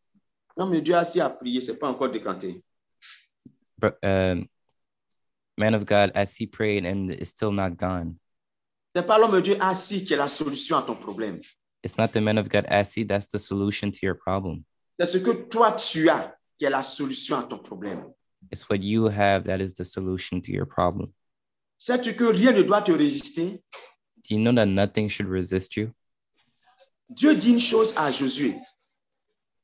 L'homme 0.56 0.72
de 0.72 0.80
Dieu 0.80 0.94
assis 0.94 1.20
a 1.20 1.30
prié, 1.30 1.60
ce 1.60 1.72
n'est 1.72 1.78
pas 1.78 1.88
encore 1.88 2.10
décanté. 2.10 2.62
But, 3.78 3.94
um, 4.02 4.48
man 5.56 5.74
of 5.74 5.84
God, 5.84 6.12
Assi 6.14 6.46
prayed 6.46 6.86
and 6.86 7.10
it's 7.10 7.30
still 7.30 7.52
not 7.52 7.76
gone. 7.76 8.18
Ce 8.94 9.00
n'est 9.00 9.06
pas 9.06 9.18
l'homme 9.18 9.32
de 9.32 9.40
Dieu 9.40 9.56
assis 9.60 10.04
qui 10.04 10.14
est 10.14 10.16
la 10.16 10.28
solution 10.28 10.76
à 10.76 10.82
ton 10.82 10.94
problème. 10.94 11.40
It's 11.82 11.98
not 11.98 12.08
the 12.08 12.20
man 12.20 12.38
of 12.38 12.48
God 12.48 12.66
Assi 12.68 13.04
that's 13.06 13.28
the 13.28 13.38
solution 13.38 13.90
to 13.90 13.98
your 14.02 14.14
problem. 14.14 14.64
C'est 14.98 15.06
ce 15.06 15.18
que 15.18 15.48
toi, 15.48 15.72
tu 15.72 16.08
as 16.08 16.36
qui 16.58 16.64
est 16.64 16.70
la 16.70 16.82
solution 16.82 17.36
à 17.36 17.42
ton 17.42 17.58
problème. 17.58 18.04
It's 18.52 18.68
what 18.68 18.78
you 18.82 19.08
have 19.08 19.44
that 19.44 19.60
is 19.60 19.74
the 19.74 19.84
solution 19.84 20.40
to 20.40 20.52
your 20.52 20.66
problem. 20.66 21.12
Sais-tu 21.78 22.14
que 22.14 22.24
rien 22.24 22.52
ne 22.52 22.62
doit 22.62 22.82
te 22.82 22.92
résister? 22.92 23.60
Do 24.22 24.34
you 24.34 24.38
know 24.38 24.52
that 24.54 24.66
nothing 24.66 25.08
should 25.08 25.28
resist 25.28 25.76
you? 25.76 25.90
Dieu 27.10 27.34
dit 27.34 27.50
une 27.50 27.60
chose 27.60 27.92
à 27.96 28.10
Josué. 28.10 28.54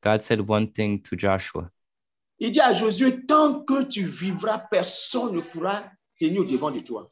God 0.02 0.22
said 0.22 0.40
one 0.48 0.70
thing 0.72 1.00
to 1.02 1.16
Joshua. 1.16 1.70
Il 2.38 2.52
dit 2.52 2.60
à 2.60 2.72
Josué, 2.72 3.26
tant 3.26 3.62
que 3.64 3.82
tu 3.84 4.06
vivras, 4.06 4.58
personne 4.70 5.34
ne 5.36 5.40
pourra 5.42 5.82
tenir 6.18 6.44
devant 6.44 6.70
de 6.70 6.80
toi. 6.80 7.06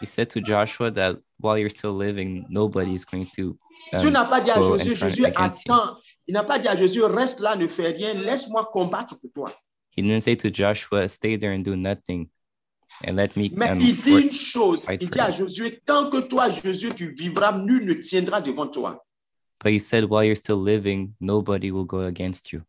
He 0.00 0.06
said 0.06 0.30
to 0.30 0.40
Joshua 0.40 0.90
that 0.92 1.16
while 1.38 1.58
you're 1.58 1.70
still 1.70 1.92
living, 1.92 2.44
nobody 2.48 2.94
is 2.94 3.04
going 3.04 3.26
to. 3.36 3.56
Dieu 3.98 4.08
um, 4.08 4.12
n'a 4.12 4.24
pas 4.24 4.40
dit 4.40 4.50
à 4.50 4.58
go 4.58 4.74
in 4.74 4.78
Josué, 4.78 4.94
front 4.94 5.10
Josué, 5.10 5.26
against 5.26 5.66
you. 5.66 5.74
attends. 5.74 5.96
Il 6.26 6.34
n'a 6.34 6.44
pas 6.44 6.58
dit 6.58 6.68
à 6.68 6.76
Josué, 6.76 7.02
reste 7.06 7.40
là, 7.40 7.54
ne 7.56 7.68
fais 7.68 7.88
rien, 7.90 8.14
laisse-moi 8.14 8.68
combattre 8.72 9.18
pour 9.20 9.30
toi. 9.32 9.52
He 9.96 10.02
didn't 10.02 10.22
say 10.22 10.36
to 10.36 10.48
Joshua, 10.50 11.06
stay 11.08 11.36
there 11.36 11.52
and 11.52 11.62
do 11.62 11.76
nothing 11.76 12.28
and 13.06 13.14
let 13.16 13.36
me 13.36 13.50
Mais 13.54 13.70
um, 13.70 13.78
il 13.80 14.00
dit 14.02 14.12
work- 14.12 14.24
une 14.24 14.40
chose, 14.40 14.80
fight 14.86 15.02
il 15.02 15.08
for 15.08 15.12
dit 15.14 15.20
à 15.20 15.28
you. 15.30 15.36
Josué, 15.36 15.80
tant 15.84 16.10
que 16.10 16.20
toi, 16.20 16.48
Josué, 16.48 16.90
tu 16.94 17.12
vivras, 17.14 17.52
nul 17.58 17.84
ne 17.84 17.94
tiendra 17.94 18.40
devant 18.40 18.68
toi. 18.68 19.04
But 19.62 19.72
he 19.72 19.78
said, 19.78 20.04
while 20.04 20.24
you're 20.24 20.34
still 20.36 20.56
living, 20.56 21.14
nobody 21.20 21.70
will 21.70 21.84
go 21.84 22.00
against 22.00 22.52
you 22.52 22.62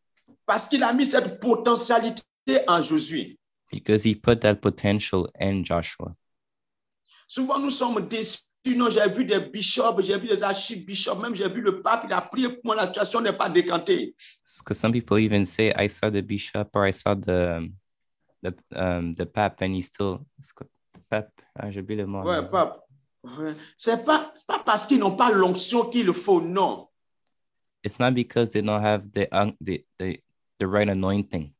Parce 0.45 0.67
qu'il 0.67 0.83
a 0.83 0.93
mis 0.93 1.05
cette 1.07 1.39
potentialité 1.39 2.23
en 2.67 2.81
Josué. 2.81 3.37
because 3.71 4.03
he 4.03 4.13
put 4.13 4.41
that 4.41 4.61
potential 4.61 5.27
in 5.39 5.63
Joshua. 5.63 6.15
Souvent, 7.27 7.57
nous 7.59 7.71
sommes 7.71 8.07
déçus. 8.07 8.41
Non, 8.65 8.89
j'ai 8.89 9.09
vu 9.09 9.25
des 9.25 9.39
bishops, 9.41 9.99
j'ai 10.01 10.17
vu 10.17 10.27
des 10.27 10.41
archibishops, 10.41 11.19
même 11.21 11.35
j'ai 11.35 11.49
vu 11.49 11.59
le 11.59 11.81
pape, 11.81 12.05
il 12.07 12.13
a 12.13 12.21
prié 12.21 12.47
pour 12.47 12.61
moi, 12.63 12.75
la 12.77 12.85
situation 12.85 13.19
n'est 13.19 13.33
pas 13.33 13.49
décantée. 13.49 14.15
Because 14.59 14.77
some 14.77 14.93
people 14.93 15.17
even 15.19 15.45
say, 15.45 15.73
I 15.75 15.87
saw 15.89 16.09
the 16.09 16.21
bishop 16.21 16.69
or 16.73 16.85
I 16.87 16.91
saw 16.91 17.13
the 17.15 17.69
the 18.41 18.53
um, 18.73 19.11
the 19.15 19.25
pap 19.25 19.61
and 19.61 19.73
he 19.75 19.81
still 19.81 20.25
pap. 21.09 21.29
Ah, 21.59 21.71
j'ai 21.71 21.81
oublié 21.81 21.97
le 21.97 22.07
mot. 22.07 22.23
Ouais, 22.23 22.47
pape. 22.49 22.79
Ouais. 23.23 23.53
C'est 23.77 24.03
pas, 24.05 24.31
c'est 24.35 24.45
pas 24.45 24.59
parce 24.59 24.85
qu'ils 24.85 24.99
n'ont 24.99 25.15
pas 25.15 25.31
l'onction 25.31 25.89
qu'il 25.89 26.13
faut, 26.13 26.41
non. 26.41 26.87
It's 27.83 27.99
not 27.99 28.11
because 28.11 28.49
they 28.51 28.61
don't 28.61 28.81
have 28.81 29.11
the 29.11 29.27
the 29.61 29.85
the, 29.99 30.21
the 30.57 30.67
right 30.67 30.89
anointing, 30.89 31.53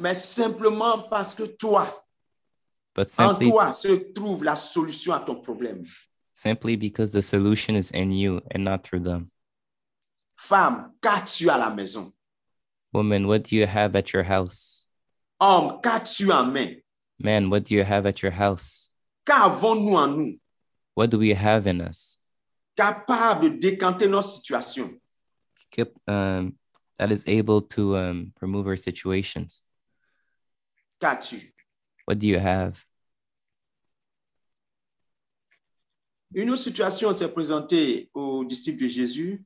Mais 0.00 0.14
simplement 0.14 0.98
parce 1.08 1.34
que 1.34 1.44
toi, 1.44 1.86
but 2.94 3.06
en 3.18 3.28
simply 3.28 3.50
toi 3.50 3.72
se 3.72 4.12
trouve 4.14 4.42
la 4.44 4.56
solution 4.56 5.12
à 5.14 5.20
ton 5.20 5.40
problème. 5.40 5.84
simply 6.32 6.76
because 6.76 7.12
the 7.12 7.22
solution 7.22 7.76
is 7.76 7.90
in 7.92 8.10
you 8.10 8.40
and 8.52 8.64
not 8.64 8.82
through 8.82 9.00
them. 9.04 9.28
Femme, 10.36 10.92
qu'as-tu 11.00 11.48
à 11.48 11.56
la 11.58 11.70
maison? 11.70 12.10
Woman, 12.92 13.26
what 13.28 13.44
do 13.44 13.54
you 13.56 13.66
have 13.66 13.94
at 13.94 14.12
your 14.12 14.24
house? 14.24 14.86
Homme, 15.40 15.80
qu'as-tu 15.82 16.32
en 16.32 16.52
main? 16.52 16.76
Man, 17.20 17.50
what 17.50 17.64
do 17.64 17.74
you 17.76 17.84
have 17.84 18.06
at 18.06 18.22
your 18.22 18.32
house? 18.32 18.90
Qu'avons-nous 19.26 19.96
en 19.96 20.08
nous? 20.16 20.38
What 20.94 21.08
do 21.10 21.18
we 21.18 21.34
have 21.34 21.66
in 21.66 21.80
us? 21.80 22.18
Capable 22.76 23.50
de 23.50 23.58
décanter 23.58 24.08
nos 24.08 24.22
situations. 24.36 24.98
Keep, 25.70 25.92
um, 26.06 26.56
that 26.98 27.10
is 27.10 27.24
able 27.26 27.62
to 27.62 27.96
um, 27.96 28.32
remove 28.40 28.66
our 28.66 28.76
situations. 28.76 29.62
Qu'as-tu? 31.00 31.40
What 32.06 32.18
do 32.18 32.26
you 32.26 32.38
have? 32.38 32.84
Une 36.34 36.50
autre 36.50 36.62
situation 36.62 37.12
s'est 37.12 37.32
présentée 37.32 38.10
aux 38.12 38.44
disciples 38.44 38.82
de 38.82 38.88
Jésus 38.88 39.38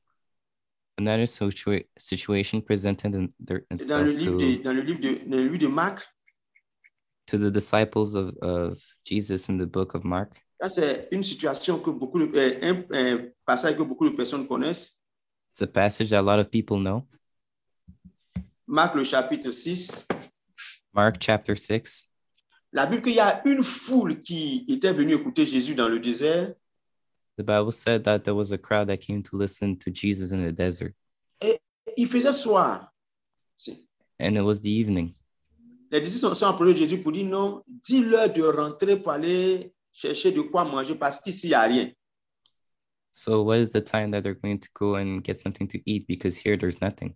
Another 0.96 1.26
situa- 1.26 1.86
situation 1.98 2.60
presented 2.60 3.14
in 3.14 3.28
their, 3.38 3.60
dans 3.70 4.04
le 4.04 4.10
livre 4.10 4.32
to, 4.32 4.38
de, 4.38 4.62
dans 4.64 4.72
le 4.74 4.82
livre 4.82 5.00
de, 5.00 5.28
dans 5.30 5.36
le 5.36 5.44
livre 5.44 5.58
de 5.58 5.68
Marc. 5.68 6.02
to 7.26 7.36
the 7.38 7.50
disciples 7.50 8.14
of, 8.14 8.34
of 8.40 8.78
Jesus 9.04 9.48
in 9.50 9.58
the 9.58 9.66
book 9.66 9.94
of 9.94 10.02
Mark. 10.02 10.40
C'est 10.60 11.08
une 11.12 11.22
situation 11.22 11.78
que 11.78 11.90
beaucoup 11.90 12.18
euh, 12.20 12.58
un, 12.62 12.84
un 12.92 13.28
passage 13.46 13.76
que 13.76 13.82
beaucoup 13.82 14.08
de 14.08 14.14
personnes 14.16 14.46
connaissent. 14.46 15.00
It's 15.52 15.62
a 15.62 15.66
passage 15.66 16.10
that 16.10 16.18
a 16.18 16.22
lot 16.22 16.40
of 16.40 16.50
people 16.50 16.78
know. 16.78 17.06
Marc, 18.66 18.94
le 18.94 19.04
chapitre 19.04 19.50
6. 19.50 20.06
Mark 20.92 21.16
chapter 21.20 21.56
6. 21.56 22.10
La 22.72 22.86
Bible 22.86 23.02
qu'il 23.02 23.14
y 23.14 23.20
a 23.20 23.40
une 23.46 23.62
foule 23.62 24.20
qui 24.22 24.64
était 24.68 24.92
venue 24.92 25.14
écouter 25.14 25.46
Jésus 25.46 25.74
dans 25.74 25.88
le 25.88 26.00
désert. 26.00 26.52
The 27.38 27.42
Bible 27.42 27.72
said 27.72 28.02
that 28.04 28.20
there 28.24 28.34
was 28.34 28.52
a 28.52 28.58
crowd 28.58 28.88
that 28.88 28.98
came 28.98 29.22
to 29.22 29.38
listen 29.38 29.76
to 29.78 29.90
Jesus 29.92 30.32
in 30.32 30.44
the 30.44 30.52
desert, 30.52 30.92
Il 31.96 32.08
faisait 32.08 32.32
soir. 32.32 32.92
and 34.20 34.36
it 34.36 34.42
was 34.42 34.60
the 34.60 34.66
evening. 34.68 35.14
Les 35.90 36.00
disciples 36.02 36.34
sont 36.34 36.46
approchés 36.48 36.76
Jésus 36.76 36.98
pour 37.00 37.12
dire 37.12 37.26
non, 37.26 37.62
dis-leur 37.84 38.32
de 38.32 38.42
rentrer 38.42 39.00
pour 39.00 39.12
aller 39.12 39.72
chercher 39.92 40.32
de 40.32 40.40
quoi 40.42 40.64
manger 40.64 40.94
parce 40.94 41.20
qu'ici, 41.20 41.46
il 41.46 41.50
n'y 41.50 41.54
a 41.54 41.62
rien. 41.62 41.90
So, 43.10 43.42
what 43.42 43.58
is 43.58 43.70
the 43.70 43.80
time 43.80 44.10
that 44.12 44.22
they're 44.22 44.34
going 44.40 44.60
to 44.60 44.68
go 44.74 44.94
and 44.96 45.22
get 45.22 45.38
something 45.38 45.66
to 45.68 45.78
eat? 45.86 46.06
Because 46.06 46.36
here 46.36 46.56
there's 46.56 46.80
nothing. 46.80 47.14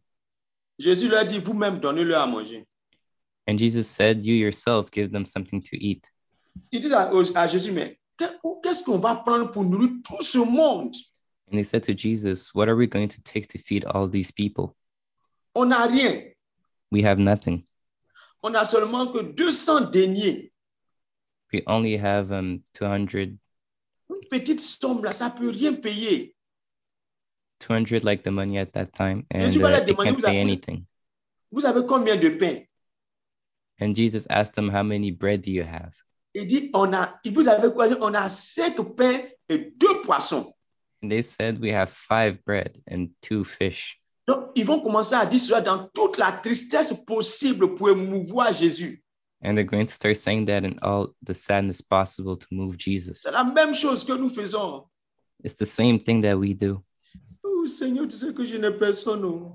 Jésus 0.80 1.08
leur 1.08 1.24
dit, 1.26 1.38
vous-même, 1.38 1.78
donnez-leur 1.80 2.22
à 2.22 2.26
manger. 2.26 2.64
And 3.46 3.58
Jesus 3.58 3.88
said, 3.88 4.24
You 4.24 4.34
yourself 4.34 4.90
give 4.90 5.12
them 5.12 5.24
something 5.24 5.60
to 5.62 5.76
eat. 5.76 6.08
Ils 6.72 6.80
disent 6.80 6.92
à, 6.94 7.10
à 7.36 7.48
Jésus, 7.48 7.72
mais 7.72 7.98
qu'est- 8.16 8.32
qu'est-ce 8.62 8.82
qu'on 8.84 8.98
va 8.98 9.16
prendre 9.16 9.50
pour 9.52 9.64
nourrir 9.64 9.90
tout 10.04 10.22
ce 10.22 10.38
monde? 10.38 10.94
And 11.50 11.56
they 11.56 11.64
said 11.64 11.82
to 11.84 11.92
Jesus, 11.94 12.54
What 12.54 12.68
are 12.68 12.76
we 12.76 12.86
going 12.86 13.08
to 13.08 13.20
take 13.22 13.48
to 13.48 13.58
feed 13.58 13.84
all 13.84 14.08
these 14.08 14.30
people? 14.32 14.74
On 15.54 15.66
n'a 15.68 15.86
rien. 15.86 16.22
We 16.90 17.02
have 17.04 17.18
nothing. 17.18 17.64
On 18.42 18.54
a 18.54 18.64
seulement 18.64 19.12
que 19.12 19.32
200 19.34 19.90
deniers. 19.92 20.51
We 21.53 21.62
only 21.66 21.96
have 21.96 22.32
um 22.32 22.62
200, 22.74 23.38
Une 24.09 24.28
petite 24.30 24.61
somme 24.61 25.05
là, 25.05 25.12
ça 25.12 25.30
peut 25.30 25.50
rien 25.50 25.74
payer. 25.74 26.34
200 27.61 28.03
like 28.05 28.24
the 28.24 28.30
money 28.30 28.59
at 28.59 28.72
that 28.72 28.92
time, 28.92 29.24
and 29.30 29.44
uh, 29.57 29.80
they 29.84 29.94
can't 29.94 30.20
pay 30.22 30.40
anything. 30.40 30.86
Vous 31.53 31.64
avez 31.66 31.86
combien 31.86 32.16
de 32.16 32.30
pain? 32.30 32.66
And 33.80 33.94
Jesus 33.94 34.26
asked 34.30 34.55
them, 34.55 34.70
How 34.70 34.82
many 34.82 35.11
bread 35.11 35.42
do 35.42 35.50
you 35.50 35.62
have? 35.62 35.94
Il 36.34 36.46
dit, 36.46 36.70
on 36.72 36.94
a, 36.94 37.20
vous 37.26 37.46
avez 37.46 37.72
quoi? 37.72 37.88
On 38.00 38.14
a 38.14 38.28
cinq 38.28 38.76
pains 38.96 39.20
et 39.48 39.72
deux 39.76 40.00
poissons. 40.03 40.50
And 41.03 41.11
they 41.11 41.20
said, 41.20 41.61
We 41.61 41.72
have 41.72 41.90
five 41.90 42.42
bread 42.44 42.80
and 42.90 43.09
two 43.20 43.44
fish. 43.44 44.00
Donc, 44.26 44.50
ils 44.55 44.64
vont 44.64 44.80
commencer 44.80 45.14
à 45.14 45.26
dire 45.26 45.40
cela 45.40 45.61
dans 45.61 45.88
toute 45.88 46.16
la 46.16 46.30
tristesse 46.32 46.94
possible 47.05 47.74
pour 47.74 47.90
émouvoir 47.90 48.53
Jésus. 48.53 49.01
And 49.45 49.57
they're 49.57 49.64
going 49.64 49.86
to 49.86 49.95
start 49.95 50.16
saying 50.16 50.47
that 50.47 50.64
in 50.64 50.78
all 50.82 51.09
the 51.22 51.34
sadness 51.34 51.80
possible 51.80 52.36
to 52.36 52.47
move 52.53 52.76
Jesus. 52.78 53.22
C'est 53.22 53.32
la 53.32 53.43
même 53.45 53.74
chose 53.74 54.05
que 54.05 54.12
nous 54.16 54.28
faisons. 54.30 54.84
It's 55.43 55.55
the 55.57 55.66
same 55.66 55.99
thing 55.99 56.20
that 56.22 56.38
we 56.38 56.55
do. 56.55 56.82
Oh 57.45 57.66
Seigneur, 57.66 58.07
tu 58.07 58.16
sais 58.16 58.32
que 58.32 58.45
je 58.45 58.57
n'ai 58.57 58.70
personne. 58.78 59.22
oh. 59.24 59.55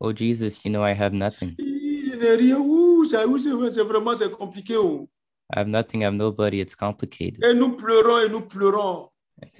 Oh, 0.00 0.12
Jesus, 0.12 0.64
you 0.64 0.70
know, 0.70 0.82
I 0.82 0.92
have 0.92 1.12
nothing. 1.12 1.56
Je 1.58 2.16
n'ai 2.16 2.36
rien. 2.36 2.58
Ouh, 2.60 3.04
ça, 3.04 3.26
ouh, 3.26 3.38
c'est 3.38 3.50
c'est 3.72 3.82
vraiment 3.84 4.16
c'est 4.16 4.30
compliqué. 4.30 4.76
oh. 4.76 5.06
I 5.52 5.58
have 5.58 5.68
nothing. 5.68 6.02
I 6.02 6.06
have 6.06 6.14
nobody. 6.14 6.60
It's 6.60 6.74
complicated. 6.76 7.44
Et 7.44 7.54
nous 7.54 7.76
pleurons 7.76 8.20
et 8.24 8.28
nous 8.28 8.46
pleurons. 8.46 9.08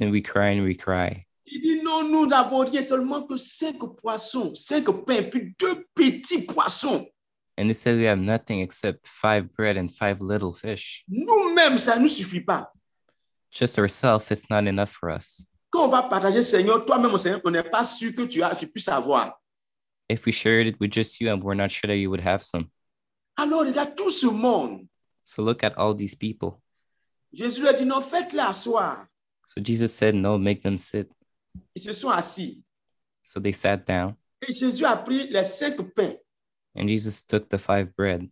And 0.01 0.11
we 0.13 0.23
cry 0.23 0.51
and 0.57 0.63
we 0.65 0.77
cry. 0.77 1.27
Il 1.47 1.61
dit 1.61 1.83
non, 1.83 2.09
nous 2.09 2.27
n'avons 2.27 2.59
rien, 2.65 2.81
seulement 2.87 3.23
que 3.27 3.37
cinq 3.37 3.77
poissons, 4.01 4.55
cinq 4.55 4.87
pains, 5.05 5.25
puis 5.31 5.53
deux 5.59 5.85
petits 5.95 6.43
poissons. 6.43 7.07
And 7.57 7.69
they 7.69 7.75
said, 7.75 7.97
We 7.97 8.05
have 8.05 8.19
nothing 8.19 8.61
except 8.61 9.07
five 9.07 9.53
bread 9.55 9.77
and 9.77 9.91
five 9.91 10.21
little 10.21 10.53
fish. 10.53 11.05
Nous-mêmes, 11.09 11.79
ça 11.79 11.97
ne 11.97 12.03
nous 12.03 12.09
suffit 12.09 12.41
pas. 12.41 12.71
Just 13.51 13.79
ourselves, 13.79 14.31
it's 14.31 14.51
not 14.51 14.67
enough 14.67 14.91
for 14.91 15.11
us. 15.11 15.47
Quand 15.71 15.87
on 15.87 15.89
va 15.89 16.03
partager, 16.03 16.43
Seigneur, 16.43 16.85
toi-même, 16.85 17.17
Seigneur, 17.19 17.41
on 17.45 17.51
n'est 17.51 17.63
pas 17.63 17.85
sûr 17.85 18.13
que 18.15 18.27
tu, 18.27 18.43
as, 18.43 18.55
tu 18.57 18.67
puisses 18.67 18.89
avoir. 18.89 19.41
If 20.09 20.27
we 20.27 20.33
shared 20.33 20.67
it 20.67 20.79
with 20.81 20.91
just 20.91 21.21
you 21.21 21.31
and 21.31 21.43
we're 21.43 21.55
not 21.55 21.71
sure 21.71 21.89
that 21.89 21.97
you 21.97 22.11
would 22.11 22.21
have 22.21 22.43
some. 22.43 22.69
Alors, 23.37 23.65
regarde 23.65 23.95
tout 23.97 24.11
ce 24.11 24.27
monde. 24.27 24.87
So 25.23 25.43
look 25.43 25.65
at 25.65 25.77
all 25.79 25.95
these 25.95 26.15
people. 26.15 26.61
Jésus 27.33 27.61
lui 27.61 27.69
a 27.69 27.73
dit, 27.73 27.85
non, 27.85 28.01
faites-les 28.01 28.41
asseoir. 28.41 29.07
So 29.47 29.61
Jesus 29.61 29.95
said, 29.95 30.15
No, 30.15 30.39
make 30.39 30.63
them 30.63 30.77
sit. 30.77 31.09
Ils 31.75 31.83
se 31.83 31.93
sont 31.93 32.11
assis. 32.11 32.63
So 33.23 33.41
they 33.41 33.53
sat 33.53 33.87
down, 33.87 34.17
Et 34.47 34.53
Jésus 34.53 34.85
a 34.85 34.97
pris 34.97 35.29
les 35.29 35.45
cinq 35.45 35.81
pains 35.95 36.15
and 36.75 36.89
Jesus 36.89 37.23
took 37.23 37.49
the 37.49 37.59
five 37.59 37.95
bread 37.97 38.29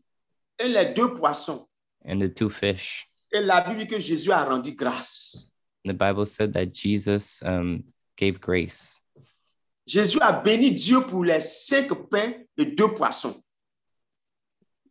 et 0.58 0.68
les 0.68 0.92
deux 0.94 1.16
poissons. 1.16 1.66
and 2.04 2.20
the 2.20 2.28
two 2.28 2.50
fish. 2.50 3.08
Et 3.32 3.40
la 3.40 3.60
Bible 3.62 3.80
dit 3.80 3.86
que 3.88 3.98
Jésus 4.00 4.30
a 4.30 4.44
rendu 4.44 4.74
grâce. 4.74 5.52
And 5.84 5.90
the 5.90 5.96
Bible 5.96 6.26
said 6.26 6.52
that 6.52 6.72
Jesus 6.72 7.42
um, 7.44 7.84
gave 8.16 8.40
grace. 8.40 9.00
Jésus 9.86 10.18
a 10.20 10.32
béni 10.42 10.70
Dieu 10.74 11.00
pour 11.00 11.24
les 11.24 11.40
cinq 11.40 11.88
pains 12.10 12.34
et 12.58 12.74
deux 12.76 12.92
poissons. 12.94 13.40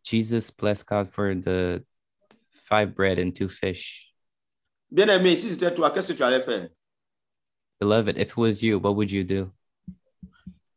Jesus 0.02 0.50
blessed 0.50 0.86
God 0.86 1.08
for 1.08 1.34
the 1.34 1.84
five 2.52 2.94
bread 2.94 3.18
and 3.18 3.32
two 3.34 3.48
fish. 3.48 4.12
Bien-aimé, 4.90 5.36
si 5.36 5.48
c'était 5.48 5.74
toi, 5.74 5.90
qu'est-ce 5.90 6.12
que 6.12 6.16
tu 6.16 6.22
allais 6.22 6.42
faire? 6.42 6.68
Beloved, 7.80 8.18
if 8.18 8.32
it 8.32 8.36
was 8.36 8.62
you, 8.62 8.78
what 8.78 8.94
would 8.96 9.10
you 9.10 9.24
do? 9.24 9.50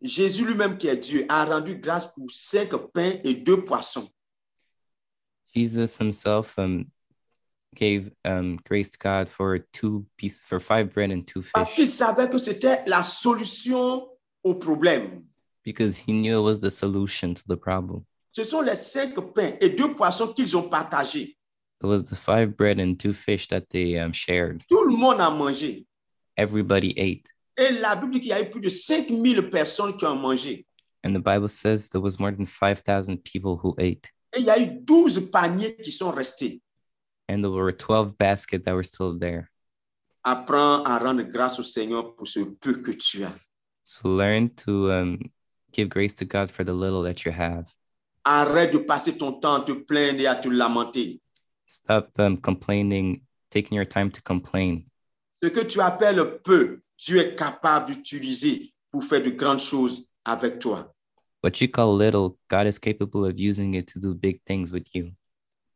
Jésus 0.01 0.45
lui-même 0.45 0.77
qui 0.77 0.87
est 0.87 0.97
Dieu 0.97 1.25
a 1.29 1.45
rendu 1.45 1.77
grâce 1.79 2.13
pour 2.13 2.29
cinq 2.29 2.69
pains 2.93 3.13
et 3.23 3.33
deux 3.35 3.63
poissons. 3.63 4.07
Jesus 5.55 5.97
himself 5.99 6.57
um, 6.59 6.85
gave 7.73 8.11
um, 8.25 8.57
grace 8.65 8.89
to 8.91 8.97
God 8.97 9.29
for 9.29 9.59
two 9.71 10.05
pieces, 10.17 10.41
for 10.45 10.59
five 10.59 10.93
bread 10.93 11.11
and 11.11 11.25
two 11.25 11.41
Parce 11.53 11.69
fish, 11.69 11.89
qu'il 11.89 11.97
savait 11.97 12.29
que 12.29 12.37
c'était 12.37 12.83
la 12.87 13.03
solution 13.03 14.07
au 14.43 14.55
problème. 14.55 15.23
because 15.63 15.97
he 15.97 16.11
knew 16.13 16.37
it 16.39 16.43
was 16.43 16.59
the 16.59 16.69
solution 16.69 17.33
to 17.33 17.43
the 17.47 17.57
problem. 17.57 18.05
Ce 18.37 18.43
sont 18.43 18.61
les 18.61 18.75
cinq 18.75 19.15
pains 19.33 19.53
et 19.61 19.69
deux 19.69 19.93
poissons 19.95 20.33
qu'ils 20.33 20.55
ont 20.57 20.69
partagés. 20.69 21.35
It 21.81 21.87
was 21.87 22.03
the 22.03 22.15
five 22.15 22.55
bread 22.55 22.79
and 22.79 22.95
two 22.99 23.13
fish 23.13 23.47
that 23.47 23.69
they 23.69 23.97
um, 23.97 24.11
shared. 24.13 24.63
Tout 24.69 24.83
le 24.83 24.95
monde 24.95 25.19
a 25.21 25.29
mangé. 25.31 25.85
Everybody 26.37 26.93
ate. 26.97 27.27
Et 27.57 27.71
la 27.71 27.95
Bible 27.95 28.13
dit 28.13 28.19
qu'il 28.19 28.29
y 28.29 28.33
a 28.33 28.41
eu 28.41 28.49
plus 28.49 28.61
de 28.61 28.69
5000 28.69 29.49
personnes 29.49 29.95
qui 29.97 30.05
ont 30.05 30.15
mangé. 30.15 30.65
And 31.03 31.13
the 31.13 31.21
Bible 31.21 31.47
says 31.47 31.89
there 31.89 32.01
was 32.01 32.19
more 32.19 32.31
than 32.31 32.45
5,000 32.45 33.23
people 33.23 33.59
who 33.61 33.75
ate. 33.77 34.09
Et 34.33 34.39
il 34.39 34.45
y 34.45 34.49
a 34.49 34.59
eu 34.59 34.79
12 34.81 35.29
paniers 35.31 35.77
qui 35.77 35.91
sont 35.91 36.11
restés. 36.11 36.61
And 37.29 37.41
there 37.41 37.51
were 37.51 37.71
12 37.71 38.17
baskets 38.17 38.65
that 38.65 38.73
were 38.73 38.83
still 38.83 39.17
there. 39.17 39.51
Apprends 40.23 40.83
à 40.83 40.97
rendre 40.97 41.23
grâce 41.23 41.59
au 41.59 41.63
Seigneur 41.63 42.15
pour 42.15 42.27
ce 42.27 42.39
peu 42.59 42.81
que 42.81 42.91
tu 42.91 43.23
as. 43.23 43.35
So 43.83 44.09
learn 44.09 44.49
to 44.65 44.91
um, 44.91 45.19
give 45.71 45.89
grace 45.89 46.15
to 46.15 46.25
God 46.25 46.49
for 46.49 46.65
the 46.65 46.73
little 46.73 47.03
that 47.03 47.23
you 47.23 47.31
have. 47.31 47.71
Arrête 48.25 48.73
de 48.73 48.79
passer 48.79 49.15
ton 49.15 49.39
temps 49.39 49.61
à 49.61 49.65
te 49.65 49.71
plaindre 49.71 50.19
et 50.21 50.27
à 50.27 50.35
te 50.35 50.49
lamenter. 50.49 51.21
Stop 51.67 52.19
um, 52.19 52.37
complaining, 52.37 53.21
taking 53.51 53.75
your 53.75 53.85
time 53.85 54.09
to 54.09 54.21
complain. 54.23 54.83
Ce 55.43 55.49
que 55.49 55.61
tu 55.61 55.79
appelles 55.79 56.41
peu, 56.43 56.81
Dieu 56.97 57.19
est 57.19 57.35
capable 57.35 57.93
d'utiliser 57.93 58.73
pour 58.91 59.03
faire 59.03 59.21
de 59.21 59.29
grandes 59.29 59.59
choses 59.59 60.07
avec 60.23 60.59
toi. 60.59 60.91
What 61.43 61.61
you 61.61 61.67
call 61.67 61.97
little, 61.97 62.37
God 62.49 62.65
is 62.65 62.79
capable 62.79 63.25
of 63.25 63.37
using 63.37 63.75
it 63.75 63.87
to 63.93 63.99
do 63.99 64.13
big 64.13 64.41
things 64.45 64.71
with 64.71 64.87
you. 64.93 65.11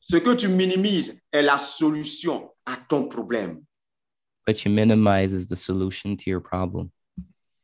Ce 0.01 0.17
que 0.17 0.35
tu 0.35 0.47
minimises 0.47 1.19
est 1.31 1.43
la 1.43 1.59
solution 1.59 2.49
à 2.65 2.77
ton 2.87 3.07
problème. 3.07 3.63
What 4.47 4.65
you 4.65 4.71
minimize 4.71 5.33
is 5.33 5.45
the 5.45 5.55
solution 5.55 6.15
to 6.15 6.23
your 6.29 6.41
problem. 6.41 6.89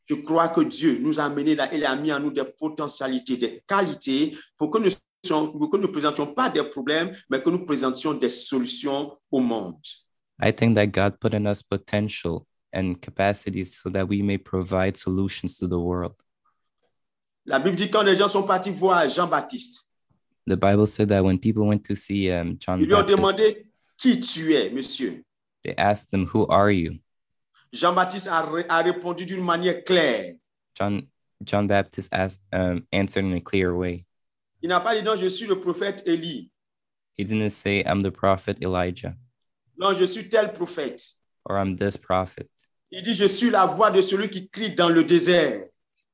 Je 0.07 0.15
crois 0.15 0.49
que 0.49 0.61
Dieu 0.61 0.99
nous 1.01 1.19
a 1.19 1.23
amenés 1.23 1.55
là, 1.55 1.67
il 1.73 1.83
a 1.83 1.95
mis 1.95 2.13
en 2.13 2.19
nous 2.19 2.31
des 2.31 2.43
potentialités, 2.59 3.37
des 3.37 3.63
qualités 3.67 4.37
pour 4.57 4.69
que 4.69 4.77
nous 4.77 4.91
pour 5.27 5.71
que 5.71 5.77
nous 5.77 5.87
ne 5.87 5.91
présentions 5.91 6.35
pas 6.35 6.49
des 6.49 6.61
problèmes, 6.63 7.11
mais 7.31 7.41
que 7.41 7.49
nous 7.49 7.65
présentions 7.65 8.13
des 8.13 8.29
solutions 8.29 9.17
au 9.31 9.39
monde. 9.39 9.81
I 10.39 10.51
think 10.51 10.75
that 10.75 10.87
God 10.87 11.19
put 11.19 11.33
in 11.33 11.47
us 11.47 11.63
potential 11.63 12.45
and 12.75 13.01
capacities 13.01 13.79
so 13.81 13.89
that 13.89 14.07
we 14.07 14.21
may 14.21 14.37
provide 14.37 14.97
solutions 14.97 15.57
to 15.57 15.67
the 15.67 15.79
world. 15.79 16.13
La 17.47 17.57
Bible 17.59 17.75
dit 17.77 17.89
quand 17.89 18.03
les 18.03 18.15
gens 18.15 18.27
sont 18.27 18.43
partis 18.45 18.71
voir 18.71 19.07
Jean-Baptiste, 19.07 19.81
The 20.47 20.55
Bible 20.57 20.85
said 20.85 21.09
that 21.09 21.23
when 21.23 21.39
people 21.39 21.65
went 21.65 21.83
to 21.85 21.95
see 21.95 22.29
um, 22.31 22.57
John 22.59 22.79
ils 22.79 22.85
lui 22.87 22.93
ont 22.93 22.99
Baptist, 22.99 23.17
demandé 23.17 23.65
qui 23.97 24.19
tu 24.19 24.53
es, 24.53 24.69
monsieur. 24.71 25.23
they 25.63 25.73
asked 25.75 26.13
him, 26.13 26.27
Who 26.27 26.45
are 26.47 26.69
you? 26.69 26.99
Jean-Baptiste 27.73 28.27
a, 28.27 28.41
ré- 28.43 28.65
a 28.69 28.81
répondu 28.83 29.25
d'une 29.25 29.43
manière 29.43 29.83
claire. 29.83 30.35
John 30.77 31.07
John 31.43 31.67
Baptist 31.67 32.13
asked 32.13 32.41
um, 32.53 32.85
answered 32.91 33.25
in 33.25 33.33
a 33.33 33.41
clear 33.41 33.73
way. 33.75 34.05
Il 34.61 34.69
n'a 34.69 34.79
pas 34.79 34.95
dit 34.95 35.01
non, 35.03 35.15
je 35.15 35.27
suis 35.27 35.47
le 35.47 35.59
prophète 35.59 36.03
Élie. 36.07 36.49
He 37.17 37.23
didn't 37.23 37.49
say, 37.51 37.83
I'm 37.85 38.01
the 38.03 38.11
prophet 38.11 38.57
Elijah 38.61 39.15
Non, 39.77 39.93
je 39.93 40.05
suis 40.05 40.27
tel 40.29 40.51
prophète. 40.53 41.01
or 41.45 41.57
I'm 41.57 41.75
this 41.77 41.97
prophet. 41.97 42.49
Il 42.97 43.03
dit, 43.03 43.13
je 43.13 43.25
suis 43.25 43.49
la 43.49 43.65
voix 43.65 43.91
de 43.91 44.01
celui 44.01 44.29
qui 44.29 44.49
crie 44.49 44.73
dans 44.73 44.87
le 44.89 45.03
désert. 45.03 45.59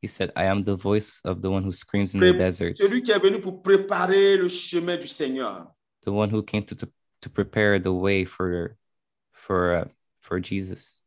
He 0.01 0.07
said, 0.07 0.31
I 0.35 0.45
am 0.47 0.63
the 0.63 0.75
voice 0.75 1.21
of 1.23 1.41
the 1.41 1.45
one 1.45 1.63
who 1.63 1.71
screams 1.71 2.15
in 2.15 2.19
the 2.19 2.33
desert, 2.35 2.73
Celui 2.79 3.03
qui 3.03 3.11
est 3.11 3.19
venu 3.19 3.39
pour 3.39 3.61
préparer 3.61 4.35
le 4.35 4.49
chemin 4.49 4.97
du 4.97 5.07
Seigneur. 5.07 5.67
the 6.03 6.09
one 6.09 6.31
who 6.33 6.41
came 6.41 6.63
to, 6.63 6.73
to, 6.75 6.87
to 7.21 7.29
prepare 7.29 7.77
the 7.79 7.91
way 7.93 8.25
for 8.25 8.75
for 9.31 9.75
uh, 9.75 9.85
for 10.21 10.39
Jesus. 10.41 11.01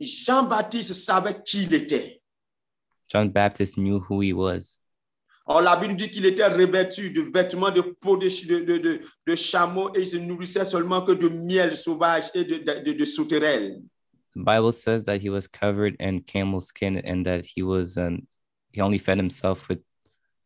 Jean-Baptiste 0.00 0.94
savait 0.94 1.42
qui 1.44 1.64
il 1.64 1.74
était. 1.74 2.22
John 3.12 3.28
Baptist 3.28 3.76
knew 3.76 4.00
who 4.08 4.22
he 4.22 4.32
was. 4.32 4.78
Or, 5.44 5.60
la 5.60 5.76
Bible 5.76 5.96
dit 5.96 6.08
qu'il 6.10 6.24
était 6.24 6.46
revêtu 6.46 7.10
de 7.10 7.20
vêtements 7.20 7.70
de 7.70 7.82
peau 7.82 8.16
de, 8.16 8.28
ch- 8.30 8.46
de, 8.46 8.60
de, 8.60 8.78
de- 8.78 9.00
de 9.26 9.36
chameau 9.36 9.90
et 9.94 10.00
il 10.00 10.06
se 10.06 10.16
nourrissait 10.16 10.64
seulement 10.64 11.02
que 11.02 11.12
de 11.12 11.28
miel 11.28 11.76
sauvage 11.76 12.30
et 12.34 12.44
de, 12.44 12.54
de, 12.58 12.84
de, 12.84 12.92
de 12.98 13.04
sauterelles. 13.04 13.82
The 14.34 14.42
Bible 14.44 14.72
says 14.72 15.04
that 15.04 15.20
he 15.20 15.28
was 15.28 15.46
covered 15.46 15.96
in 15.98 16.20
camel 16.20 16.60
skin 16.60 16.98
and 16.98 17.26
that 17.26 17.46
he 17.46 17.62
was 17.62 17.98
um, 17.98 18.26
he 18.72 18.80
only 18.80 18.98
fed 18.98 19.18
himself 19.18 19.68
with 19.68 19.80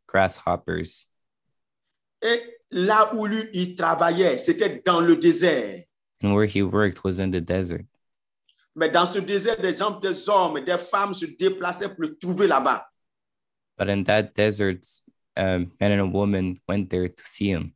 grasshoppers. 0.06 1.06
Et 2.22 2.40
là 2.70 3.14
où 3.14 3.26
lui, 3.26 3.44
il 3.52 3.76
travaillait, 3.76 4.38
c'était 4.38 4.82
dans 4.84 5.00
le 5.00 5.16
désert. 5.16 5.84
And 6.22 6.34
where 6.34 6.46
he 6.46 6.62
worked 6.62 7.04
was 7.04 7.20
in 7.20 7.30
the 7.30 7.40
desert. 7.40 7.86
Mais 8.74 8.90
dans 8.90 9.06
ce 9.06 9.18
désert, 9.18 9.60
des 9.60 9.76
gens, 9.76 10.00
des 10.00 10.28
hommes, 10.28 10.64
des 10.64 10.78
femmes 10.78 11.14
se 11.14 11.26
déplaçaient 11.26 11.90
pour 11.90 12.02
le 12.02 12.16
trouver 12.16 12.46
là-bas. 12.46 12.88
But 13.76 13.90
in 13.90 14.04
that 14.04 14.34
desert, 14.34 14.84
um, 15.36 15.72
man 15.80 15.92
and 15.92 16.00
a 16.00 16.06
woman 16.06 16.60
went 16.66 16.88
there 16.88 17.08
to 17.08 17.24
see 17.24 17.50
him. 17.50 17.72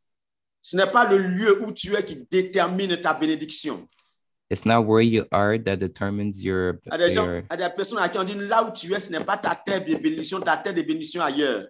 Ce 0.63 0.77
n'est 0.77 0.91
pas 0.91 1.09
le 1.09 1.19
lieu 1.19 1.63
où 1.63 1.73
tu 1.73 1.95
es 1.95 2.05
qui 2.05 2.27
détermine 2.31 3.01
ta 3.01 3.15
bénédiction. 3.15 3.89
It's 4.51 4.65
not 4.65 4.87
where 4.87 5.03
you 5.03 5.27
are 5.31 5.59
that 5.59 5.77
determines 5.77 6.43
your, 6.43 6.81
Il 6.87 6.93
y 6.93 6.95
a 6.95 6.99
des 6.99 7.11
gens, 7.13 7.27
your 7.27 7.43
il 7.51 7.61
y 7.61 7.63
a 7.63 7.69
des 7.69 7.75
personnes 7.75 7.99
à 7.99 8.09
qui 8.09 8.19
on 8.19 8.25
dit 8.25 8.35
là 8.35 8.65
où 8.65 8.73
tu 8.73 8.93
es, 8.95 9.01
ce 9.01 9.13
n'est 9.13 9.25
pas 9.25 9.37
ta 9.37 9.55
terre 9.55 9.85
de 9.85 9.95
bénédiction, 9.97 10.41
ta 10.41 10.57
terre 10.57 10.75
de 10.75 10.83
bénédiction 10.83 11.21
ailleurs. 11.23 11.69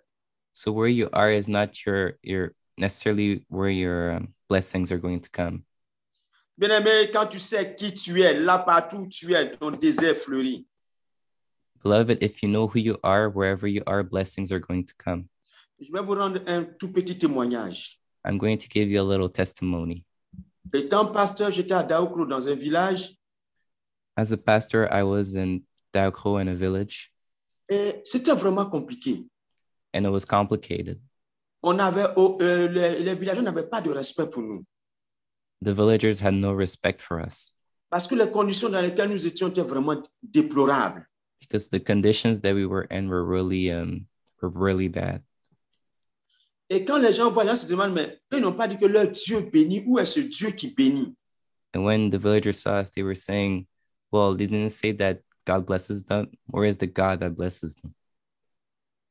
so 0.58 0.72
where 0.72 0.88
you 0.88 1.08
are 1.12 1.30
is 1.30 1.46
not 1.46 1.86
your 1.86 2.18
your 2.22 2.52
necessarily 2.76 3.44
where 3.48 3.70
your 3.70 4.16
um, 4.16 4.34
blessings 4.48 4.90
are 4.90 4.98
going 4.98 5.20
to 5.20 5.30
come. 5.30 5.62
Bien-aimé, 6.58 7.12
quand 7.12 7.28
tu 7.28 7.38
sais 7.38 7.76
qui 7.76 7.92
tu 7.94 8.20
es, 8.20 8.34
là 8.34 8.58
partout 8.58 9.02
où 9.02 9.08
tu 9.08 9.32
es, 9.34 9.56
ton 9.56 9.70
désert 9.70 10.16
fleurit. 10.16 10.66
Beloved, 11.84 12.18
if 12.20 12.42
you 12.42 12.48
know 12.48 12.66
who 12.66 12.80
you 12.80 12.98
are, 13.04 13.28
wherever 13.30 13.68
you 13.68 13.82
are, 13.86 14.02
blessings 14.02 14.50
are 14.50 14.58
going 14.58 14.84
to 14.84 14.94
come. 14.98 15.28
Je 15.80 15.92
vais 15.92 16.02
vous 16.02 16.16
rendre 16.16 16.40
un 16.48 16.64
tout 16.64 16.88
petit 16.92 17.16
témoignage. 17.16 18.00
I'm 18.24 18.36
going 18.36 18.58
to 18.58 18.68
give 18.68 18.90
you 18.90 19.00
a 19.00 19.06
little 19.06 19.28
testimony. 19.28 20.04
Étant 20.74 21.06
pasteur, 21.06 21.50
j'étais 21.50 21.74
à 21.74 21.82
Daoukro 21.82 22.26
dans 22.26 22.46
un 22.48 22.54
village 22.54 23.10
As 24.16 24.32
a 24.32 24.36
pastor, 24.36 24.88
I 24.90 25.02
was 25.02 25.36
in 25.36 25.60
Daokho 25.92 26.40
in 26.40 26.48
a 26.48 26.54
village, 26.54 27.12
et 27.70 28.00
c'était 28.04 28.34
vraiment 28.34 28.66
compliqué. 28.68 29.26
and 29.94 30.04
it 30.04 30.10
was 30.10 30.24
complicated. 30.24 31.00
On 31.62 31.78
avait, 31.78 32.06
oh, 32.16 32.38
euh, 32.40 32.68
les, 32.68 33.00
les 33.00 33.14
villageois 33.14 33.42
n'avaient 33.42 33.68
pas 33.68 33.80
de 33.80 33.90
respect 33.90 34.28
pour 34.30 34.42
nous 34.42 34.64
The 35.64 35.72
villagers 35.72 36.20
had 36.20 36.34
no 36.34 36.52
respect 36.54 37.00
for 37.00 37.18
us 37.20 37.54
parce 37.90 38.06
que 38.06 38.14
les 38.14 38.30
conditions 38.30 38.68
dans 38.68 38.80
lesquelles 38.82 39.10
nous 39.10 39.26
étions 39.26 39.48
étaient 39.48 39.62
vraiment 39.62 40.02
déplorables. 40.22 41.06
because 41.40 41.68
the 41.70 41.80
conditions 41.80 42.40
that 42.40 42.52
we 42.54 42.66
were 42.66 42.86
in 42.90 43.08
were 43.08 43.24
really 43.24 43.70
um 43.72 44.06
were 44.42 44.50
really 44.50 44.88
bad. 44.88 45.22
Et 46.70 46.84
quand 46.84 46.98
les 46.98 47.12
gens 47.12 47.30
voient, 47.30 47.44
les 47.44 47.50
gens 47.50 47.56
se 47.56 47.66
demandent, 47.66 47.94
mais 47.94 48.18
eux 48.34 48.40
n'ont 48.40 48.52
pas 48.52 48.68
dit 48.68 48.76
que 48.76 48.86
leur 48.86 49.10
Dieu 49.10 49.40
bénit. 49.40 49.84
Où 49.86 49.98
est 49.98 50.04
ce 50.04 50.20
Dieu 50.20 50.50
qui 50.50 50.74
bénit? 50.74 51.14
And 51.74 51.84
when 51.84 52.10
the 52.10 52.18
villagers 52.18 52.60
saw 52.60 52.80
us, 52.80 52.90
they 52.90 53.02
were 53.02 53.16
saying, 53.16 53.66
"Well, 54.10 54.36
they 54.36 54.46
didn't 54.46 54.70
say 54.70 54.92
that 54.94 55.20
God 55.46 55.66
blesses 55.66 56.04
them. 56.04 56.28
Where 56.46 56.68
is 56.68 56.78
the 56.78 56.86
God 56.86 57.20
that 57.20 57.36
blesses 57.36 57.74
them?" 57.74 57.94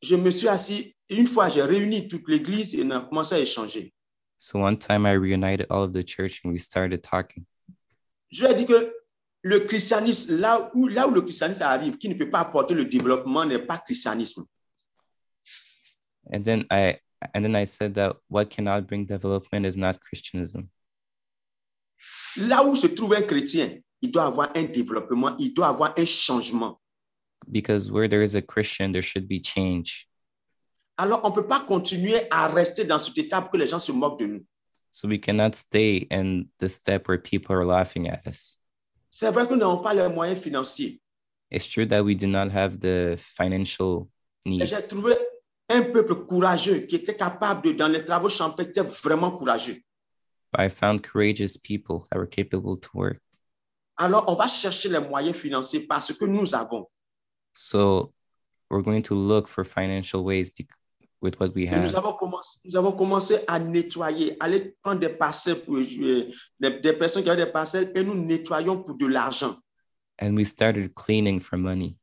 je 0.01 0.15
me 0.15 0.31
suis 0.31 0.47
assis. 0.47 0.95
Une 1.09 1.27
fois, 1.27 1.49
j'ai 1.49 1.61
réuni 1.61 2.07
toute 2.07 2.27
l'église 2.27 2.75
et 2.75 2.83
on 2.83 2.91
a 2.91 3.01
commencé 3.01 3.35
à 3.35 3.39
échanger. 3.39 3.93
So 4.37 4.59
one 4.59 4.77
time 4.77 5.05
I 5.05 5.13
reunited 5.13 5.65
all 5.69 5.83
of 5.83 5.93
the 5.93 6.03
church 6.03 6.41
and 6.43 6.51
we 6.51 6.59
started 6.59 7.01
talking. 7.01 7.45
Je 8.29 8.43
lui 8.43 8.51
ai 8.51 8.55
dit 8.55 8.65
que 8.65 8.93
le 9.41 9.59
christianisme, 9.61 10.37
là 10.37 10.69
où, 10.75 10.87
là 10.87 11.07
où 11.07 11.11
le 11.11 11.21
christianisme 11.21 11.63
arrive, 11.63 11.97
qui 11.97 12.09
ne 12.09 12.13
peut 12.13 12.29
pas 12.29 12.41
apporter 12.41 12.73
le 12.73 12.85
développement, 12.85 13.45
n'est 13.45 13.65
pas 13.65 13.77
christianisme. 13.77 14.45
And 16.31 16.43
then 16.43 16.65
I 16.69 16.99
and 17.33 17.43
then 17.43 17.55
I 17.55 17.65
said 17.65 17.95
that 17.95 18.17
what 18.27 18.49
cannot 18.49 18.87
bring 18.87 19.05
development 19.05 19.65
is 19.65 19.75
not 19.75 19.99
Christianism. 19.99 20.69
Là 22.37 22.63
où 22.63 22.75
se 22.75 22.87
trouve 22.87 23.13
un 23.13 23.21
chrétien, 23.21 23.79
il 24.01 24.11
doit 24.11 24.25
avoir 24.25 24.55
un 24.55 24.63
développement, 24.63 25.35
il 25.39 25.53
doit 25.53 25.67
avoir 25.69 25.93
un 25.97 26.05
changement. 26.05 26.79
Because 27.51 27.91
where 27.91 28.07
there 28.07 28.21
is 28.21 28.35
a 28.35 28.41
Christian, 28.41 28.91
there 28.91 29.01
should 29.01 29.27
be 29.27 29.39
change. 29.39 30.07
Alors, 30.97 31.21
on 31.23 31.29
ne 31.29 31.35
peut 31.35 31.47
pas 31.47 31.59
continuer 31.59 32.19
à 32.31 32.47
rester 32.47 32.83
dans 32.83 32.99
cette 32.99 33.17
étape 33.17 33.51
que 33.51 33.57
les 33.57 33.67
gens 33.67 33.79
se 33.79 33.91
moquent 33.91 34.19
de 34.19 34.25
nous. 34.25 34.45
So 34.91 35.07
we 35.07 35.19
cannot 35.19 35.53
stay 35.53 36.07
in 36.09 36.45
the 36.59 36.67
step 36.67 37.07
where 37.07 37.19
people 37.19 37.55
are 37.55 37.65
laughing 37.65 38.09
at 38.09 38.21
us. 38.25 38.57
C'est 39.09 39.31
vrai 39.31 39.47
que 39.47 39.53
nous 39.53 39.59
n'avons 39.59 39.81
pas 39.81 39.93
les 39.93 40.07
moyens 40.09 40.39
financiers. 40.39 40.99
It's 41.51 41.67
true 41.67 41.87
that 41.87 42.03
we 42.03 42.15
do 42.15 42.27
not 42.27 42.49
have 42.51 42.79
the 42.79 43.17
financial 43.17 44.09
Et 44.45 44.65
j'ai 44.65 44.75
needs, 44.75 44.87
trouvé 44.87 45.13
un 45.69 45.81
peuple 45.91 46.15
courageux 46.25 46.79
qui 46.87 46.95
était 46.95 47.15
capable, 47.15 47.61
de, 47.67 47.71
dans 47.73 47.87
les 47.87 48.03
travaux 48.05 48.29
champêtres, 48.29 48.83
vraiment 49.03 49.31
courageux. 49.31 49.77
I 50.57 50.69
found 50.69 51.01
courageous 51.03 51.57
people 51.57 52.05
that 52.09 52.17
were 52.17 52.27
capable 52.27 52.77
to 52.79 52.89
work. 52.93 53.19
Alors, 53.97 54.25
on 54.27 54.35
va 54.35 54.47
chercher 54.47 54.89
les 54.89 54.99
moyens 54.99 55.35
financiers 55.35 55.85
parce 55.87 56.13
que 56.13 56.25
nous 56.25 56.53
avons. 56.55 56.87
So 57.53 58.13
we're 58.69 58.83
going 58.83 59.01
to 59.03 59.15
look 59.15 59.47
for 59.47 59.65
financial 59.65 60.23
ways 60.23 60.51
with 61.21 61.39
what 61.39 61.49
we 61.55 61.63
Et 61.63 61.75
nous 61.75 61.95
have. 61.95 61.95
avons, 61.95 62.13
commencé, 62.13 62.49
nous 62.63 62.75
avons 62.77 62.91
commencé 62.93 63.39
à 63.47 63.59
nettoyer, 63.59 64.37
aller 64.39 64.75
prendre 64.83 64.99
des 64.99 65.09
parcelles, 65.09 65.59
pour, 65.61 65.77
euh, 65.77 66.31
des, 66.59 66.79
des 66.79 66.93
personnes 66.93 67.23
qui 67.23 67.29
avaient 67.29 67.45
des 67.45 67.51
parcelles 67.51 67.91
et 67.95 68.03
nous 68.03 68.13
nettoyons 68.13 68.83
pour 68.83 68.95
de 68.95 69.07
l'argent. 69.07 69.55
And 70.21 70.35
we 70.35 70.45
started 70.45 70.93
cleaning 70.95 71.39
for 71.41 71.57
money. 71.57 71.95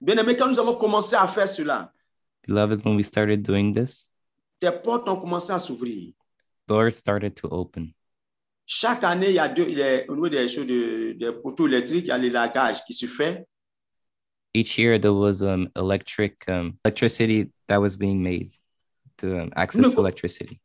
Bien 0.00 0.16
aimé, 0.18 0.36
quand 0.36 0.48
nous 0.48 0.58
avons 0.58 0.74
commencé 0.74 1.14
à 1.14 1.28
faire 1.28 1.48
cela, 1.48 1.92
Beloved, 2.46 2.84
when 2.84 2.96
we 2.96 3.02
started 3.02 3.42
doing 3.42 3.72
this, 3.72 4.08
des 4.60 4.72
portes 4.72 5.08
ont 5.08 5.16
commencé 5.20 5.52
à 5.52 5.58
s'ouvrir. 5.58 6.12
doors 6.68 6.92
started 6.94 7.34
to 7.36 7.48
open. 7.50 7.92
Chaque 8.66 9.02
année, 9.04 9.28
il 9.30 9.34
y 9.34 9.38
a 9.38 9.48
deux, 9.48 9.66
il 9.68 9.78
y 9.78 9.82
a- 9.82 10.04
au 10.08 10.14
niveau 10.14 10.28
des, 10.28 10.48
choses 10.48 10.66
de- 10.66 11.12
des 11.12 11.32
poteaux 11.42 11.66
électriques, 11.66 12.04
il 12.04 12.08
y 12.08 12.10
a 12.12 12.18
l'élagage 12.18 12.84
qui 12.84 12.94
se 12.94 13.06
fait. 13.06 13.46
Each 14.54 14.76
year 14.78 14.98
there 15.00 15.12
was 15.14 15.42
um 15.42 15.68
electric 15.76 16.44
um, 16.48 16.74
electricity 16.84 17.50
that 17.68 17.80
was 17.80 17.96
being 17.96 18.22
made 18.22 18.50
to 19.18 19.26
um, 19.40 19.50
access 19.56 19.86
No. 19.86 19.92
to 19.94 20.00
electricity. 20.00 20.60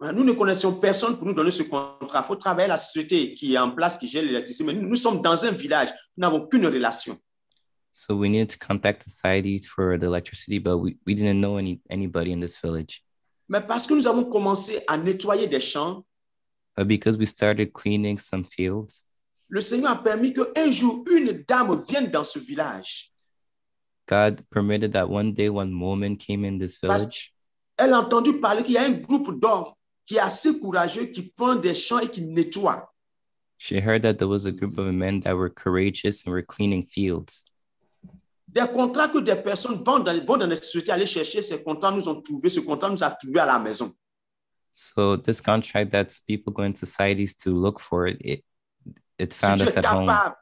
Nous 0.00 0.24
ne 0.24 0.32
connaissions 0.32 0.78
personne 0.78 1.16
pour 1.16 1.26
nous 1.26 1.34
donner 1.34 1.50
ce 1.50 1.62
contrat. 1.62 2.20
Il 2.22 2.26
faut 2.26 2.36
travailler 2.36 2.68
la 2.68 2.76
société 2.78 3.34
qui 3.34 3.54
est 3.54 3.58
en 3.58 3.70
place, 3.70 3.96
qui 3.96 4.06
gère 4.06 4.22
l'électricité. 4.22 4.62
Mais 4.64 4.74
nous, 4.74 4.88
nous 4.88 4.96
sommes 4.96 5.22
dans 5.22 5.42
un 5.44 5.50
village, 5.52 5.88
nous 6.16 6.20
n'avons 6.22 6.46
qu'une 6.46 6.66
relation. 6.66 7.18
So 7.98 8.14
we 8.14 8.28
needed 8.28 8.50
to 8.50 8.58
contact 8.58 9.04
the 9.04 9.10
society 9.10 9.58
for 9.58 9.96
the 9.96 10.04
electricity, 10.04 10.58
but 10.58 10.76
we, 10.76 10.98
we 11.06 11.14
didn't 11.14 11.40
know 11.40 11.56
any 11.56 11.80
anybody 11.88 12.30
in 12.30 12.40
this 12.40 12.58
village. 12.58 13.02
Mais 13.48 13.66
parce 13.66 13.86
que 13.86 13.94
nous 13.94 14.06
avons 14.06 14.28
commencé 14.30 14.80
à 14.86 14.98
nettoyer 14.98 15.48
des 15.48 15.60
champs, 15.60 16.04
But 16.76 16.88
because 16.88 17.16
we 17.16 17.24
started 17.24 17.72
cleaning 17.72 18.18
some 18.18 18.44
fields, 18.44 19.02
le 19.48 19.62
Seigneur 19.62 19.92
a 19.92 20.02
permis 20.04 20.34
qu'un 20.34 20.70
jour, 20.70 21.06
une 21.10 21.42
dame 21.48 21.82
vienne 21.88 22.10
dans 22.10 22.22
ce 22.22 22.38
village. 22.38 23.12
God 24.06 24.44
permitted 24.50 24.92
that 24.92 25.08
one 25.08 25.32
day 25.32 25.48
one 25.48 25.72
woman 25.80 26.16
came 26.18 26.44
in 26.44 26.58
this 26.58 26.76
Parce- 26.76 27.00
village. 27.00 27.32
Elle 27.78 27.94
a 27.94 28.00
entendu 28.00 28.38
parler 28.40 28.62
qu'il 28.62 28.74
y 28.74 28.78
a 28.78 28.84
un 28.84 28.92
groupe 28.92 29.40
d'hommes 29.40 29.72
qui 30.04 30.16
est 30.16 30.20
assez 30.20 30.58
courageux, 30.60 31.06
qui 31.06 31.32
prend 31.34 31.56
des 31.56 31.74
champs 31.74 32.00
et 32.00 32.10
qui 32.10 32.20
nettoie. 32.26 32.92
She 33.56 33.80
heard 33.80 34.02
that 34.02 34.18
there 34.18 34.28
was 34.28 34.44
a 34.44 34.52
group 34.52 34.76
of 34.76 34.92
men 34.92 35.20
that 35.20 35.34
were 35.34 35.48
courageous 35.48 36.26
and 36.26 36.32
were 36.34 36.44
cleaning 36.44 36.84
fields. 36.84 37.46
Des 38.56 38.66
contrats 38.72 39.08
que 39.08 39.18
des 39.18 39.36
personnes 39.36 39.84
vont 39.84 39.98
dans, 39.98 40.18
vont 40.24 40.38
dans 40.38 40.46
les 40.46 40.56
sociétés 40.56 40.90
aller 40.90 41.04
chercher, 41.04 41.42
ces 41.42 41.62
contrats 41.62 41.92
nous 41.92 42.08
ont 42.08 42.22
trouvé, 42.22 42.48
ce 42.48 42.60
contrat 42.60 42.88
nous 42.88 43.04
a 43.04 43.10
trouvé 43.10 43.38
à 43.38 43.44
la 43.44 43.58
maison. 43.58 43.92
So 44.72 45.18
this 45.18 45.42
contract 45.42 45.92
that 45.92 46.08
people 46.26 46.54
go 46.54 46.62
in 46.62 46.74
societies 46.74 47.36
to 47.44 47.50
look 47.50 47.78
for 47.80 48.06
it, 48.08 48.16
it, 48.20 48.44
it 49.18 49.34
Si 49.34 49.38
found 49.38 49.60
tu, 49.60 49.66
us 49.66 49.76
at 49.76 49.84
home. 49.84 50.06
capable, 50.06 50.36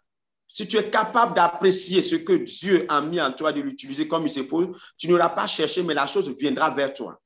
si 0.47 0.69
tu 0.69 0.77
es 0.77 0.91
capable 0.91 1.35
d'apprécier 1.35 2.03
ce 2.03 2.15
que 2.15 2.35
Dieu 2.45 2.87
a 2.89 3.01
mis 3.01 3.21
en 3.21 3.33
toi, 3.33 3.53
de 3.53 3.61
l'utiliser 3.61 4.07
comme 4.07 4.27
il 4.27 4.31
se 4.31 4.45
faut, 4.45 4.77
tu 4.97 5.09
n'auras 5.09 5.31
pas 5.31 5.49
cherché, 5.49 5.83
mais 5.83 5.95
la 5.95 6.07
chose 6.07 6.29
viendra 6.39 6.71
vers 6.71 6.95
toi. 6.95 7.21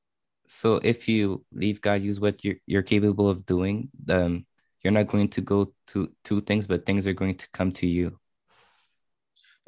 So 0.47 0.79
if 0.83 1.07
you 1.07 1.45
leave 1.51 1.81
God 1.81 2.01
use 2.01 2.19
what 2.19 2.43
you're, 2.43 2.57
you're 2.65 2.81
capable 2.83 3.29
of 3.29 3.45
doing, 3.45 3.89
um, 4.09 4.43
you're 4.83 4.91
not 4.91 5.05
going 5.05 5.29
to 5.29 5.41
go 5.41 5.71
to 5.93 6.09
to 6.23 6.41
things, 6.41 6.65
but 6.65 6.87
things 6.87 7.05
are 7.05 7.13
going 7.13 7.35
to 7.35 7.47
come 7.53 7.69
to 7.73 7.85
you. 7.85 8.18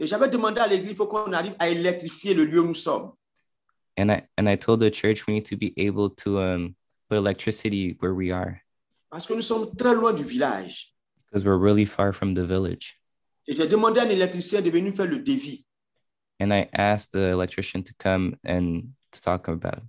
Et 0.01 0.07
j'avais 0.07 0.27
demandé 0.29 0.59
à 0.59 0.65
l'église, 0.67 0.95
faut 0.97 1.05
qu'on 1.07 1.31
arrive 1.31 1.55
à 1.59 1.69
électrifier 1.69 2.33
le 2.33 2.43
lieu 2.45 2.59
où 2.61 2.65
nous 2.67 2.73
sommes. 2.73 3.13
And 3.99 4.09
I 4.09 4.23
and 4.37 4.47
I 4.49 4.55
told 4.57 4.79
the 4.79 4.89
church 4.91 5.27
we 5.27 5.35
need 5.35 5.45
to 5.45 5.55
be 5.57 5.73
able 5.77 6.09
to 6.23 6.39
um 6.39 6.75
put 7.07 7.17
electricity 7.17 7.95
where 8.01 8.13
we 8.15 8.31
are 8.31 8.55
Parce 9.11 9.27
que 9.27 9.33
nous 9.35 9.41
sommes 9.43 9.75
très 9.75 9.93
loin 9.93 10.11
du 10.13 10.23
village. 10.23 10.93
because 11.27 11.45
we're 11.45 11.57
really 11.59 11.85
far 11.85 12.13
from 12.13 12.33
the 12.33 12.43
village. 12.43 12.99
Et 13.47 13.53
j'ai 13.53 13.67
demandé 13.67 13.99
à 13.99 14.03
un 14.03 14.09
électricien 14.09 14.61
de 14.61 14.71
venir 14.71 14.93
faire 14.95 15.05
le 15.07 15.19
devis. 15.19 15.65
And 16.39 16.51
I 16.51 16.67
asked 16.73 17.11
the 17.11 17.29
electrician 17.31 17.83
to 17.83 17.93
come 17.99 18.35
and 18.43 18.93
to 19.11 19.21
talk 19.21 19.47
about 19.47 19.77
it. 19.77 19.83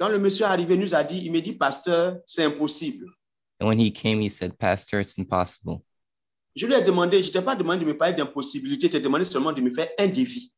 Quand 0.00 0.08
le 0.08 0.18
monsieur 0.18 0.46
est 0.46 0.48
arrivé, 0.50 0.74
il 0.74 0.80
nous 0.80 0.94
a 0.94 1.02
dit, 1.04 1.22
il 1.26 1.32
me 1.32 1.40
dit, 1.40 1.54
pasteur, 1.54 2.18
c'est 2.24 2.44
impossible. 2.44 3.06
And 3.60 3.66
when 3.66 3.78
he 3.80 3.90
came, 3.92 4.20
he 4.20 4.28
said, 4.28 4.56
Pastor, 4.56 5.00
it's 5.00 5.18
impossible. 5.18 5.82
Je 6.58 6.66
lui 6.66 6.74
ai 6.74 6.82
demandé, 6.82 7.22
je 7.22 7.28
ne 7.28 7.32
t'ai 7.32 7.40
pas 7.40 7.54
demandé 7.54 7.84
de 7.84 7.84
me 7.84 7.96
parler 7.96 8.16
d'impossibilité, 8.16 8.88
je 8.88 8.92
t'ai 8.92 9.00
demandé 9.00 9.22
seulement 9.22 9.52
de 9.52 9.60
me 9.60 9.70
faire 9.70 9.88
un 9.96 10.08
devis. 10.08 10.52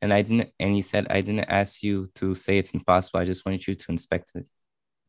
And 0.00 0.12
I 0.14 0.22
didn't 0.22 0.50
and 0.58 0.74
he 0.74 0.80
said, 0.82 1.06
I 1.10 1.20
didn't 1.20 1.44
ask 1.48 1.82
you 1.82 2.06
to 2.14 2.34
say 2.34 2.56
it's 2.56 2.72
impossible. 2.72 3.20
I 3.20 3.26
just 3.26 3.44
wanted 3.44 3.66
you 3.66 3.74
to 3.74 3.92
inspect 3.92 4.30
it. 4.34 4.46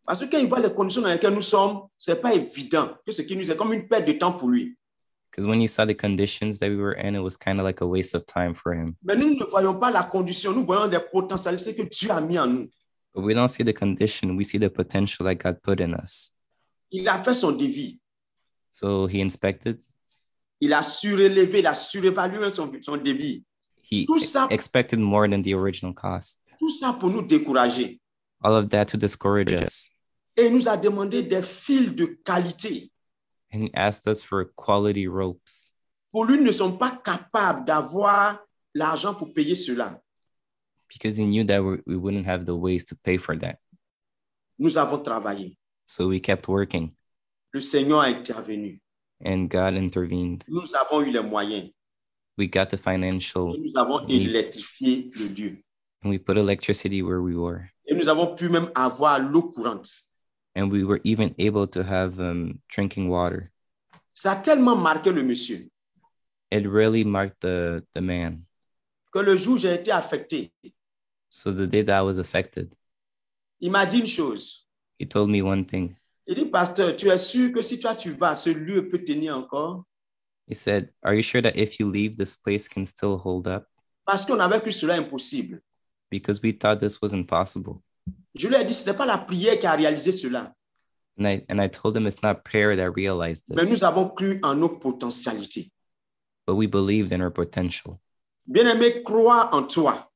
Parce 0.06 0.20
que 0.20 0.26
quand 0.26 0.40
il 0.40 0.50
voit 0.50 0.60
les 0.60 0.74
conditions 0.74 1.02
dans 1.02 1.08
lesquelles 1.08 1.34
nous 1.34 1.42
sommes, 1.42 1.88
ce 1.96 2.12
n'est 2.12 2.20
pas 2.20 2.34
évident 2.34 2.90
que 3.06 3.14
ce 3.14 3.22
qui 3.22 3.38
nous 3.38 3.50
est 3.50 3.56
comme 3.56 3.72
une 3.72 3.88
perte 3.88 4.06
de 4.06 4.14
temps 4.14 4.34
pour 4.34 4.50
lui. 4.50 4.76
Because 5.32 5.48
when 5.48 5.62
you 5.62 5.70
saw 5.70 5.86
the 5.86 5.96
conditions 5.96 6.60
that 6.60 6.68
we 6.68 6.76
were 6.76 6.98
in, 6.98 7.16
it 7.16 7.22
was 7.22 7.38
kind 7.38 7.60
of 7.60 7.66
like 7.66 7.80
a 7.80 7.88
waste 7.88 8.16
of 8.16 8.26
time 8.26 8.54
for 8.54 8.74
him. 8.74 8.98
Mais 9.04 9.16
nous 9.16 9.36
ne 9.36 9.46
voyons 9.46 9.80
pas 9.80 9.92
la 9.92 10.04
condition, 10.04 10.52
nous 10.52 10.66
voyons 10.66 10.88
des 10.88 11.00
potentialités 11.00 11.74
que 11.74 11.84
Dieu 11.84 12.12
a 12.12 12.20
mis 12.20 12.38
en 12.38 12.48
nous. 12.48 12.68
But 13.14 13.24
we 13.24 13.34
don't 13.34 13.48
see 13.48 13.64
the 13.64 13.74
condition, 13.74 14.36
we 14.36 14.44
see 14.44 14.60
the 14.60 14.70
potential 14.70 15.26
that 15.28 15.36
God 15.36 15.62
put 15.62 15.80
in 15.80 15.94
us. 15.94 16.34
Il 16.92 17.08
a 17.08 17.24
fait 17.24 17.36
son 17.36 17.54
devis. 17.54 18.02
So 18.70 19.08
he 19.08 19.22
inspected, 19.22 19.80
Il 20.62 20.74
a 20.74 20.84
surélevé, 20.84 21.60
il 21.60 21.68
a 21.68 21.74
surévalué 21.74 22.50
son, 22.52 22.72
son 22.82 22.98
devis. 22.98 23.44
he 23.82 24.06
Tout 24.06 24.20
ça, 24.20 24.48
expected 24.52 25.00
more 25.00 25.28
than 25.28 25.42
the 25.42 25.54
original 25.54 25.94
cost. 25.94 26.42
tout 26.60 26.70
ça 26.70 26.94
pour 27.00 27.10
nous 27.10 27.22
décourager. 27.26 28.00
All 28.44 28.54
of 28.56 28.70
that 28.70 28.86
to 28.90 28.98
discourage 28.98 29.52
us. 29.54 29.90
Et 30.38 30.46
il 30.46 30.54
nous 30.56 30.68
a 30.68 30.78
demandé 30.78 31.22
des 31.24 31.42
fils 31.42 31.94
de 31.96 32.06
qualité. 32.24 32.92
And 33.52 33.64
he 33.64 33.72
asked 33.74 34.08
us 34.08 34.22
for 34.22 34.46
quality 34.56 35.08
ropes 35.08 35.72
Pour 36.12 36.26
lui, 36.26 36.38
ils 36.38 36.44
ne 36.44 36.52
sont 36.52 36.78
pas 36.78 36.92
capables 37.04 37.66
d'avoir 37.66 38.40
l'argent 38.76 39.14
pour 39.16 39.34
payer 39.34 39.56
cela. 39.56 40.00
because 40.92 41.18
he 41.18 41.26
knew 41.26 41.44
that 41.46 41.62
we, 41.64 41.78
we 41.86 41.96
wouldn't 41.96 42.26
have 42.26 42.46
the 42.46 42.56
ways 42.56 42.84
to 42.86 42.96
pay 43.04 43.18
for 43.18 43.36
that. 43.38 43.60
Nous 44.58 44.78
avons 44.78 45.02
travaillé. 45.04 45.56
So 45.86 46.08
we 46.08 46.20
kept 46.20 46.48
working 46.48 46.92
Le 47.52 47.60
Seigneur 47.62 48.02
a 48.02 48.08
intervenu. 48.10 48.80
and 49.26 49.50
God 49.50 49.76
intervened. 49.76 50.44
Nous 50.48 50.72
avons 50.76 51.02
eu 51.06 51.12
les 51.12 51.22
moyens. 51.22 51.72
We 52.38 52.48
got 52.48 52.68
the 52.70 52.78
financial 52.78 53.54
Et 53.56 53.60
nous 53.60 53.78
avons 53.78 54.06
Needs. 54.08 54.30
électrifié 54.30 55.10
le 55.16 55.28
lieu. 55.36 55.58
and 56.04 56.10
we 56.10 56.18
put 56.18 56.38
electricity 56.38 57.02
where 57.02 57.22
we 57.22 57.36
were. 57.36 57.70
Et 57.88 57.96
nous 57.96 58.08
avons 58.08 58.36
pu 58.36 58.50
même 58.50 58.72
avoir 58.76 59.20
l'eau 59.20 59.52
courante. 59.52 59.90
And 60.56 60.72
we 60.72 60.84
were 60.84 61.02
even 61.04 61.36
able 61.38 61.68
to 61.68 61.84
have 61.84 62.20
um, 62.20 62.60
drinking 62.70 63.10
water. 63.10 63.52
Ça 64.14 64.32
a 64.32 64.36
tellement 64.42 64.76
marqué 64.78 65.12
le 65.12 65.24
monsieur 65.24 65.68
It 66.52 66.66
really 66.68 67.04
marked 67.04 67.42
the, 67.42 67.84
the 67.94 68.02
man. 68.02 68.46
que 69.12 69.20
le 69.20 69.36
jour 69.38 69.58
j'ai 69.58 69.74
été 69.76 69.92
affecté, 69.92 70.52
So 71.30 71.52
the 71.52 71.68
day 71.68 71.84
that 71.84 71.98
I 71.98 72.02
was 72.02 72.20
affected, 72.20 72.74
il 73.60 73.70
m'a 73.72 73.86
dit 73.86 74.00
une 74.00 74.08
chose. 74.08 74.66
he 74.98 75.06
told 75.06 75.30
me 75.30 75.42
one 75.42 75.66
thing. 75.66 75.96
Il 76.32 76.36
dit, 76.36 76.46
pasteur, 76.46 76.96
tu 76.96 77.10
es 77.10 77.18
sûr 77.18 77.52
que 77.52 77.62
si 77.64 77.80
toi 77.80 77.96
tu 77.96 78.12
vas, 78.12 78.36
ce 78.36 78.52
lieu 78.52 78.88
peut 78.88 79.04
tenir 79.04 79.36
encore? 79.36 79.84
He 80.48 80.54
said, 80.54 80.92
Are 81.04 81.16
you 81.16 81.24
sure 81.24 81.42
that 81.42 81.56
if 81.58 81.80
you 81.80 81.90
leave, 81.90 82.18
this 82.18 82.36
place 82.36 82.68
can 82.68 82.86
still 82.86 83.18
hold 83.18 83.48
up? 83.48 83.66
Parce 84.06 84.26
qu'on 84.28 84.40
avait 84.40 84.60
cru 84.62 84.72
cela 84.72 84.96
impossible. 84.96 85.60
Because 86.12 86.40
we 86.44 86.52
thought 86.54 86.80
this 86.80 87.02
was 87.02 87.14
impossible. 87.16 87.82
Je 88.36 88.48
lui 88.48 88.56
ai 88.56 88.64
dit, 88.64 88.76
ce 88.76 88.86
n'est 88.88 88.96
pas 88.96 89.08
la 89.08 89.18
prière 89.18 89.58
qui 89.60 89.66
a 89.66 89.74
réalisé 89.74 90.12
cela, 90.12 90.54
And 91.18 91.26
I, 91.28 91.44
and 91.50 91.60
I 91.60 91.68
told 91.68 91.98
him 91.98 92.06
it's 92.08 92.22
not 92.22 92.44
prayer 92.46 92.76
that 92.78 92.92
realized 92.96 93.46
mais 93.50 93.64
this, 93.66 93.72
nous 93.72 93.84
avons 93.84 94.10
cru 94.10 94.40
en 94.44 94.56
nos 94.56 94.70
potentialités. 94.70 95.72
but 96.46 96.56
we 96.56 96.68
believed 96.68 97.12
in 97.12 97.22
our 97.22 97.32
potential. 97.32 98.00
Bien-aimé, 98.48 99.04
crois 99.04 99.50
en 99.52 99.68
toi. 99.68 100.08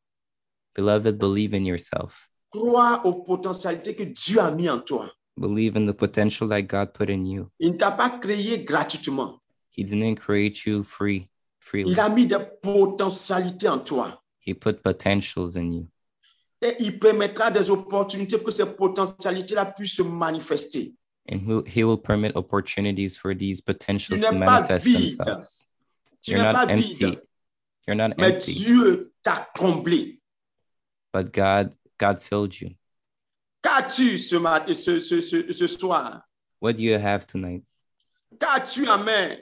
Beloved, 0.76 1.18
believe 1.18 1.54
in 1.56 1.66
yourself. 1.66 2.30
Crois 2.52 3.02
aux 3.04 3.24
potentialités 3.24 3.96
que 3.96 4.04
Dieu 4.04 4.40
a 4.40 4.52
mis 4.52 4.70
en 4.70 4.80
toi. 4.80 5.10
Believe 5.38 5.76
in 5.76 5.86
the 5.88 5.94
potential 5.94 6.48
that 6.50 6.64
God 6.64 6.94
put 6.94 7.10
in 7.10 7.26
you. 7.26 7.50
Il 7.60 7.72
ne 7.74 7.78
t'a 7.78 7.92
pas 7.92 8.10
créé 8.20 8.64
gratuitement. 8.64 9.40
He 9.72 9.84
didn't 9.84 10.16
create 10.18 10.66
you 10.66 10.84
free, 10.84 11.28
freely. 11.60 11.92
Il 11.92 12.00
a 12.00 12.10
mis 12.10 12.28
des 12.28 12.38
potentialités 12.62 13.68
en 13.68 13.80
toi. 13.80 14.22
He 14.46 14.54
put 14.54 14.84
potentials 14.84 15.56
in 15.58 15.72
you. 15.72 15.88
Et 16.62 16.76
il 16.80 17.00
permettra 17.00 17.50
des 17.52 17.70
opportunités 17.72 18.38
pour 18.38 18.46
que 18.48 18.52
ces 18.52 18.66
potentialités-là 18.66 19.66
puissent 19.76 19.96
se 19.96 20.04
manifester. 20.04 20.94
And 21.30 21.40
he- 21.40 21.64
he 21.80 21.84
will 21.84 21.98
permit 21.98 22.32
opportunities 22.36 23.18
for 23.18 23.34
these 23.36 23.60
potentials 23.62 24.20
to 24.22 24.32
manifest 24.36 24.86
themselves. 24.86 25.68
Tu 26.22 26.32
You're 26.32 26.42
n'es 26.44 26.54
not 26.54 26.54
pas 26.68 26.72
empty. 26.74 27.06
vide, 27.06 27.22
You're 27.88 27.96
not 27.98 28.18
mais 28.18 28.34
empty, 28.36 28.64
Dieu 28.66 29.12
t'a 29.24 29.48
comblé. 29.58 30.20
but 31.12 31.32
God 31.34 31.74
God 32.00 32.20
filled 32.20 32.60
you. 32.62 32.76
Qu'as-tu 33.64 34.18
ce, 34.18 34.36
matin, 34.36 34.74
ce, 34.74 35.00
ce, 35.00 35.22
ce, 35.22 35.52
ce 35.54 35.68
soir? 35.68 36.22
What 36.60 36.74
do 36.74 36.84
you 36.84 36.98
have 37.00 37.26
tonight? 37.26 37.64
Qu'as-tu 38.40 38.88
en 38.88 38.98
main? 39.04 39.38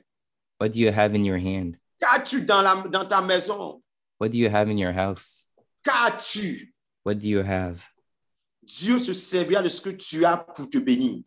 What 0.60 0.70
do 0.70 0.80
you 0.80 0.92
have 0.92 1.16
in 1.16 1.26
your 1.26 1.40
hand? 1.40 1.78
Qu'as-tu 2.00 2.42
dans, 2.46 2.62
la, 2.62 2.88
dans 2.88 3.06
ta 3.08 3.22
maison? 3.22 3.82
What 4.20 4.30
do 4.30 4.38
you 4.38 4.50
have 4.50 4.70
in 4.70 4.78
your 4.78 4.94
house? 4.94 5.48
Qu'as-tu? 5.84 6.70
What 7.04 7.16
do 7.16 7.28
you 7.28 7.42
have? 7.42 7.84
Dieu 8.64 9.00
se 9.00 9.14
servira 9.14 9.64
de 9.64 9.70
ce 9.70 9.82
que 9.82 9.90
tu 9.90 10.24
as 10.24 10.38
pour 10.38 10.70
te 10.70 10.78
bénir. 10.78 11.24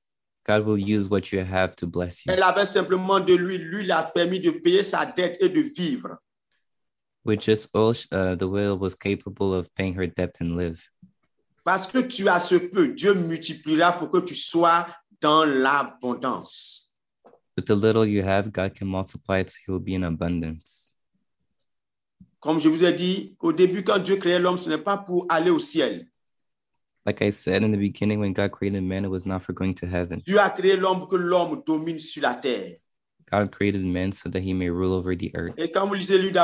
God 0.46 0.64
will 0.64 0.78
use 0.78 1.08
what 1.08 1.32
you 1.32 1.40
have 1.40 1.74
to 1.76 1.86
bless 1.86 2.24
you. 2.24 2.32
Elle 2.32 2.42
avait 2.42 2.66
simplement 2.66 3.18
de 3.18 3.34
lui. 3.34 3.58
Lui 3.58 3.86
l'a 3.86 4.02
permis 4.14 4.40
de 4.40 4.50
payer 4.50 4.82
sa 4.82 5.04
dette 5.06 5.36
et 5.40 5.48
de 5.48 5.60
vivre. 5.60 6.18
With 7.24 7.40
just 7.40 7.74
oil, 7.74 7.94
uh, 8.12 8.36
the 8.36 8.46
widow 8.46 8.76
was 8.76 8.94
capable 8.94 9.54
of 9.54 9.74
paying 9.74 9.94
her 9.94 10.06
debt 10.06 10.36
and 10.40 10.54
live. 10.56 10.86
Parce 11.64 11.86
que 11.86 11.98
tu 11.98 12.28
as 12.28 12.40
ce 12.40 12.56
peu, 12.56 12.94
Dieu 12.94 13.14
multipliera 13.14 13.92
pour 13.92 14.10
que 14.10 14.18
tu 14.18 14.34
sois 14.34 14.86
dans 15.20 15.44
l'abondance. 15.44 16.94
With 17.56 17.66
the 17.66 17.74
little 17.74 18.04
you 18.04 18.22
have, 18.22 18.52
God 18.52 18.74
can 18.74 18.86
multiply 18.86 19.40
it 19.40 19.50
so 19.50 19.56
he 19.64 19.70
will 19.72 19.80
be 19.80 19.94
in 19.94 20.02
abundance. 20.02 20.94
Comme 22.40 22.60
je 22.60 22.68
vous 22.68 22.84
ai 22.84 22.92
dit, 22.92 23.36
au 23.40 23.52
début, 23.52 23.82
quand 23.82 23.98
Dieu 23.98 24.16
créait 24.16 24.38
l'homme, 24.38 24.58
ce 24.58 24.68
n'est 24.68 24.76
pas 24.76 24.98
pour 24.98 25.24
aller 25.30 25.50
au 25.50 25.58
ciel. 25.58 26.06
Like 27.06 27.22
I 27.22 27.30
said 27.30 27.62
in 27.62 27.70
the 27.70 27.78
beginning, 27.78 28.18
when 28.18 28.32
God 28.32 28.50
created 28.50 28.82
man, 28.82 29.04
it 29.04 29.10
was 29.10 29.24
not 29.24 29.40
for 29.40 29.54
going 29.54 29.74
to 29.74 29.86
heaven. 29.86 30.20
Dieu 30.26 30.38
a 30.38 30.50
créé 30.50 30.76
l'homme 30.76 30.98
pour 30.98 31.08
que 31.08 31.16
l'homme 31.16 31.62
domine 31.66 31.98
sur 31.98 32.22
la 32.22 32.34
terre. 32.34 32.76
God 33.34 33.50
created 33.50 33.84
man 33.84 34.12
so 34.12 34.28
that 34.28 34.42
he 34.42 34.52
may 34.52 34.70
rule 34.70 34.92
over 34.92 35.16
the 35.16 35.34
earth. 35.34 35.54
Et 35.58 35.70
quand 35.72 35.86
vous 35.86 35.94
lisez 35.94 36.18
le 36.18 36.28
livre 36.28 36.34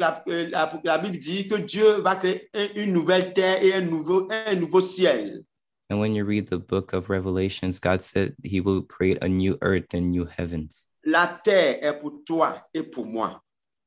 la, 0.00 0.24
euh, 0.28 0.98
Bible 0.98 1.18
dit 1.18 1.48
que 1.48 1.56
Dieu 1.56 2.00
va 2.00 2.16
créer 2.16 2.42
une 2.74 2.92
nouvelle 2.92 3.32
terre 3.32 3.62
et 3.62 3.74
un 3.74 3.82
nouveau, 3.82 4.28
un 4.30 4.54
nouveau 4.56 4.80
ciel. 4.80 5.44
And 5.90 6.00
when 6.00 6.14
you 6.14 6.24
read 6.24 6.48
the 6.48 6.58
book 6.58 6.94
of 6.94 7.10
Revelations, 7.10 7.78
God 7.78 8.02
said 8.02 8.34
he 8.42 8.60
will 8.60 8.82
create 8.82 9.18
a 9.22 9.28
new 9.28 9.58
earth 9.60 9.94
and 9.94 10.10
new 10.10 10.26
heavens. 10.26 10.88
La 11.04 11.26
terre 11.44 11.78
est 11.82 12.00
pour 12.00 12.22
toi 12.24 12.56
et 12.74 12.82
pour 12.82 13.06
moi. 13.06 13.40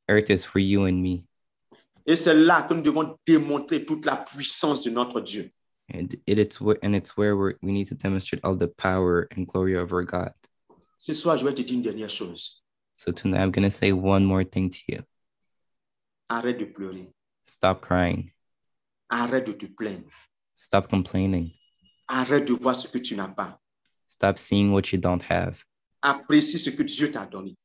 Earth 0.08 0.30
is 0.30 0.44
for 0.46 0.60
you 0.60 0.86
and 0.86 1.02
me. 1.02 1.24
Et 2.06 2.16
c'est 2.16 2.36
là 2.36 2.62
que 2.62 2.74
nous 2.74 2.84
devons 2.84 3.18
démontrer 3.26 3.84
toute 3.84 4.06
la 4.06 4.16
puissance 4.18 4.84
de 4.84 4.92
notre 4.92 5.20
Dieu. 5.20 5.50
And 5.94 6.16
it, 6.26 6.40
it's 6.40 6.62
where 6.62 6.78
and 6.84 6.96
it's 6.96 7.18
where 7.18 7.36
we're, 7.36 7.56
we 7.62 7.72
need 7.72 7.88
to 7.88 7.96
demonstrate 7.96 8.44
all 8.44 8.56
the 8.56 8.68
power 8.68 9.28
and 9.32 9.48
glory 9.48 9.76
of 9.76 9.92
our 9.92 10.04
God. 10.04 10.34
Ce 10.98 11.14
soir, 11.14 11.38
je 11.38 11.46
vais 11.46 11.54
te 11.54 11.62
dire 11.62 11.76
une 11.76 11.84
dernière 11.84 12.10
chose. 12.10 12.64
So 12.96 13.12
tonight 13.12 13.42
I'm 13.42 13.52
gonna 13.52 13.70
say 13.70 13.92
one 13.92 14.24
more 14.26 14.44
thing 14.46 14.70
to 14.70 14.78
you. 14.88 15.00
Arrête 16.30 16.58
de 16.58 16.66
pleurer. 16.66 17.12
Stop 17.44 17.82
crying. 17.82 18.32
Arrête 19.10 19.46
de 19.46 19.52
te 19.54 19.66
plaindre. 19.68 20.10
Stop 20.58 20.88
complaining. 20.90 21.52
Arrête 22.08 22.46
de 22.48 22.54
voir 22.54 22.76
ce 22.76 22.88
que 22.88 22.98
tu 22.98 23.16
n'as 23.16 23.28
pas. 23.34 23.60
Stop 24.08 24.38
seeing 24.40 24.72
what 24.72 24.92
you 24.94 24.98
don't 25.00 25.22
have. 25.30 25.64
Apprécie 26.02 26.58
ce 26.58 26.70
que 26.70 26.84
Dieu 26.84 27.12
t'a 27.12 27.26
donné. 27.26 27.56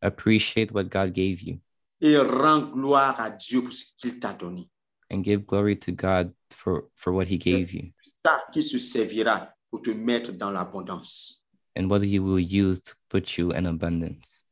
Appreciate 0.00 0.72
what 0.72 0.84
God 0.84 1.12
gave 1.12 1.42
you 1.42 1.60
Et 2.00 2.16
rends 2.16 2.72
gloire 2.72 3.20
à 3.20 3.30
Dieu 3.30 3.62
pour 3.62 3.72
ce 3.72 3.84
qu'il 3.96 4.18
t'a 4.18 4.32
donné. 4.32 4.68
and 5.10 5.22
give 5.22 5.44
glory 5.46 5.76
to 5.78 5.92
God 5.92 6.32
for, 6.50 6.88
for 6.94 7.12
what 7.12 7.26
he 7.26 7.36
gave 7.38 7.72
you 7.74 7.92
Ça 8.24 8.42
qui 8.52 8.62
se 8.62 8.78
servira 8.78 9.52
pour 9.70 9.82
te 9.82 9.90
mettre 9.90 10.32
dans 10.32 10.50
l'abondance. 10.50 11.41
And 11.74 11.90
what 11.90 12.02
he 12.02 12.18
will 12.18 12.38
use 12.38 12.80
to 12.80 12.94
put 13.08 13.38
you 13.38 13.52
in 13.52 13.66
abundance. 13.66 14.44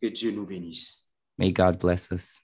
Que 0.00 0.10
Dieu 0.10 0.32
nous 0.32 0.46
bénisse. 0.46 1.06
May 1.38 1.50
God 1.50 1.78
bless 1.78 2.12
us. 2.12 2.40